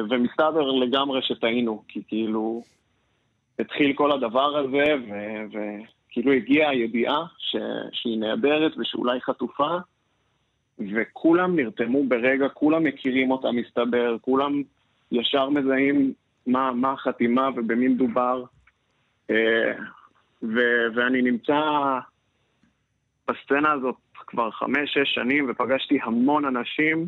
ומסתבר 0.09 0.71
לגמרי 0.71 1.21
שטעינו, 1.21 1.83
כי 1.87 2.01
כאילו 2.07 2.63
התחיל 3.59 3.93
כל 3.93 4.11
הדבר 4.11 4.57
הזה, 4.57 4.95
וכאילו 5.47 6.31
הגיעה 6.31 6.69
הידיעה 6.69 7.23
ש... 7.37 7.55
שהיא 7.91 8.19
נהדרת 8.19 8.71
ושאולי 8.77 9.21
חטופה, 9.21 9.77
וכולם 10.79 11.55
נרתמו 11.55 12.03
ברגע, 12.07 12.49
כולם 12.49 12.83
מכירים 12.83 13.31
אותה 13.31 13.51
מסתבר, 13.51 14.17
כולם 14.21 14.63
ישר 15.11 15.49
מזהים 15.49 16.13
מה, 16.47 16.71
מה 16.71 16.91
החתימה 16.91 17.49
ובמי 17.55 17.87
מדובר. 17.87 18.43
אה, 19.29 19.73
ו... 20.43 20.59
ואני 20.95 21.21
נמצא 21.21 21.59
בסצנה 23.27 23.71
הזאת 23.71 23.95
כבר 24.17 24.51
חמש-שש 24.51 25.13
שנים, 25.13 25.45
ופגשתי 25.49 25.99
המון 26.03 26.45
אנשים, 26.45 27.07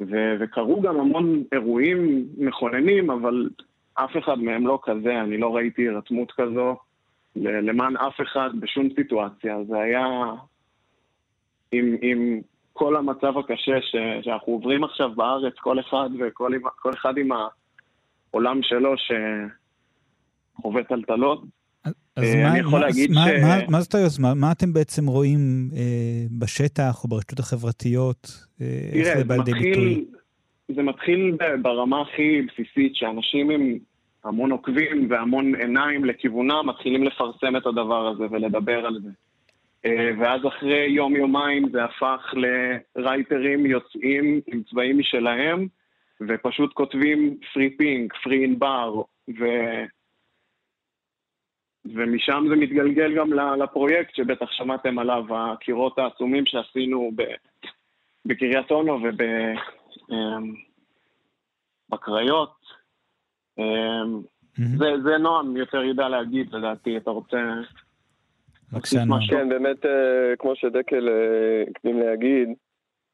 ו- 0.00 0.36
וקרו 0.40 0.80
גם 0.80 1.00
המון 1.00 1.42
אירועים 1.52 2.26
מכוננים, 2.38 3.10
אבל 3.10 3.48
אף 3.94 4.16
אחד 4.18 4.38
מהם 4.38 4.66
לא 4.66 4.78
כזה, 4.82 5.20
אני 5.20 5.38
לא 5.38 5.56
ראיתי 5.56 5.82
הירתמות 5.82 6.32
כזו 6.32 6.76
למען 7.36 7.96
אף 7.96 8.20
אחד 8.20 8.50
בשום 8.60 8.88
סיטואציה. 8.96 9.64
זה 9.64 9.78
היה 9.78 10.06
עם, 11.72 11.96
עם 12.02 12.40
כל 12.72 12.96
המצב 12.96 13.38
הקשה 13.38 13.80
ש- 13.80 14.24
שאנחנו 14.24 14.52
עוברים 14.52 14.84
עכשיו 14.84 15.10
בארץ, 15.14 15.54
כל 15.56 15.80
אחד 15.80 16.10
וכל 16.18 16.52
אחד 16.94 17.18
עם 17.18 17.28
העולם 18.32 18.62
שלו 18.62 18.94
שחווה 20.58 20.84
טלטלות. 20.84 21.42
אז 22.16 22.24
אה, 22.24 22.50
מה, 22.50 22.58
יכול 22.58 22.80
מה, 22.80 22.86
להגיד 22.86 23.10
מה, 23.10 23.26
ש... 23.26 23.42
מה, 23.42 23.58
מה 23.68 23.80
זאת 23.80 23.94
היוזמה? 23.94 24.34
מה 24.34 24.52
אתם 24.52 24.72
בעצם 24.72 25.06
רואים 25.06 25.70
אה, 25.76 26.26
בשטח 26.38 27.04
או 27.04 27.08
ברשתות 27.08 27.38
החברתיות? 27.38 28.30
אה, 28.60 28.66
איך 28.92 29.18
זה 29.18 29.24
בא 29.24 29.36
לידי 29.36 29.52
ביטוי? 29.52 30.04
זה 30.76 30.82
מתחיל 30.82 31.36
ברמה 31.62 32.02
הכי 32.02 32.42
בסיסית, 32.42 32.96
שאנשים 32.96 33.50
עם 33.50 33.78
המון 34.24 34.50
עוקבים 34.50 35.06
והמון 35.10 35.54
עיניים 35.54 36.04
לכיוונם 36.04 36.62
מתחילים 36.66 37.04
לפרסם 37.04 37.56
את 37.56 37.66
הדבר 37.66 38.06
הזה 38.08 38.24
ולדבר 38.30 38.86
על 38.86 38.98
זה. 39.02 39.10
אה, 39.84 40.10
ואז 40.18 40.40
אחרי 40.48 40.86
יום-יומיים 40.88 41.68
זה 41.72 41.84
הפך 41.84 42.34
לרייטרים 42.96 43.66
יוצאים 43.66 44.40
עם 44.46 44.62
צבעים 44.70 44.98
משלהם, 44.98 45.66
ופשוט 46.28 46.72
כותבים 46.74 47.36
פרי 47.54 47.76
פינק, 47.76 48.12
פרי 48.24 48.44
ענבר, 48.44 49.02
ו... 49.28 49.44
ומשם 51.94 52.44
זה 52.48 52.56
מתגלגל 52.56 53.14
גם 53.16 53.32
לפרויקט 53.32 54.14
שבטח 54.14 54.50
שמעתם 54.50 54.98
עליו, 54.98 55.24
הקירות 55.30 55.98
העצומים 55.98 56.46
שעשינו 56.46 57.10
בקריית 58.26 58.70
אונו 58.70 58.98
ובקריות. 61.90 62.56
אמ, 63.58 63.64
אמ, 64.58 64.76
זה, 64.78 64.86
זה 65.04 65.18
נועם 65.18 65.56
יותר 65.56 65.82
ידע 65.82 66.08
להגיד, 66.08 66.52
לדעתי. 66.52 66.96
אתה 66.96 67.10
רוצה... 67.10 67.38
בבקשה, 68.72 69.04
נועם. 69.04 69.20
כן, 69.30 69.48
באמת, 69.48 69.86
אה, 69.86 70.36
כמו 70.38 70.56
שדקל 70.56 71.08
אה, 71.08 71.64
הקדים 71.70 72.00
להגיד, 72.00 72.48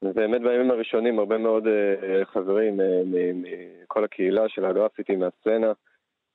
באמת 0.02 0.40
בימים 0.42 0.70
הראשונים 0.70 1.18
הרבה 1.18 1.38
מאוד 1.38 1.66
אה, 1.66 2.24
חברים 2.24 2.80
מכל 3.34 4.04
הקהילה 4.04 4.48
של 4.48 4.64
הגרפיטי 4.64 5.16
מהסצנה, 5.16 5.72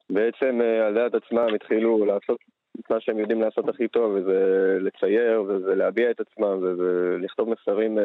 בעצם 0.10 0.62
על 0.86 0.94
דעת 0.94 1.16
עצמם 1.16 1.48
התחילו 1.56 2.06
לעשות 2.06 2.40
את 2.80 2.92
מה 2.92 3.00
שהם 3.00 3.20
יודעים 3.20 3.42
לעשות 3.42 3.70
הכי 3.70 3.88
טוב, 3.88 4.12
וזה 4.16 4.78
לצייר, 4.82 5.42
וזה 5.42 5.76
להביע 5.76 6.12
את 6.12 6.20
עצמם, 6.20 6.64
וזה 6.64 7.18
לכתוב 7.20 7.50
מסרים 7.50 7.98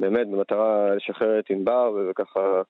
באמת 0.00 0.28
במטרה 0.28 0.94
לשחרר 0.94 1.38
את 1.38 1.50
ענבר, 1.50 2.06
וככה 2.10 2.62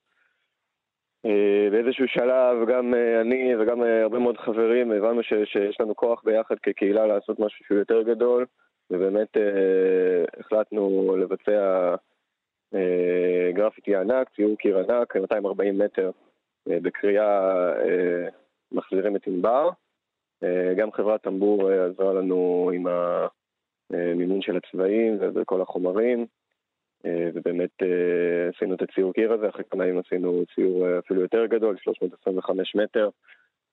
אה, 1.26 1.68
באיזשהו 1.70 2.08
שלב 2.08 2.68
גם 2.68 2.94
אה, 2.94 3.20
אני 3.20 3.56
וגם 3.56 3.82
אה, 3.82 4.02
הרבה 4.02 4.18
מאוד 4.18 4.38
חברים 4.38 4.92
הבנו 4.92 5.22
ש, 5.22 5.32
שיש 5.44 5.80
לנו 5.80 5.96
כוח 5.96 6.22
ביחד 6.24 6.58
כקהילה 6.58 7.06
לעשות 7.06 7.40
משהו 7.40 7.64
שהוא 7.64 7.78
יותר 7.78 8.02
גדול 8.02 8.46
ובאמת 8.90 9.36
החלטנו 10.40 11.16
לבצע 11.16 11.94
גרפיטי 13.54 13.96
ענק, 13.96 14.28
ציור 14.36 14.56
קיר 14.56 14.78
ענק, 14.78 15.16
240 15.16 15.78
מטר 15.78 16.10
בקריאה 16.66 17.72
מחזירים 18.72 19.16
את 19.16 19.26
ענבר. 19.26 19.70
גם 20.76 20.92
חברת 20.92 21.22
טמבור 21.22 21.70
עזרה 21.70 22.12
לנו 22.12 22.70
עם 22.74 22.86
המימון 23.90 24.42
של 24.42 24.56
הצבעים 24.56 25.18
וכל 25.34 25.60
החומרים. 25.60 26.26
אה, 27.06 27.30
ובאמת 27.34 27.82
אה, 27.82 28.48
עשינו 28.54 28.74
את 28.74 28.82
הציור 28.82 29.12
קיר 29.12 29.32
הזה, 29.32 29.48
אחרי 29.48 29.64
כמה 29.70 29.86
ימים 29.86 30.02
עשינו 30.06 30.42
ציור 30.54 30.86
אה, 30.86 30.98
אפילו 30.98 31.20
יותר 31.20 31.46
גדול, 31.46 31.76
325 31.82 32.74
מטר, 32.74 33.08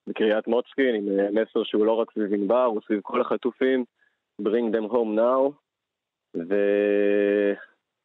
בקריית 0.06 0.46
מוצקין, 0.46 0.94
עם 0.94 1.34
מסר 1.34 1.64
שהוא 1.64 1.86
לא 1.86 1.92
רק 1.92 2.10
סביב 2.10 2.32
ענבר, 2.32 2.64
הוא 2.64 2.80
סביב 2.86 3.00
כל 3.02 3.20
החטופים, 3.20 3.84
bring 4.42 4.76
them 4.76 4.92
home 4.92 5.18
now, 5.18 5.52
ו... 6.48 6.54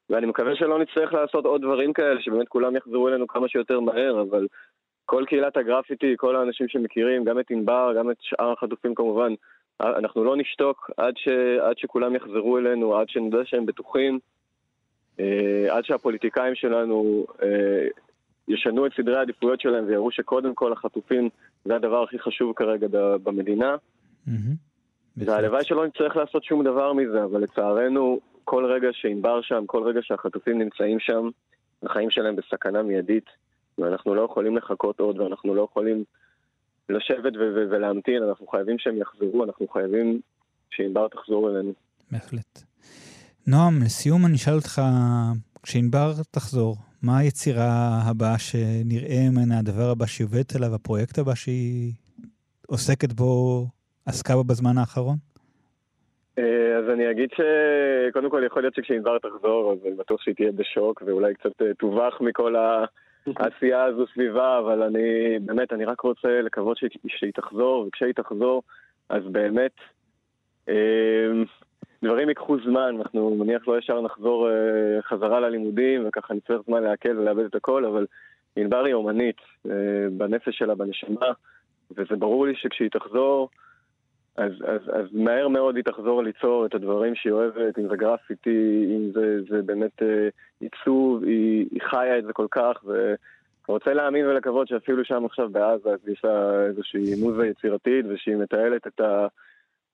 ואני 0.10 0.26
מקווה 0.26 0.56
שלא 0.56 0.80
נצטרך 0.80 1.14
לעשות 1.14 1.46
עוד 1.46 1.62
דברים 1.62 1.94
כאלה, 1.94 2.22
שבאמת 2.22 2.48
כולם 2.48 2.76
יחזרו 2.76 3.08
אלינו 3.08 3.28
כמה 3.28 3.50
שיותר 3.50 3.80
מהר, 3.80 4.22
אבל 4.22 4.48
כל 5.06 5.24
קהילת 5.28 5.58
הגרפיטי, 5.58 6.14
כל 6.18 6.36
האנשים 6.36 6.68
שמכירים, 6.68 7.24
גם 7.24 7.40
את 7.40 7.52
ענבר, 7.52 7.94
גם 7.98 8.12
את 8.12 8.18
שאר 8.20 8.52
החטופים 8.52 8.96
כמובן, 8.96 9.34
אנחנו 9.82 10.24
לא 10.24 10.38
נשתוק 10.38 10.92
עד, 10.98 11.14
ש... 11.18 11.28
עד 11.62 11.78
שכולם 11.78 12.16
יחזרו 12.16 12.58
אלינו, 12.58 12.96
עד 12.98 13.10
שנדע 13.10 13.40
שהם 13.46 13.66
בטוחים. 13.66 14.20
אה, 15.20 15.78
עד 15.78 15.86
שהפוליטיקאים 15.86 16.56
שלנו 16.56 17.26
אה, 17.44 17.88
ישנו 18.48 18.86
את 18.86 18.92
סדרי 18.98 19.18
העדיפויות 19.18 19.62
שלהם 19.62 19.86
ויראו 19.88 20.12
שקודם 20.12 20.56
כל 20.56 20.74
החטופים 20.74 21.30
זה 21.66 21.76
הדבר 21.76 22.04
הכי 22.04 22.20
חשוב 22.20 22.54
כרגע 22.56 22.88
במדינה. 23.24 23.76
והלוואי 25.18 25.64
שלא 25.64 25.88
נצטרך 25.88 26.16
לעשות 26.16 26.44
שום 26.44 26.64
דבר 26.64 26.94
מזה, 26.94 27.24
אבל 27.24 27.42
לצערנו, 27.42 28.20
כל 28.44 28.66
רגע 28.66 28.88
שענבר 28.92 29.42
שם, 29.42 29.64
כל 29.66 29.84
רגע 29.84 30.00
שהחטופים 30.04 30.60
נמצאים 30.60 31.00
שם, 31.00 31.30
החיים 31.84 32.10
שלהם 32.10 32.36
בסכנה 32.36 32.84
מיידית, 32.84 33.26
ואנחנו 33.78 34.16
לא 34.16 34.22
יכולים 34.22 34.58
לחכות 34.58 35.00
עוד, 35.00 35.20
ואנחנו 35.20 35.56
לא 35.56 35.68
יכולים 35.72 36.04
לשבת 36.90 37.34
ו- 37.36 37.70
ולהמתין, 37.72 38.24
אנחנו 38.24 38.48
חייבים 38.48 38.80
שהם 38.80 38.98
יחזרו, 38.98 39.44
אנחנו 39.44 39.68
חייבים 39.68 40.22
שענבר 40.72 41.08
תחזור 41.08 41.50
אלינו. 41.50 41.74
בהחלט. 42.12 42.64
נועם, 43.48 43.74
לסיום 43.86 44.26
אני 44.26 44.36
אשאל 44.36 44.54
אותך, 44.54 44.82
כשענבר 45.64 46.12
תחזור, 46.32 46.76
מה 47.04 47.18
היצירה 47.18 48.00
הבאה 48.10 48.40
שנראה 48.40 49.30
ממנה, 49.32 49.60
הדבר 49.60 49.90
הבא 49.92 50.06
שהיא 50.06 50.28
עובדת 50.28 50.56
עליו, 50.56 50.76
הפרויקט 50.76 51.20
הבא 51.20 51.36
שהיא 51.36 51.94
עוסקת 52.68 53.14
בו, 53.14 53.66
עסקה 54.06 54.34
בו 54.34 54.44
בזמן 54.44 54.78
האחרון? 54.78 55.16
אה, 56.38 56.78
אז 56.78 56.90
אני 56.94 57.12
אגיד 57.12 57.30
שקודם 57.36 58.30
כל 58.30 58.44
יכול 58.46 58.62
להיות 58.62 58.76
שכשענבר 58.76 59.18
תחזור, 59.20 59.74
אז 59.74 59.88
אני 59.88 59.96
בטוח 59.96 60.22
שהיא 60.22 60.36
תהיה 60.36 60.52
בשוק 60.52 61.04
ואולי 61.06 61.34
קצת 61.34 61.62
אה, 61.62 61.74
תובך 61.80 62.22
מכל 62.22 62.56
העשייה 63.36 63.84
הזו 63.84 64.06
סביבה, 64.14 64.60
אבל 64.60 64.84
אני 64.84 65.40
באמת, 65.40 65.74
אני 65.74 65.86
רק 65.86 66.02
רוצה 66.02 66.42
לקוות 66.42 66.78
שהיא, 66.78 67.32
תחזור, 67.34 67.86
וכשהיא 67.88 68.14
תחזור, 68.14 68.64
אז 69.10 69.24
באמת 69.32 69.76
אה, 70.70 70.76
דברים 72.04 72.30
ייקחו 72.30 72.58
זמן, 72.66 72.96
אנחנו 73.00 73.36
מניח 73.36 73.68
לא 73.68 73.78
ישר 73.78 74.02
נחזור 74.02 74.50
חזרה 75.02 75.40
ללימודים, 75.40 76.04
וככה 76.08 76.34
נצטרך 76.34 76.62
זמן 76.68 76.84
להקל 76.84 77.20
ולאבד 77.20 77.44
את 77.46 77.56
הכל, 77.56 77.86
אבל 77.86 78.06
ענבר 78.56 78.86
היא 78.86 78.94
אומנית, 78.94 79.38
בנפש 80.12 80.58
שלה, 80.58 80.76
בנשמה, 80.76 81.28
וזה 81.92 82.16
ברור 82.20 82.46
לי 82.48 82.56
שכשהיא 82.56 82.90
תחזור, 82.90 83.50
אז, 84.38 84.52
אז, 84.68 84.82
אז 84.94 85.06
מהר 85.12 85.48
מאוד 85.48 85.76
היא 85.76 85.84
תחזור 85.84 86.24
ליצור 86.24 86.66
את 86.66 86.76
הדברים 86.76 87.16
שהיא 87.16 87.34
אוהבת, 87.34 87.80
אם 87.80 87.88
זה 87.90 87.96
גרפיטי, 87.96 88.86
אם 88.90 89.12
זה, 89.14 89.38
זה 89.50 89.62
באמת 89.62 90.02
אה, 90.02 90.30
עיצוב, 90.60 91.24
היא, 91.24 91.68
היא 91.72 91.82
חיה 91.90 92.20
את 92.20 92.26
זה 92.26 92.34
כל 92.34 92.48
כך, 92.52 92.84
ורוצה 93.68 93.94
להאמין 93.94 94.26
ולקוות 94.26 94.68
שאפילו 94.68 95.06
שם 95.06 95.26
עכשיו 95.26 95.50
בעזה, 95.50 95.90
אז 95.90 96.00
יש 96.08 96.22
לה 96.24 96.66
איזושהי 96.66 97.16
מוזה 97.22 97.48
יצירתית, 97.48 98.06
ושהיא 98.10 98.36
מטיילת 98.36 98.88
את 98.88 99.00
ה, 99.00 99.28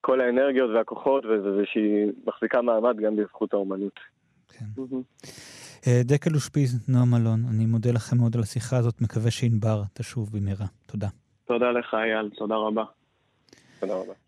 כל 0.00 0.20
האנרגיות 0.20 0.70
והכוחות, 0.70 1.24
ושהיא 1.24 2.12
מחזיקה 2.26 2.62
מעמד 2.62 2.96
גם 2.96 3.16
בזכות 3.16 3.52
האומנות. 3.52 4.00
כן. 4.48 4.64
אה, 5.86 6.00
דקל 6.04 6.30
אושפיז, 6.34 6.88
נועם 6.88 7.14
אלון, 7.14 7.40
אני 7.54 7.66
מודה 7.66 7.90
לכם 7.90 8.16
מאוד 8.16 8.36
על 8.36 8.42
השיחה 8.42 8.76
הזאת, 8.76 9.00
מקווה 9.00 9.30
שענבר 9.30 9.82
תשוב 9.94 10.30
במהרה. 10.32 10.66
תודה. 10.86 11.08
תודה 11.44 11.70
לך, 11.70 11.94
אייל, 11.94 12.30
תודה 12.36 12.54
רבה. 12.54 12.84
תודה 13.80 13.94
רבה. 13.94 14.27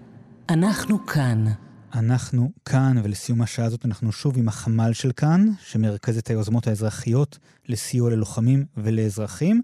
אנחנו 0.53 1.05
כאן. 1.05 1.45
אנחנו 1.93 2.51
כאן, 2.65 2.95
ולסיום 3.03 3.41
השעה 3.41 3.65
הזאת 3.65 3.85
אנחנו 3.85 4.11
שוב 4.11 4.37
עם 4.37 4.47
החמ"ל 4.47 4.93
של 4.93 5.11
כאן, 5.11 5.45
שמרכז 5.59 6.17
את 6.17 6.27
היוזמות 6.27 6.67
האזרחיות 6.67 7.39
לסיוע 7.69 8.09
ללוחמים 8.09 8.65
ולאזרחים, 8.77 9.61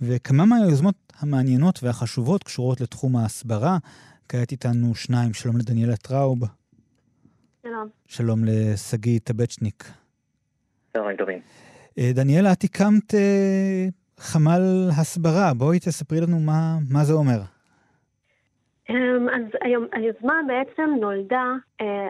וכמה 0.00 0.44
מהיוזמות 0.44 0.94
המעניינות 1.18 1.82
והחשובות 1.82 2.44
קשורות 2.44 2.80
לתחום 2.80 3.16
ההסברה. 3.16 3.78
כעת 4.28 4.52
איתנו 4.52 4.94
שניים, 4.94 5.34
שלום 5.34 5.56
לדניאלה 5.56 5.96
טראוב. 5.96 6.38
שלום. 7.62 7.88
שלום 8.06 8.44
לשגיא 8.44 9.18
טבצ'ניק. 9.24 9.92
צהריים 10.92 11.16
טובים. 11.16 11.38
אה, 11.98 12.10
דניאלה, 12.14 12.52
את 12.52 12.64
הקמת 12.64 13.14
אה, 13.14 13.88
חמ"ל 14.18 14.90
הסברה, 14.96 15.54
בואי 15.54 15.78
תספרי 15.78 16.20
לנו 16.20 16.40
מה, 16.40 16.78
מה 16.90 17.04
זה 17.04 17.12
אומר. 17.12 17.53
אמ, 18.90 19.28
אז 19.28 19.42
היום, 19.60 19.86
היוזמה 19.92 20.40
בעצם 20.46 20.90
נולדה 21.00 21.52
אה, 21.80 22.08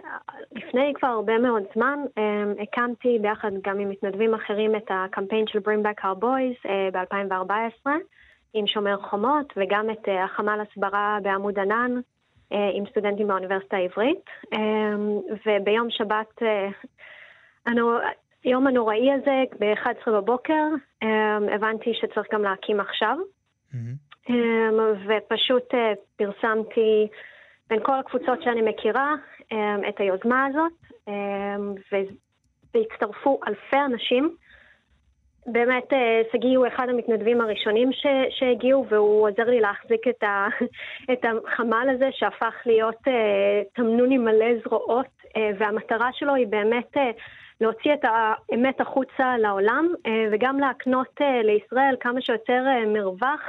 לפני 0.51 0.93
כבר 0.95 1.07
הרבה 1.07 1.37
מאוד 1.37 1.63
זמן. 1.75 1.99
אה, 2.17 2.63
הקמתי 2.63 3.19
ביחד 3.21 3.51
גם 3.63 3.79
עם 3.79 3.89
מתנדבים 3.89 4.33
אחרים 4.33 4.75
את 4.75 4.85
הקמפיין 4.89 5.47
של 5.47 5.59
Bring 5.59 5.85
Back 5.85 6.03
Our 6.03 6.23
Boys 6.23 6.69
אה, 6.69 6.89
ב-2014 6.93 7.89
עם 8.53 8.67
שומר 8.67 8.97
חומות 9.01 9.53
וגם 9.57 9.89
את 9.89 10.07
אה, 10.09 10.23
החמ"ל 10.23 10.59
הסברה 10.61 11.17
בעמוד 11.23 11.59
ענן 11.59 11.91
עם 12.51 12.83
סטודנטים 12.91 13.27
באוניברסיטה 13.27 13.77
העברית. 13.77 14.25
אה, 14.53 14.95
וביום 15.45 15.87
שבת, 15.89 16.41
היום 18.43 18.67
הנוראי 18.67 19.11
הזה, 19.13 19.43
ב-11 19.59 20.11
בבוקר, 20.11 20.63
הבנתי 21.51 21.93
שצריך 21.93 22.27
גם 22.33 22.43
להקים 22.43 22.79
עכשיו. 22.79 23.17
Mm-hmm. 23.71 24.04
אמ, 24.29 24.79
ופשוט 25.07 25.73
אה, 25.73 25.93
פרסמתי 26.15 27.07
בין 27.69 27.79
כל 27.83 27.99
הקבוצות 27.99 28.41
שאני 28.41 28.61
מכירה 28.61 29.15
אמ, 29.51 29.81
את 29.89 29.99
היוזמה 29.99 30.45
הזאת, 30.45 30.71
אמ, 31.07 31.73
והצטרפו 32.73 33.39
אלפי 33.47 33.77
אנשים. 33.85 34.35
באמת, 35.47 35.93
אה, 35.93 36.21
שגיא 36.31 36.57
הוא 36.57 36.67
אחד 36.67 36.89
המתנדבים 36.89 37.41
הראשונים 37.41 37.91
ש, 37.93 38.05
שהגיעו, 38.29 38.85
והוא 38.89 39.29
עוזר 39.29 39.43
לי 39.43 39.59
להחזיק 39.59 40.07
את, 40.07 40.23
ה, 40.23 40.47
את 41.13 41.25
החמ"ל 41.25 41.89
הזה, 41.95 42.09
שהפך 42.11 42.53
להיות 42.65 43.07
uh, 43.07 43.11
תמנון 43.73 44.11
עם 44.11 44.25
מלא 44.25 44.59
זרועות, 44.63 45.05
uh, 45.23 45.39
והמטרה 45.57 46.09
שלו 46.13 46.35
היא 46.35 46.47
באמת 46.47 46.97
uh, 46.97 46.99
להוציא 47.61 47.93
את 47.93 47.99
האמת 48.03 48.81
החוצה 48.81 49.37
לעולם, 49.37 49.87
uh, 50.07 50.09
וגם 50.31 50.59
להקנות 50.59 51.21
uh, 51.21 51.43
לישראל 51.43 51.95
כמה 51.99 52.21
שיותר 52.21 52.63
uh, 52.65 52.87
מרווח 52.87 53.41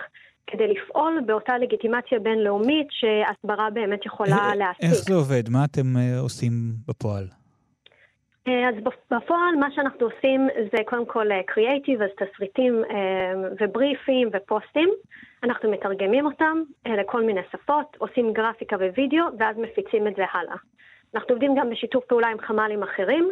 כדי 0.46 0.66
לפעול 0.66 1.20
באותה 1.26 1.58
לגיטימציה 1.58 2.18
בינלאומית 2.18 2.86
שהסברה 2.90 3.70
באמת 3.70 4.06
יכולה 4.06 4.54
להשיג. 4.54 4.84
איך 4.84 4.94
זה 4.94 5.14
עובד? 5.14 5.48
מה 5.50 5.64
אתם 5.64 5.96
uh, 5.96 6.20
עושים 6.20 6.52
בפועל? 6.88 7.24
Uh, 8.48 8.50
אז 8.68 8.74
בפועל 9.10 9.56
מה 9.60 9.68
שאנחנו 9.74 10.06
עושים 10.06 10.48
זה 10.72 10.78
קודם 10.86 11.06
כל 11.06 11.26
קריאייטיב, 11.46 12.02
אז 12.02 12.10
תסריטים 12.16 12.82
ובריפים 13.60 14.28
ופוסטים. 14.32 14.88
אנחנו 15.42 15.70
מתרגמים 15.70 16.26
אותם 16.26 16.62
לכל 16.86 17.22
מיני 17.22 17.40
שפות, 17.52 17.96
עושים 17.98 18.32
גרפיקה 18.32 18.76
ווידאו 18.76 19.24
ואז 19.38 19.56
מפיצים 19.56 20.06
את 20.08 20.16
זה 20.16 20.24
הלאה. 20.32 20.56
אנחנו 21.14 21.30
עובדים 21.30 21.54
גם 21.58 21.70
בשיתוף 21.70 22.04
פעולה 22.04 22.28
עם 22.28 22.38
חמ"לים 22.40 22.82
אחרים, 22.82 23.30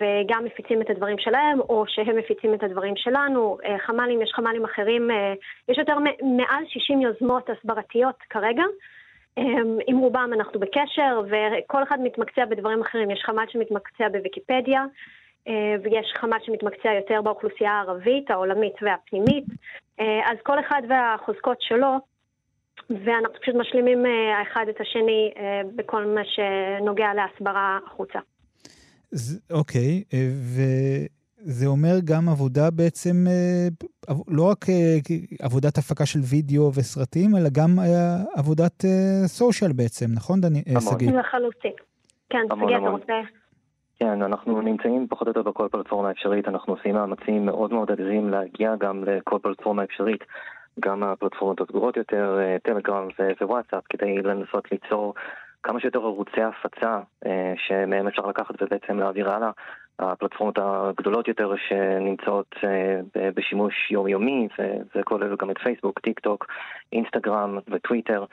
וגם 0.00 0.44
מפיצים 0.44 0.82
את 0.82 0.90
הדברים 0.90 1.18
שלהם, 1.18 1.60
או 1.60 1.84
שהם 1.88 2.16
מפיצים 2.16 2.54
את 2.54 2.62
הדברים 2.62 2.96
שלנו. 2.96 3.58
אה, 3.64 3.78
חמ"לים, 3.78 4.22
יש 4.22 4.30
חמ"לים 4.34 4.64
אחרים, 4.64 5.10
אה, 5.10 5.34
יש 5.68 5.78
יותר 5.78 5.98
מעל 6.22 6.64
60 6.68 7.00
יוזמות 7.00 7.50
הסברתיות 7.50 8.16
כרגע. 8.30 8.62
אמ, 9.38 9.78
עם 9.86 9.98
רובם 9.98 10.30
אנחנו 10.32 10.60
בקשר, 10.60 11.22
וכל 11.24 11.82
אחד 11.82 12.00
מתמקצע 12.00 12.44
בדברים 12.44 12.80
אחרים. 12.80 13.10
יש 13.10 13.22
חמ"ל 13.26 13.44
שמתמקצע 13.48 14.08
בוויקיפדיה, 14.08 14.84
אה, 15.48 15.74
ויש 15.82 16.12
חמ"ל 16.16 16.38
שמתמקצע 16.42 16.92
יותר 16.92 17.22
באוכלוסייה 17.22 17.72
הערבית, 17.72 18.30
העולמית 18.30 18.74
והפנימית. 18.82 19.44
אז 19.98 20.36
כל 20.42 20.60
אחד 20.60 20.82
והחוזקות 20.88 21.56
שלו, 21.60 21.96
ואנחנו 22.90 23.40
פשוט 23.40 23.54
משלימים 23.54 24.04
האחד 24.06 24.68
את 24.68 24.80
השני 24.80 25.32
בכל 25.76 26.04
מה 26.04 26.20
שנוגע 26.24 27.14
להסברה 27.14 27.78
החוצה. 27.86 28.18
אוקיי, 29.50 30.04
אה, 30.14 30.28
וזה 30.54 31.66
אומר 31.66 31.94
גם 32.04 32.28
עבודה 32.28 32.70
בעצם, 32.70 33.26
אה, 33.28 33.68
לא 34.28 34.50
רק 34.50 34.68
אה, 34.68 34.96
עבודת 35.42 35.78
הפקה 35.78 36.06
של 36.06 36.18
וידאו 36.30 36.70
וסרטים, 36.74 37.36
אלא 37.36 37.48
גם 37.52 37.70
עבודת 38.36 38.84
סושיאל 39.26 39.72
בעצם, 39.72 40.06
נכון, 40.14 40.40
דני, 40.40 40.62
שגיא? 40.80 41.12
לחלוטין. 41.12 41.72
כן, 42.30 42.42
שגיא, 42.54 42.76
אתה 42.76 42.88
רוצה... 42.88 43.12
כן, 43.98 44.22
אנחנו 44.22 44.60
נמצאים 44.60 45.06
פחות 45.10 45.26
או 45.26 45.30
יותר 45.30 45.42
בכל 45.42 45.68
פלטפורמה 45.70 46.10
אפשרית, 46.10 46.48
אנחנו 46.48 46.72
עושים 46.72 46.94
מאמצים 46.94 47.46
מאוד 47.46 47.72
מאוד 47.72 47.90
אדירים 47.90 48.30
להגיע 48.30 48.74
גם 48.76 49.04
לכל 49.04 49.38
פלטפורמה 49.42 49.84
אפשרית, 49.84 50.24
גם 50.80 51.02
הפלטפורמות 51.02 51.60
הסגורות 51.60 51.96
יותר, 51.96 52.38
טלגרם 52.62 53.08
ווואטסאפ, 53.40 53.84
כדי 53.90 54.22
לנסות 54.22 54.72
ליצור 54.72 55.14
כמה 55.62 55.80
שיותר 55.80 55.98
ערוצי 55.98 56.42
הפצה 56.42 57.00
אה, 57.26 57.52
שמהם 57.56 58.08
אפשר 58.08 58.22
לקחת 58.22 58.62
ובעצם 58.62 58.98
להעביר 58.98 59.30
הלאה. 59.30 59.50
הפלטפורמות 59.98 60.58
הגדולות 60.58 61.28
יותר 61.28 61.52
שנמצאות 61.68 62.54
בשימוש 63.36 63.90
יומיומי, 63.90 64.48
זה 64.94 65.02
כולל 65.04 65.36
גם 65.36 65.50
את 65.50 65.58
פייסבוק, 65.58 65.98
טיק 65.98 66.20
טוק, 66.20 66.46
אינסטגרם 66.92 67.58
וטוויטר. 67.68 68.24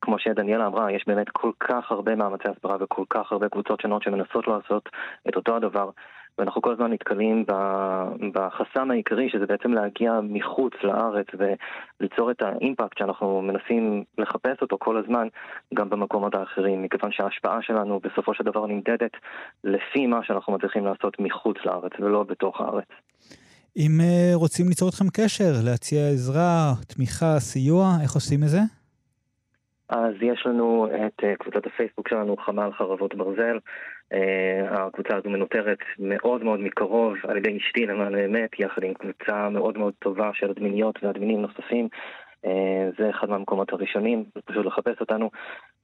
כמו 0.00 0.18
שדניאלה 0.18 0.66
אמרה, 0.66 0.92
יש 0.92 1.04
באמת 1.06 1.28
כל 1.28 1.50
כך 1.60 1.90
הרבה 1.92 2.14
מאמצי 2.14 2.48
הסברה 2.48 2.76
וכל 2.80 3.04
כך 3.10 3.32
הרבה 3.32 3.48
קבוצות 3.48 3.80
שונות 3.80 4.02
שמנסות 4.02 4.48
לעשות 4.48 4.88
את 5.28 5.36
אותו 5.36 5.56
הדבר. 5.56 5.90
ואנחנו 6.38 6.62
כל 6.62 6.72
הזמן 6.72 6.92
נתקלים 6.92 7.44
בחסם 8.32 8.90
העיקרי, 8.90 9.30
שזה 9.30 9.46
בעצם 9.46 9.72
להגיע 9.72 10.20
מחוץ 10.22 10.72
לארץ 10.82 11.26
וליצור 11.34 12.30
את 12.30 12.42
האימפקט 12.42 12.98
שאנחנו 12.98 13.42
מנסים 13.42 14.04
לחפש 14.18 14.62
אותו 14.62 14.76
כל 14.80 14.96
הזמן 14.96 15.28
גם 15.74 15.90
במקומות 15.90 16.34
האחרים, 16.34 16.82
מכיוון 16.82 17.12
שההשפעה 17.12 17.62
שלנו 17.62 18.00
בסופו 18.00 18.34
של 18.34 18.44
דבר 18.44 18.66
נמדדת 18.66 19.12
לפי 19.64 20.06
מה 20.06 20.24
שאנחנו 20.24 20.52
מצליחים 20.52 20.84
לעשות 20.86 21.16
מחוץ 21.18 21.56
לארץ 21.64 21.92
ולא 21.98 22.22
בתוך 22.22 22.60
הארץ. 22.60 22.88
אם 23.76 24.00
אה, 24.00 24.30
רוצים 24.34 24.68
ליצור 24.68 24.88
איתכם 24.88 25.04
קשר, 25.16 25.52
להציע 25.64 26.08
עזרה, 26.08 26.72
תמיכה, 26.94 27.38
סיוע, 27.38 27.84
איך 28.02 28.14
עושים 28.14 28.42
את 28.42 28.48
זה? 28.48 28.58
אז 29.88 30.14
יש 30.22 30.46
לנו 30.46 30.86
את 30.86 31.24
אה, 31.24 31.36
קבוצת 31.36 31.66
הפייסבוק 31.66 32.08
שלנו, 32.08 32.36
חמ"ל 32.36 32.70
חרבות 32.78 33.14
ברזל. 33.14 33.58
אה, 34.12 34.86
הקבוצה 34.86 35.16
הזו 35.16 35.30
מנוטרת 35.30 35.78
מאוד 35.98 36.44
מאוד 36.44 36.60
מקרוב 36.60 37.14
על 37.28 37.36
ידי 37.36 37.58
אשתי 37.58 37.86
למען 37.86 38.14
האמת, 38.14 38.50
יחד 38.58 38.82
עם 38.82 38.94
קבוצה 38.94 39.48
מאוד 39.48 39.78
מאוד 39.78 39.94
טובה 39.98 40.30
של 40.34 40.50
אדמיניות 40.50 40.98
ואדמינים 41.02 41.42
נוספים. 41.42 41.88
אה, 42.46 42.90
זה 42.98 43.10
אחד 43.10 43.30
מהמקומות 43.30 43.72
הראשונים, 43.72 44.24
פשוט 44.44 44.66
לחפש 44.66 45.00
אותנו, 45.00 45.30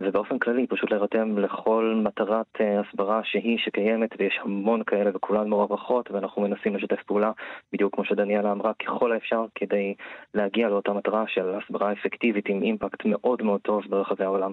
ובאופן 0.01 0.39
כללי 0.39 0.67
פשוט 0.67 0.91
להירתם 0.91 1.39
לכל 1.39 2.01
מטרת 2.05 2.47
אה, 2.61 2.81
הסברה 2.81 3.21
שהיא 3.25 3.59
שקיימת, 3.59 4.11
ויש 4.19 4.39
המון 4.43 4.83
כאלה 4.85 5.11
וכולן 5.15 5.49
מוערכות, 5.49 6.11
ואנחנו 6.11 6.43
מנסים 6.43 6.77
לשתף 6.77 7.03
פעולה, 7.07 7.33
בדיוק 7.73 7.95
כמו 7.95 8.05
שדניאלה 8.05 8.53
אמרה, 8.53 8.73
ככל 8.75 9.13
האפשר 9.13 9.45
כדי 9.55 9.95
להגיע 10.35 10.69
לאותה 10.69 10.93
מטרה 10.93 11.25
של 11.29 11.55
הסברה 11.55 11.93
אפקטיבית 11.93 12.49
עם 12.49 12.63
אימפקט 12.63 13.05
מאוד 13.05 13.43
מאוד 13.43 13.61
טוב 13.61 13.83
ברחבי 13.89 14.25
העולם. 14.25 14.53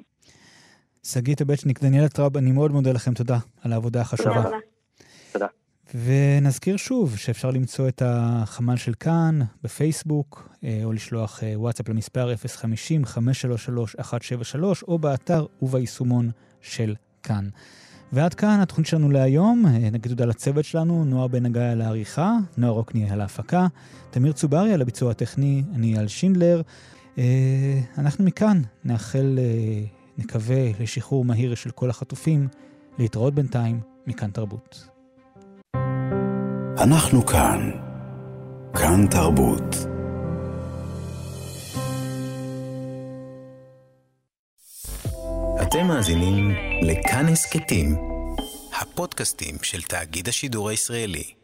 שגית 1.06 1.42
הבצ'ניק, 1.42 1.84
דניאלה 1.84 2.10
טראב, 2.10 2.38
אני 2.38 2.52
מאוד 2.52 2.72
מודה 2.72 2.92
לכם, 2.92 3.14
תודה 3.14 3.38
על 3.62 3.74
העבודה 3.74 4.02
החשובה. 4.02 4.44
תודה. 4.44 4.58
תודה. 5.34 5.46
ונזכיר 6.06 6.78
שוב 6.78 7.18
שאפשר 7.18 7.52
למצוא 7.52 7.88
את 7.88 8.02
החמ"ל 8.06 8.76
של 8.76 8.94
כאן 9.00 9.40
בפייסבוק, 9.64 10.50
אה, 10.64 10.82
או 10.84 10.94
לשלוח 10.94 11.44
אה, 11.44 11.54
וואטסאפ 11.56 11.90
למספר 11.90 12.34
050-533-173, 12.34 12.44
או 14.88 15.00
באתר 15.00 15.46
וביישומון 15.62 16.30
של 16.62 16.96
כאן. 17.24 17.50
ועד 18.14 18.34
כאן 18.34 18.60
התוכנית 18.60 18.88
שלנו 18.88 19.10
להיום. 19.10 19.66
אה, 19.66 19.72
נגיד 19.72 20.12
תודה 20.12 20.26
לצוות 20.26 20.66
שלנו, 20.66 21.06
נועה 21.06 21.28
בן 21.28 21.46
הגיא 21.46 21.62
על 21.62 21.82
העריכה, 21.82 22.38
נועה 22.58 22.74
רוקני 22.74 23.10
על 23.10 23.22
ההפקה, 23.22 23.68
תמיר 24.12 24.32
צוברי 24.32 24.74
על 24.74 24.82
הביצוע 24.82 25.12
הטכני, 25.12 25.64
אני 25.74 25.98
על 25.98 26.08
שינדלר. 26.08 26.62
אנחנו 27.98 28.24
מכאן 28.24 28.62
נאחל, 28.84 29.40
נקווה, 30.18 30.72
לשחרור 30.80 31.26
מהיר 31.26 31.56
של 31.56 31.72
כל 31.72 31.90
החטופים. 31.90 32.48
להתראות 33.00 33.34
בינתיים, 33.34 33.80
מכאן 34.08 34.32
תרבות. 34.32 34.88
אנחנו 36.78 37.26
כאן. 37.26 37.72
כאן 38.74 39.08
תרבות. 39.12 39.76
אתם 45.62 45.88
מאזינים 45.88 46.52
לכאן 46.82 47.26
הסכתים, 47.26 47.96
הפודקאסטים 48.82 49.56
של 49.62 49.82
תאגיד 49.82 50.28
השידור 50.28 50.70
הישראלי. 50.70 51.35